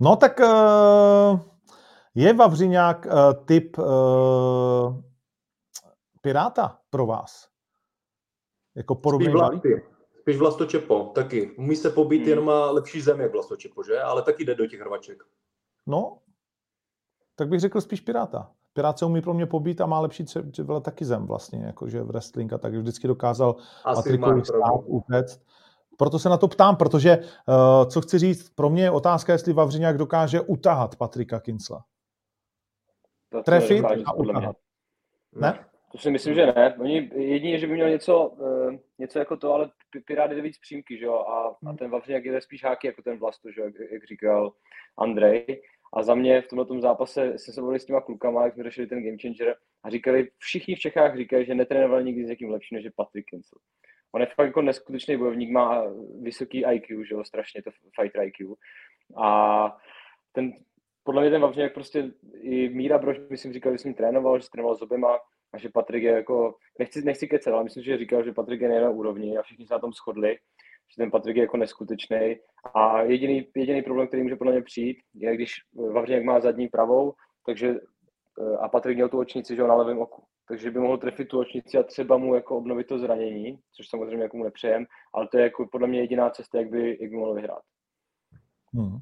No 0.00 0.16
tak 0.16 0.40
uh, 0.40 1.40
je 2.14 2.34
Vavřiňák 2.34 3.06
uh, 3.06 3.44
typ 3.44 3.78
uh, 3.78 3.84
Piráta 6.20 6.78
pro 6.90 7.06
vás? 7.06 7.48
Jako 8.74 8.94
podobný 8.94 9.32
Spíš, 10.26 10.34
Spíš 10.34 10.40
Vlastočepo, 10.40 11.04
taky. 11.14 11.50
Umí 11.50 11.76
se 11.76 11.90
pobít, 11.90 12.20
hmm. 12.20 12.28
jenom 12.28 12.44
má 12.44 12.70
lepší 12.70 13.00
zem 13.00 13.20
jak 13.20 13.32
Vlastočepo, 13.32 13.82
že? 13.82 14.00
Ale 14.00 14.22
taky 14.22 14.44
jde 14.44 14.54
do 14.54 14.66
těch 14.66 14.80
hrvaček. 14.80 15.22
No, 15.86 16.18
tak 17.36 17.48
bych 17.48 17.60
řekl 17.60 17.80
spíš 17.80 18.00
Piráta. 18.00 18.50
Pirát 18.72 18.98
se 18.98 19.06
umí 19.06 19.22
pro 19.22 19.34
mě 19.34 19.46
pobít 19.46 19.80
a 19.80 19.86
má 19.86 20.00
lepší 20.00 20.24
třeba 20.50 20.80
taky 20.80 21.04
zem 21.04 21.26
vlastně, 21.26 21.64
jakože 21.64 22.02
v 22.02 22.06
wrestling 22.06 22.52
a 22.52 22.58
tak 22.58 22.74
vždycky 22.74 23.08
dokázal 23.08 23.56
Patrikovi 23.94 24.44
stát, 24.44 24.80
utéct. 24.84 25.40
Proto 25.96 26.18
se 26.18 26.28
na 26.28 26.36
to 26.36 26.48
ptám, 26.48 26.76
protože 26.76 27.18
uh, 27.18 27.88
co 27.88 28.00
chci 28.00 28.18
říct, 28.18 28.48
pro 28.48 28.70
mě 28.70 28.82
je 28.82 28.90
otázka, 28.90 29.32
jestli 29.32 29.52
Vavřiňák 29.52 29.98
dokáže 29.98 30.40
utahat 30.40 30.96
Patrika 30.96 31.40
Kincla. 31.40 31.84
Trefit 33.44 33.84
a 34.04 34.12
utahat. 34.12 34.56
Ne? 35.32 35.65
To 35.92 35.98
si 35.98 36.10
myslím, 36.10 36.34
že 36.34 36.46
ne. 36.46 36.76
Oni 36.78 37.10
jedině, 37.14 37.58
že 37.58 37.66
by 37.66 37.74
měl 37.74 37.90
něco, 37.90 38.28
uh, 38.28 38.74
něco 38.98 39.18
jako 39.18 39.36
to, 39.36 39.52
ale 39.52 39.70
Pirát 40.04 40.30
jde 40.30 40.42
víc 40.42 40.58
přímky, 40.58 40.98
že 40.98 41.04
jo, 41.04 41.14
a, 41.14 41.56
a 41.66 41.72
ten 41.72 41.90
Vavřiňák 41.90 42.24
je 42.24 42.40
spíš 42.40 42.64
háky 42.64 42.86
jako 42.86 43.02
ten 43.02 43.18
Vlasto, 43.18 43.50
že 43.50 43.60
jo, 43.60 43.66
jak, 43.66 43.92
jak 43.92 44.04
říkal 44.04 44.52
Andrej. 44.98 45.62
A 45.94 46.02
za 46.02 46.14
mě 46.14 46.42
v 46.42 46.48
tomto 46.48 46.80
zápase 46.80 47.38
jsme 47.38 47.54
se 47.54 47.60
bavili 47.60 47.80
s 47.80 47.84
těma 47.84 48.00
klukama, 48.00 48.44
jak 48.44 48.54
jsme 48.54 48.64
řešili 48.64 48.86
ten 48.86 49.04
game 49.04 49.16
changer 49.22 49.56
a 49.82 49.90
říkali, 49.90 50.28
všichni 50.38 50.74
v 50.74 50.78
Čechách 50.78 51.16
říkají, 51.16 51.46
že 51.46 51.54
netrénovali 51.54 52.04
nikdy 52.04 52.24
s 52.24 52.28
někým 52.28 52.50
lepším 52.50 52.76
než 52.76 52.84
je 52.84 52.90
Patrick 52.96 53.28
Kinsel. 53.30 53.58
On 54.12 54.20
je 54.20 54.26
fakt 54.26 54.46
jako 54.46 54.62
neskutečný 54.62 55.16
bojovník, 55.16 55.50
má 55.50 55.84
vysoký 56.22 56.64
IQ, 56.72 57.04
že 57.04 57.14
jo, 57.14 57.24
strašně 57.24 57.62
to 57.62 57.70
fighter 58.00 58.22
IQ. 58.22 58.54
A 59.16 59.76
ten, 60.32 60.52
podle 61.04 61.22
mě 61.22 61.30
ten 61.30 61.42
Vavřiňák 61.42 61.74
prostě 61.74 62.10
i 62.40 62.68
Míra 62.68 62.98
Brož, 62.98 63.16
myslím, 63.30 63.52
říkal, 63.52 63.72
že 63.72 63.78
jsem 63.78 63.94
trénoval, 63.94 64.40
že 64.40 64.50
trénoval 64.50 64.76
s 64.76 64.82
oběma 64.82 65.18
a 65.52 65.58
že 65.58 65.68
Patrik 65.68 66.02
je 66.02 66.12
jako, 66.12 66.54
nechci, 66.78 67.04
nechci 67.04 67.28
kecat, 67.28 67.54
ale 67.54 67.64
myslím, 67.64 67.84
že 67.84 67.98
říkal, 67.98 68.24
že 68.24 68.32
Patrik 68.32 68.60
je 68.60 68.80
na 68.80 68.90
úrovni 68.90 69.38
a 69.38 69.42
všichni 69.42 69.66
se 69.66 69.74
na 69.74 69.80
tom 69.80 69.92
shodli, 69.92 70.36
že 70.90 70.96
ten 70.96 71.10
Patrik 71.10 71.36
je 71.36 71.42
jako 71.42 71.56
neskutečný. 71.56 72.36
A 72.74 73.02
jediný, 73.02 73.48
jediný 73.56 73.82
problém, 73.82 74.08
který 74.08 74.22
může 74.22 74.36
podle 74.36 74.52
mě 74.52 74.62
přijít, 74.62 74.98
je, 75.14 75.34
když 75.34 75.54
Vavřiňák 75.92 76.24
má 76.24 76.40
zadní 76.40 76.68
pravou, 76.68 77.14
takže 77.46 77.68
eh, 77.68 78.56
a 78.56 78.68
Patrik 78.68 78.96
měl 78.96 79.08
tu 79.08 79.18
očnici, 79.18 79.56
že 79.56 79.62
ho 79.62 79.68
na 79.68 79.74
levém 79.74 79.98
oku. 79.98 80.22
Takže 80.48 80.70
by 80.70 80.78
mohl 80.78 80.98
trefit 80.98 81.28
tu 81.28 81.38
očnici 81.38 81.78
a 81.78 81.82
třeba 81.82 82.16
mu 82.16 82.34
jako 82.34 82.56
obnovit 82.56 82.86
to 82.86 82.98
zranění, 82.98 83.58
což 83.76 83.88
samozřejmě 83.88 84.22
jako 84.22 84.36
mu 84.36 84.44
nepřejem, 84.44 84.86
ale 85.14 85.28
to 85.28 85.38
je 85.38 85.44
jako 85.44 85.68
podle 85.72 85.88
mě 85.88 86.00
jediná 86.00 86.30
cesta, 86.30 86.58
jak 86.58 86.70
by, 86.70 86.98
jak 87.00 87.10
by 87.10 87.16
mohl 87.16 87.34
vyhrát. 87.34 87.62
Hmm. 88.74 88.98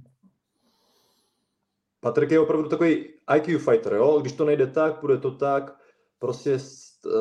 Patrik 2.00 2.30
je 2.30 2.40
opravdu 2.40 2.68
takový 2.68 3.08
IQ 3.36 3.58
fighter, 3.58 3.92
jo? 3.92 4.20
Když 4.20 4.32
to 4.32 4.44
nejde 4.44 4.66
tak, 4.66 5.00
bude 5.00 5.18
to 5.18 5.30
tak, 5.30 5.83
prostě 6.24 6.58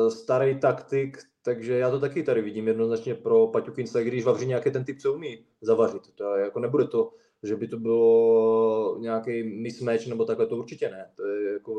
starý 0.08 0.60
taktik, 0.60 1.18
takže 1.44 1.78
já 1.78 1.90
to 1.90 2.00
taky 2.00 2.22
tady 2.22 2.42
vidím 2.42 2.68
jednoznačně 2.68 3.14
pro 3.14 3.46
Paťu 3.46 3.72
Kince, 3.72 4.04
když 4.04 4.24
Vavři 4.24 4.46
nějaký 4.46 4.70
ten 4.70 4.84
typ 4.84 5.00
se 5.00 5.08
umí 5.08 5.46
zavařit. 5.60 6.14
To 6.14 6.34
je, 6.34 6.44
jako 6.44 6.60
nebude 6.60 6.86
to, 6.86 7.12
že 7.42 7.56
by 7.56 7.68
to 7.68 7.78
bylo 7.78 8.96
nějaký 8.98 9.42
mismatch 9.42 10.06
nebo 10.06 10.24
takhle, 10.24 10.46
to 10.46 10.56
určitě 10.56 10.90
ne. 10.90 11.10
To 11.16 11.26
je 11.26 11.52
jako 11.52 11.74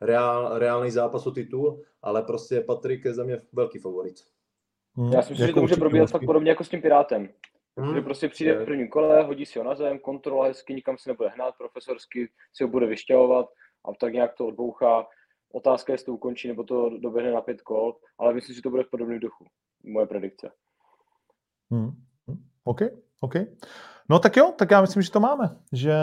reál, 0.00 0.58
reálný 0.58 0.90
zápas 0.90 1.26
o 1.26 1.30
titul, 1.30 1.82
ale 2.02 2.22
prostě 2.22 2.60
Patrik 2.60 3.04
je 3.04 3.14
za 3.14 3.24
mě 3.24 3.42
velký 3.52 3.78
favorit. 3.78 4.14
Hmm, 4.96 5.12
já 5.12 5.22
si 5.22 5.32
myslím, 5.32 5.46
že 5.46 5.52
to 5.52 5.60
může 5.60 5.76
probíhat 5.76 6.10
fakt 6.10 6.26
podobně 6.26 6.50
jako 6.50 6.64
s 6.64 6.68
tím 6.68 6.82
Pirátem. 6.82 7.28
Hmm. 7.76 7.94
Že 7.94 8.00
prostě 8.00 8.28
přijde 8.28 8.54
v 8.54 8.64
prvním 8.64 8.88
kole, 8.88 9.22
hodí 9.22 9.46
si 9.46 9.58
ho 9.58 9.64
na 9.64 9.74
zem, 9.74 9.98
kontrola 9.98 10.46
hezky, 10.46 10.74
nikam 10.74 10.98
se 10.98 11.10
nebude 11.10 11.28
hnát, 11.28 11.54
profesorsky 11.58 12.28
si 12.52 12.64
ho 12.64 12.70
bude 12.70 12.86
vyšťahovat 12.86 13.46
a 13.84 13.94
tak 14.00 14.12
nějak 14.12 14.34
to 14.34 14.46
odbouchá 14.46 15.06
Otázka 15.54 15.92
je, 15.92 15.94
jestli 15.94 16.06
to 16.06 16.12
ukončí, 16.12 16.48
nebo 16.48 16.64
to 16.64 16.98
doběhne 16.98 17.32
na 17.32 17.40
pět 17.40 17.62
kol, 17.62 17.96
ale 18.18 18.34
myslím, 18.34 18.56
že 18.56 18.62
to 18.62 18.70
bude 18.70 18.82
v 18.82 18.90
podobném 18.90 19.20
duchu. 19.20 19.44
Moje 19.84 20.06
predikce. 20.06 20.50
Hmm. 21.70 21.90
OK, 22.64 22.80
OK. 23.20 23.34
No 24.10 24.18
tak 24.18 24.36
jo, 24.36 24.52
tak 24.58 24.70
já 24.70 24.80
myslím, 24.80 25.02
že 25.02 25.10
to 25.10 25.20
máme. 25.20 25.56
Že 25.72 25.94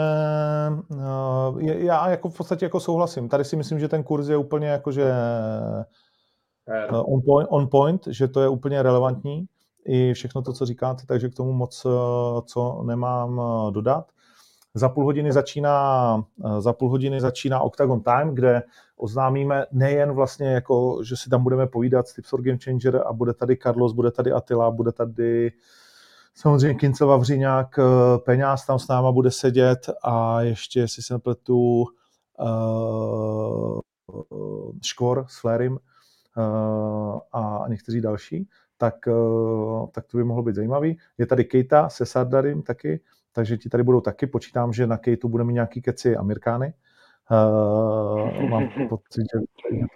uh, 0.88 1.62
já 1.62 2.10
jako 2.10 2.28
v 2.28 2.36
podstatě 2.36 2.64
jako 2.64 2.80
souhlasím. 2.80 3.28
Tady 3.28 3.44
si 3.44 3.56
myslím, 3.56 3.80
že 3.80 3.88
ten 3.88 4.02
kurz 4.02 4.28
je 4.28 4.36
úplně 4.36 4.68
jako, 4.68 4.92
že 4.92 5.12
uh, 6.92 7.14
on, 7.14 7.22
point, 7.22 7.48
on 7.50 7.68
point, 7.68 8.06
že 8.06 8.28
to 8.28 8.40
je 8.40 8.48
úplně 8.48 8.82
relevantní 8.82 9.46
i 9.86 10.12
všechno 10.12 10.42
to, 10.42 10.52
co 10.52 10.66
říkáte, 10.66 11.06
takže 11.06 11.28
k 11.28 11.34
tomu 11.34 11.52
moc 11.52 11.84
uh, 11.84 11.92
co 12.46 12.82
nemám 12.82 13.38
uh, 13.38 13.72
dodat. 13.72 14.12
Za 14.74 14.88
půl 14.88 15.04
hodiny 15.04 15.32
začíná, 15.32 16.24
za 16.58 16.72
půl 16.72 16.90
hodiny 16.90 17.20
začíná 17.20 17.60
Octagon 17.60 18.00
Time, 18.00 18.34
kde 18.34 18.62
oznámíme 18.96 19.66
nejen 19.72 20.12
vlastně 20.12 20.52
jako, 20.52 20.98
že 21.04 21.16
si 21.16 21.30
tam 21.30 21.42
budeme 21.42 21.66
povídat 21.66 22.08
s 22.08 22.14
Tipsor 22.14 22.42
Game 22.42 22.58
Changer 22.64 23.02
a 23.06 23.12
bude 23.12 23.34
tady 23.34 23.56
Carlos, 23.56 23.92
bude 23.92 24.10
tady 24.10 24.32
Attila, 24.32 24.70
bude 24.70 24.92
tady 24.92 25.52
samozřejmě 26.34 26.74
Kince 26.74 27.04
Vavřiňák, 27.04 27.78
Peňáz 28.24 28.66
tam 28.66 28.78
s 28.78 28.88
náma 28.88 29.12
bude 29.12 29.30
sedět 29.30 29.90
a 30.02 30.40
ještě, 30.40 30.80
jestli 30.80 31.02
se 31.02 31.14
nepletu, 31.14 31.84
uh, 32.40 33.80
Škor 34.82 35.26
s 35.28 35.40
Flérim 35.40 35.72
uh, 35.72 35.78
a 37.32 37.64
někteří 37.68 38.00
další, 38.00 38.48
tak, 38.78 38.94
uh, 39.06 39.86
tak 39.90 40.06
to 40.06 40.16
by 40.16 40.24
mohlo 40.24 40.42
být 40.42 40.54
zajímavý. 40.54 40.98
Je 41.18 41.26
tady 41.26 41.44
Kejta 41.44 41.88
se 41.88 42.06
Sardarim 42.06 42.62
taky, 42.62 43.00
takže 43.32 43.56
ti 43.56 43.68
tady 43.68 43.82
budou 43.82 44.00
taky. 44.00 44.26
Počítám, 44.26 44.72
že 44.72 44.86
na 44.86 44.98
Kejtu 44.98 45.28
budeme 45.28 45.48
mít 45.48 45.54
nějaký 45.54 45.82
keci 45.82 46.16
Amerikány. 46.16 46.74
Uh, 47.30 48.48
mám 48.48 48.68
pocit, 48.88 49.22
že 49.34 49.40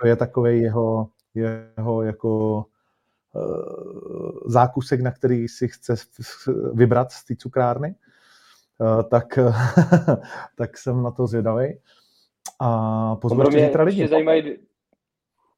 to 0.01 0.07
je 0.07 0.17
takový 0.17 0.61
jeho, 0.61 1.09
jeho 1.35 2.03
jako 2.03 2.65
uh, 3.35 4.31
zákusek, 4.47 5.01
na 5.01 5.11
který 5.11 5.49
si 5.49 5.69
chce 5.69 5.95
vybrat 6.73 7.13
z 7.13 7.25
té 7.25 7.37
cukrárny. 7.37 7.95
Uh, 8.79 9.03
tak, 9.03 9.39
tak 10.57 10.79
jsem 10.79 11.03
na 11.03 11.11
to 11.11 11.27
zvědavý. 11.27 11.79
A 12.61 13.19
mě 13.51 13.67
zítra 13.67 13.85
lidi. 13.85 14.01
Ještě 14.01 14.11
zajímají, 14.11 14.59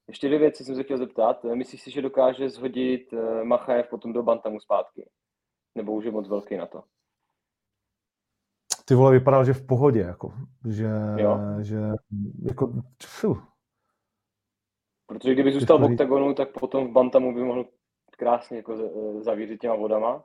ještě 0.09 0.27
dvě 0.27 0.39
věci 0.39 0.65
jsem 0.65 0.77
se 0.77 0.83
chtěl 0.83 0.99
zeptat. 0.99 1.45
Myslíš 1.45 1.83
si, 1.83 1.91
že 1.91 2.03
dokáže 2.03 2.51
zhodit 2.51 3.15
Machajev 3.43 3.89
potom 3.89 4.13
do 4.13 4.23
Bantamu 4.23 4.61
zpátky? 4.61 5.09
Nebo 5.75 5.93
už 5.93 6.05
je 6.05 6.11
moc 6.11 6.29
velký 6.29 6.57
na 6.57 6.67
to? 6.67 6.83
Ty 8.85 8.95
vole, 8.95 9.13
vypadal, 9.13 9.45
že 9.45 9.53
v 9.53 9.67
pohodě, 9.67 10.01
jako, 10.01 10.33
že, 10.69 10.91
jo. 11.17 11.39
že 11.61 11.79
jako, 12.43 12.73
fuh. 13.03 13.53
Protože 15.07 15.33
kdyby 15.33 15.53
zůstal 15.53 15.79
v 15.79 15.85
oktagonu, 15.85 16.35
tak 16.35 16.53
potom 16.61 16.89
v 16.89 16.93
Bantamu 16.93 17.35
by 17.35 17.45
mohl 17.45 17.67
krásně 18.11 18.57
jako 18.57 18.77
zavířit 19.21 19.61
těma 19.61 19.75
vodama. 19.75 20.25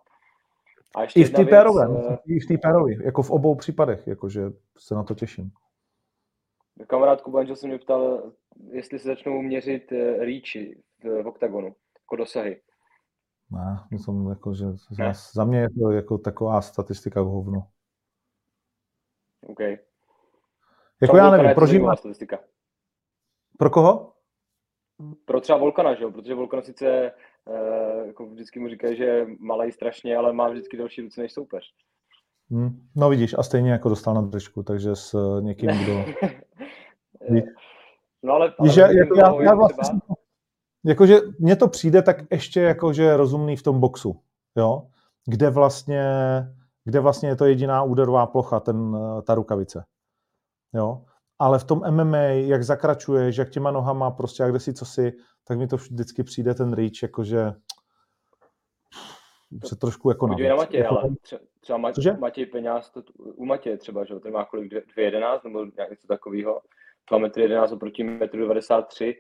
A 0.96 1.02
ještě 1.02 1.20
I 1.20 1.24
v 1.24 1.34
té 1.34 1.46
pérové, 1.46 1.88
uh, 1.88 2.16
i 2.26 2.40
v 2.40 2.48
té 2.48 2.58
pérové, 2.58 2.92
jako 3.04 3.22
v 3.22 3.32
obou 3.32 3.56
případech, 3.56 4.08
jakože 4.08 4.52
se 4.78 4.96
na 4.96 5.04
to 5.04 5.16
těším. 5.16 5.52
Kamarád 6.88 7.22
Kubanžel 7.22 7.56
se 7.56 7.68
mě 7.68 7.78
ptal, 7.78 8.32
jestli 8.72 9.00
se 9.00 9.08
začnou 9.08 9.42
měřit 9.42 9.92
uh, 9.92 9.98
reachy 10.00 10.84
v, 11.04 11.24
v 11.24 11.28
oktagonu, 11.28 11.76
jako 12.02 12.16
dosahy. 12.16 12.62
Ne, 13.52 13.80
myslím, 13.92 14.30
jako, 14.30 14.54
že 14.54 14.66
za, 14.72 15.14
za 15.34 15.46
mě 15.46 15.60
je 15.60 15.70
to 15.70 15.92
jako 15.92 16.18
taková 16.18 16.62
statistika 16.62 17.22
v 17.22 17.26
hovnu. 17.26 17.64
OK. 19.48 19.60
Jako 21.02 21.18
já 21.18 21.32
nevím, 21.32 21.56
pro 21.56 21.68
živá... 21.68 21.96
statistika. 21.96 22.40
Pro 23.58 23.70
koho? 23.70 24.14
Pro 25.26 25.42
třeba 25.42 25.58
Volkana, 25.58 25.96
že 25.96 26.04
jo? 26.04 26.12
Protože 26.12 26.36
Volkana 26.36 26.62
sice 26.64 27.12
uh, 27.46 28.08
jako 28.08 28.26
vždycky 28.26 28.60
mu 28.60 28.70
říkají, 28.70 28.98
že 28.98 29.04
je 29.04 29.28
malý 29.40 29.72
strašně, 29.72 30.18
ale 30.18 30.34
má 30.34 30.50
vždycky 30.50 30.78
další 30.78 31.02
ruce 31.02 31.22
než 31.22 31.34
soupeř. 31.34 31.64
Hmm. 32.52 32.88
No 32.96 33.10
vidíš, 33.10 33.36
a 33.38 33.44
stejně 33.44 33.72
jako 33.72 33.90
dostal 33.90 34.14
na 34.14 34.22
držku, 34.22 34.64
takže 34.64 34.96
s 34.96 35.14
uh, 35.14 35.44
někým, 35.44 35.70
kdo... 35.70 36.06
no 38.24 38.34
ale... 38.34 38.54
ale 38.60 38.70
že, 38.70 38.82
jako 38.82 39.16
já, 39.18 39.44
já 39.44 39.56
vlastně, 39.56 40.00
jakože 40.86 41.18
mně 41.40 41.56
to 41.56 41.68
přijde 41.68 42.02
tak 42.02 42.18
ještě 42.32 42.62
jakože 42.62 43.18
rozumný 43.18 43.56
v 43.56 43.64
tom 43.64 43.80
boxu, 43.80 44.20
jo? 44.56 44.88
Kde 45.26 45.50
vlastně 45.50 46.04
kde 46.86 47.00
vlastně 47.00 47.30
je 47.30 47.36
to 47.36 47.46
jediná 47.46 47.84
úderová 47.84 48.28
plocha, 48.28 48.60
ten, 48.60 48.98
eh, 48.98 49.22
ta 49.22 49.36
rukavice. 49.36 49.86
Jo? 50.74 51.06
Ale 51.40 51.60
v 51.60 51.64
tom 51.64 51.82
MMA, 51.92 52.18
jak 52.18 52.64
zakračuješ, 52.64 53.38
jak 53.38 53.50
těma 53.50 53.72
nohama, 53.72 54.12
prostě 54.12 54.44
jak 54.44 54.62
si 54.62 54.74
co 54.74 54.86
si, 54.86 55.14
tak 55.48 55.58
mi 55.58 55.68
to 55.68 55.78
vždycky 55.78 56.24
přijde 56.24 56.54
ten 56.54 56.74
reach, 56.74 57.04
jakože 57.04 57.54
se 59.66 59.76
trošku 59.76 60.10
jako 60.10 60.28
Podívej 60.28 60.50
na 60.50 60.56
Matěj, 60.56 60.80
jako, 60.80 61.00
ale 61.00 61.10
třeba 61.60 61.78
Matěj, 61.78 62.18
Matěj 62.20 62.46
Peňáz, 62.46 62.90
to, 62.90 63.02
u 63.18 63.46
Matěje 63.46 63.78
třeba, 63.78 64.04
že 64.06 64.20
ten 64.20 64.34
má 64.34 64.46
kolik, 64.46 64.74
2,11 64.74 65.40
nebo 65.44 65.66
něco 65.66 66.08
takového, 66.08 66.62
2 67.10 67.18
metry 67.18 67.42
11 67.42 67.72
oproti 67.72 68.04
1,93 68.04 69.08
m, 69.08 69.14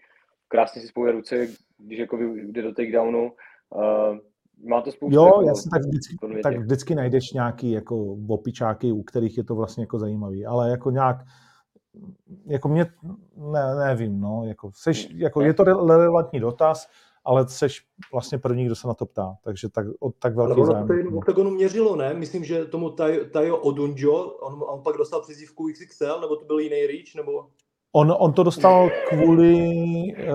krásně 0.47 0.81
si 0.81 0.87
spojuje 0.87 1.13
ruce, 1.13 1.47
když 1.77 1.99
jako 1.99 2.17
jde 2.17 2.61
do 2.61 2.73
takedownu, 2.73 3.31
uh, 3.69 4.17
má 4.63 4.81
to 4.81 4.91
spoustu. 4.91 5.15
Jo, 5.15 5.25
jako, 5.25 5.41
jasně, 5.41 5.69
tak 5.71 5.81
vždycky, 5.81 6.17
tak 6.43 6.57
vždycky 6.57 6.95
najdeš 6.95 7.31
nějaký 7.31 7.71
jako 7.71 8.17
opičáky, 8.29 8.91
u 8.91 9.03
kterých 9.03 9.37
je 9.37 9.43
to 9.43 9.55
vlastně 9.55 9.83
jako 9.83 9.99
zajímavý, 9.99 10.45
ale 10.45 10.69
jako 10.69 10.91
nějak, 10.91 11.17
jako 12.45 12.67
mě, 12.67 12.85
ne, 13.35 13.75
nevím, 13.75 14.19
no, 14.19 14.43
jako, 14.45 14.71
seš, 14.73 15.09
jako 15.13 15.41
je 15.41 15.53
to 15.53 15.63
relevantní 15.63 16.39
dotaz, 16.39 16.87
ale 17.25 17.47
seš 17.47 17.85
vlastně 18.11 18.37
první, 18.37 18.65
kdo 18.65 18.75
se 18.75 18.87
na 18.87 18.93
to 18.93 19.05
ptá, 19.05 19.35
takže 19.43 19.69
tak, 19.69 19.85
tak 20.19 20.35
velký 20.35 20.61
ale 20.61 20.65
zájem. 20.65 20.87
Ale 20.91 21.03
v 21.03 21.17
OKTAGONu 21.17 21.51
měřilo, 21.51 21.95
ne? 21.95 22.13
Myslím, 22.13 22.43
že 22.43 22.65
tomu 22.65 22.89
Tayo 23.31 23.57
Odunjo, 23.57 24.13
on, 24.23 24.63
on 24.67 24.83
pak 24.83 24.97
dostal 24.97 25.21
přezdívku 25.21 25.67
XXL, 25.67 26.21
nebo 26.21 26.35
to 26.35 26.45
byl 26.45 26.59
jiný 26.59 26.87
reach, 26.87 27.15
nebo... 27.15 27.47
On, 27.91 28.15
on 28.19 28.33
to 28.33 28.43
dostal 28.43 28.89
kvůli, 29.09 29.57
eh, 30.17 30.33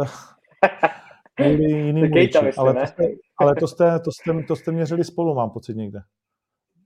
kvůli 1.34 1.72
jiným 1.72 2.12
reachi, 2.12 2.52
ale, 2.56 2.74
to 2.74 2.86
jste, 2.86 3.04
ale 3.38 3.54
to 3.54 3.68
jste, 3.68 4.00
to, 4.00 4.12
jste, 4.12 4.42
to 4.42 4.56
jste 4.56 4.72
měřili 4.72 5.04
spolu, 5.04 5.34
mám 5.34 5.50
pocit 5.50 5.76
někde. 5.76 6.00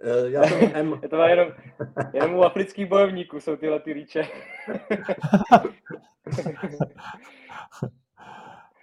Uh, 0.05 0.31
já 0.31 0.45
jsem 0.45 0.71
M. 0.75 0.99
Je 1.03 1.09
to 1.09 1.17
jenom, 1.17 1.49
jenom 2.13 2.35
u 2.35 2.43
afrických 2.43 2.87
bojovníků 2.87 3.41
jsou 3.41 3.57
tyhle 3.57 3.81
ty 3.81 3.93
rýče. 3.93 4.29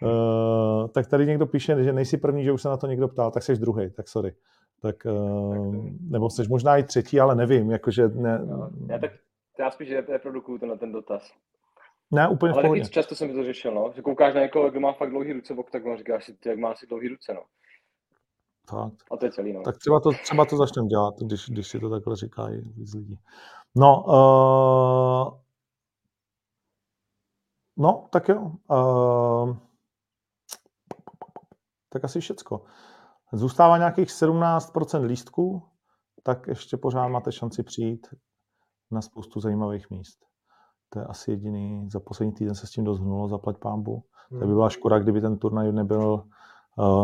Uh, 0.02 0.88
tak 0.88 1.08
tady 1.08 1.26
někdo 1.26 1.46
píše, 1.46 1.84
že 1.84 1.94
nejsi 1.94 2.18
první, 2.18 2.44
že 2.44 2.52
už 2.52 2.62
se 2.62 2.70
na 2.70 2.78
to 2.78 2.88
někdo 2.88 3.08
ptal, 3.08 3.32
tak 3.32 3.44
jsi 3.44 3.56
druhý, 3.56 3.92
tak 3.92 4.08
sorry. 4.08 4.36
Tak, 4.82 4.96
uh, 5.06 5.86
nebo 6.10 6.30
jsi 6.30 6.48
možná 6.50 6.78
i 6.78 6.84
třetí, 6.84 7.20
ale 7.20 7.36
nevím, 7.36 7.72
jakože 7.72 8.08
ne... 8.08 8.40
No, 8.40 8.70
já 8.90 9.00
tak 9.00 9.12
já 9.60 9.72
spíš 9.72 9.90
reprodukuju 9.92 10.58
to 10.58 10.66
na 10.66 10.76
ten 10.76 10.92
dotaz. 10.92 11.34
Ne, 12.12 12.28
úplně 12.28 12.54
Ale 12.54 12.64
taky 12.64 12.90
často 12.90 13.16
jsem 13.16 13.34
to 13.34 13.44
řešil, 13.44 13.74
no. 13.74 13.92
Že 13.96 14.02
koukáš 14.02 14.34
na 14.34 14.42
někoho, 14.42 14.70
kdo 14.72 14.80
má 14.80 14.94
fakt 14.94 15.10
dlouhý 15.10 15.34
ruce 15.34 15.54
v 15.54 15.60
oktagonu, 15.60 15.98
říkáš 15.98 16.26
si, 16.26 16.38
jak 16.46 16.58
má 16.58 16.76
si 16.76 16.88
dlouhý 16.88 17.08
ruce, 17.08 17.34
no. 17.34 17.42
Tak. 18.70 18.94
A 19.12 19.18
to 19.18 19.26
je 19.26 19.32
celý, 19.32 19.54
no. 19.54 19.62
Tak 19.62 19.78
třeba 19.78 20.00
to, 20.00 20.10
třeba 20.24 20.46
to 20.46 20.58
začneme 20.58 20.88
dělat, 20.88 21.14
když, 21.20 21.50
když 21.50 21.68
si 21.68 21.80
to 21.80 21.90
takhle 21.90 22.16
říkají 22.16 22.62
víc 22.62 22.94
lidí. 22.94 23.20
No, 23.76 24.04
uh, 24.04 25.40
no, 27.78 28.08
tak 28.12 28.30
jo. 28.30 28.52
Uh, 28.72 29.58
tak 31.90 32.04
asi 32.04 32.20
všecko. 32.20 32.64
Zůstává 33.34 33.78
nějakých 33.78 34.10
17% 34.10 35.06
lístků, 35.06 35.64
tak 36.24 36.48
ještě 36.48 36.78
pořád 36.78 37.08
máte 37.08 37.32
šanci 37.32 37.64
přijít 37.64 38.08
na 38.92 39.02
spoustu 39.02 39.40
zajímavých 39.40 39.90
míst. 39.90 40.26
To 40.90 41.00
je 41.00 41.06
asi 41.06 41.32
jediný, 41.32 41.90
za 41.92 42.00
poslední 42.00 42.34
týden 42.34 42.56
se 42.56 42.68
s 42.68 42.72
tím 42.72 42.84
dost 42.84 43.00
hnulo, 43.00 43.28
zaplať 43.28 43.58
pámbu. 43.58 44.04
Hmm. 44.30 44.40
To 44.40 44.48
by 44.48 44.54
byla 44.54 44.70
škoda, 44.70 45.00
kdyby 45.00 45.22
ten 45.22 45.38
turnaj 45.38 45.72
nebyl, 45.72 46.24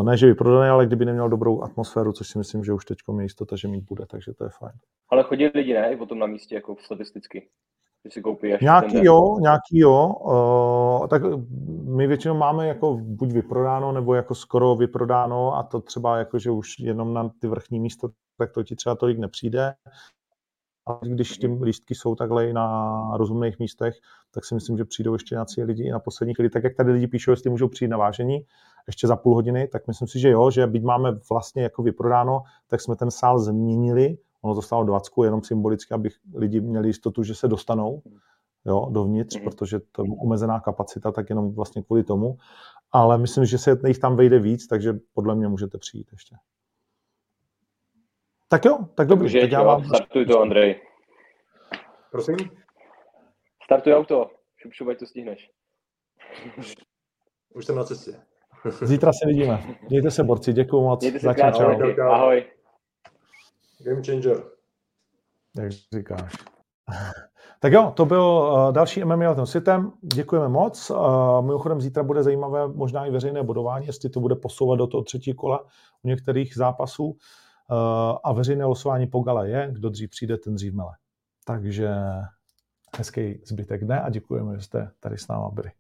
ne 0.04 0.18
že 0.18 0.28
vyprodaný, 0.28 0.70
ale 0.70 0.86
kdyby 0.86 1.06
neměl 1.06 1.30
dobrou 1.30 1.62
atmosféru, 1.62 2.14
což 2.14 2.28
si 2.28 2.38
myslím, 2.38 2.64
že 2.64 2.74
už 2.74 2.86
teď 2.86 2.98
je 3.18 3.24
jistota, 3.24 3.56
že 3.56 3.68
mít 3.68 3.84
bude, 3.84 4.06
takže 4.06 4.34
to 4.34 4.44
je 4.44 4.50
fajn. 4.50 4.74
Ale 5.10 5.24
chodí 5.24 5.46
lidi, 5.48 5.74
ne, 5.74 5.94
i 5.94 5.98
potom 5.98 6.20
na 6.20 6.28
místě, 6.28 6.56
jako 6.56 6.76
statisticky 6.80 7.48
že 8.06 8.12
si 8.12 8.22
koupí 8.22 8.54
až 8.54 8.62
Nějaký 8.62 9.06
jo, 9.06 9.40
nějaký 9.40 9.80
jo. 9.80 10.08
Uh, 10.08 11.08
tak 11.08 11.22
my 11.86 12.08
většinou 12.08 12.34
máme 12.36 12.68
jako 12.68 12.98
buď 13.02 13.32
vyprodáno, 13.32 13.92
nebo 13.92 14.14
jako 14.14 14.36
skoro 14.36 14.76
vyprodáno 14.76 15.56
a 15.56 15.64
to 15.64 15.82
třeba 15.82 16.18
jako, 16.18 16.40
že 16.40 16.52
už 16.52 16.80
jenom 16.80 17.14
na 17.14 17.30
ty 17.40 17.48
vrchní 17.48 17.80
místa, 17.80 18.08
tak 18.38 18.52
to 18.52 18.64
ti 18.64 18.76
třeba 18.76 18.96
tolik 18.96 19.20
nepřijde. 19.20 19.74
A 20.88 21.00
když 21.02 21.38
ty 21.38 21.48
lístky 21.48 21.96
jsou 21.96 22.16
takhle 22.16 22.50
i 22.50 22.54
na 22.54 22.94
rozumných 23.18 23.60
místech, 23.60 23.96
tak 24.34 24.46
si 24.46 24.56
myslím, 24.56 24.78
že 24.78 24.86
přijdou 24.86 25.14
ještě 25.14 25.36
nějací 25.36 25.64
lidi 25.64 25.84
i 25.84 25.92
na 25.92 26.00
poslední 26.00 26.34
chvíli. 26.34 26.50
Tak 26.50 26.64
jak 26.64 26.76
tady 26.76 26.92
lidi 26.92 27.08
píšou, 27.08 27.32
jestli 27.32 27.50
můžou 27.50 27.68
přijít 27.68 27.88
na 27.88 27.98
vážení 27.98 28.46
ještě 28.88 29.08
za 29.08 29.16
půl 29.16 29.36
hodiny, 29.36 29.68
tak 29.68 29.88
myslím 29.88 30.08
si, 30.08 30.20
že 30.20 30.30
jo, 30.30 30.52
že 30.52 30.68
byť 30.68 30.84
máme 30.84 31.12
vlastně 31.30 31.64
jako 31.64 31.84
vyprodáno, 31.84 32.44
tak 32.68 32.82
jsme 32.82 32.96
ten 32.96 33.12
sál 33.12 33.40
změnili 33.40 34.18
ono 34.46 34.56
to 34.56 34.62
stalo 34.62 34.84
20, 34.84 35.12
jenom 35.24 35.44
symbolicky, 35.44 35.94
aby 35.94 36.10
lidi 36.36 36.62
měli 36.62 36.88
jistotu, 36.88 37.24
že 37.24 37.36
se 37.36 37.48
dostanou 37.48 38.02
jo, 38.66 38.90
dovnitř, 38.92 39.38
mm. 39.38 39.44
protože 39.44 39.80
to 39.80 40.04
je 40.04 40.10
omezená 40.22 40.60
kapacita, 40.60 41.12
tak 41.12 41.30
jenom 41.30 41.56
vlastně 41.56 41.84
kvůli 41.84 42.04
tomu. 42.04 42.38
Ale 42.92 43.18
myslím, 43.18 43.46
že 43.46 43.58
se 43.58 43.78
jich 43.88 44.00
tam 44.00 44.16
vejde 44.16 44.40
víc, 44.40 44.68
takže 44.68 44.94
podle 45.14 45.36
mě 45.36 45.48
můžete 45.48 45.78
přijít 45.78 46.08
ještě. 46.12 46.36
Tak 48.48 48.66
jo, 48.66 48.78
tak 48.96 49.08
dobrý. 49.08 49.24
Můžeš, 49.24 49.42
tak 49.42 49.52
já 49.52 49.64
vám... 49.64 49.86
Startuj 49.86 50.26
to, 50.26 50.42
Andrej. 50.42 50.82
Prosím? 52.12 52.36
Startuj 53.64 53.94
auto. 53.94 54.30
Šup, 54.58 54.74
šup, 54.74 54.88
ať 54.88 55.00
to 55.00 55.06
stihneš. 55.06 55.52
Už 57.56 57.66
jsem 57.66 57.76
na 57.76 57.84
cestě. 57.84 58.22
Zítra 58.72 59.12
se 59.14 59.28
vidíme. 59.28 59.64
Mějte 59.90 60.12
se, 60.12 60.24
borci, 60.24 60.54
děkuji 60.54 60.82
moc. 60.82 61.02
Mějte 61.02 61.20
se 61.20 61.34
krásně. 61.34 61.66
Ahoj. 62.10 62.46
Game 63.80 64.04
changer. 64.04 64.44
Jak 65.56 65.72
říkáš. 65.72 66.34
Tak 67.60 67.74
jo, 67.74 67.94
to 67.96 68.06
byl 68.06 68.22
uh, 68.22 68.72
další 68.72 69.04
MMA 69.04 69.30
Letem 69.30 69.46
světem. 69.46 69.92
Děkujeme 70.02 70.50
moc. 70.50 70.90
Uh, 70.90 70.98
mimochodem 71.42 71.82
zítra 71.82 72.04
bude 72.04 72.24
zajímavé 72.24 72.68
možná 72.68 73.06
i 73.06 73.12
veřejné 73.12 73.44
bodování, 73.44 73.86
jestli 73.86 74.10
to 74.10 74.20
bude 74.20 74.36
posouvat 74.36 74.80
do 74.80 74.88
toho 74.88 75.04
třetí 75.04 75.34
kola 75.34 75.66
u 76.04 76.08
některých 76.08 76.56
zápasů. 76.56 77.06
Uh, 77.06 77.18
a 78.24 78.34
veřejné 78.34 78.66
losování 78.66 79.08
po 79.08 79.20
gale 79.20 79.50
je, 79.50 79.70
kdo 79.72 79.90
dřív 79.90 80.10
přijde, 80.10 80.38
ten 80.38 80.56
dřív 80.56 80.74
mele. 80.74 80.92
Takže 81.46 81.90
hezký 82.98 83.42
zbytek 83.46 83.86
dne 83.86 84.02
a 84.02 84.10
děkujeme, 84.10 84.56
že 84.56 84.62
jste 84.62 84.92
tady 85.00 85.18
s 85.18 85.28
náma 85.28 85.50
byli. 85.50 85.72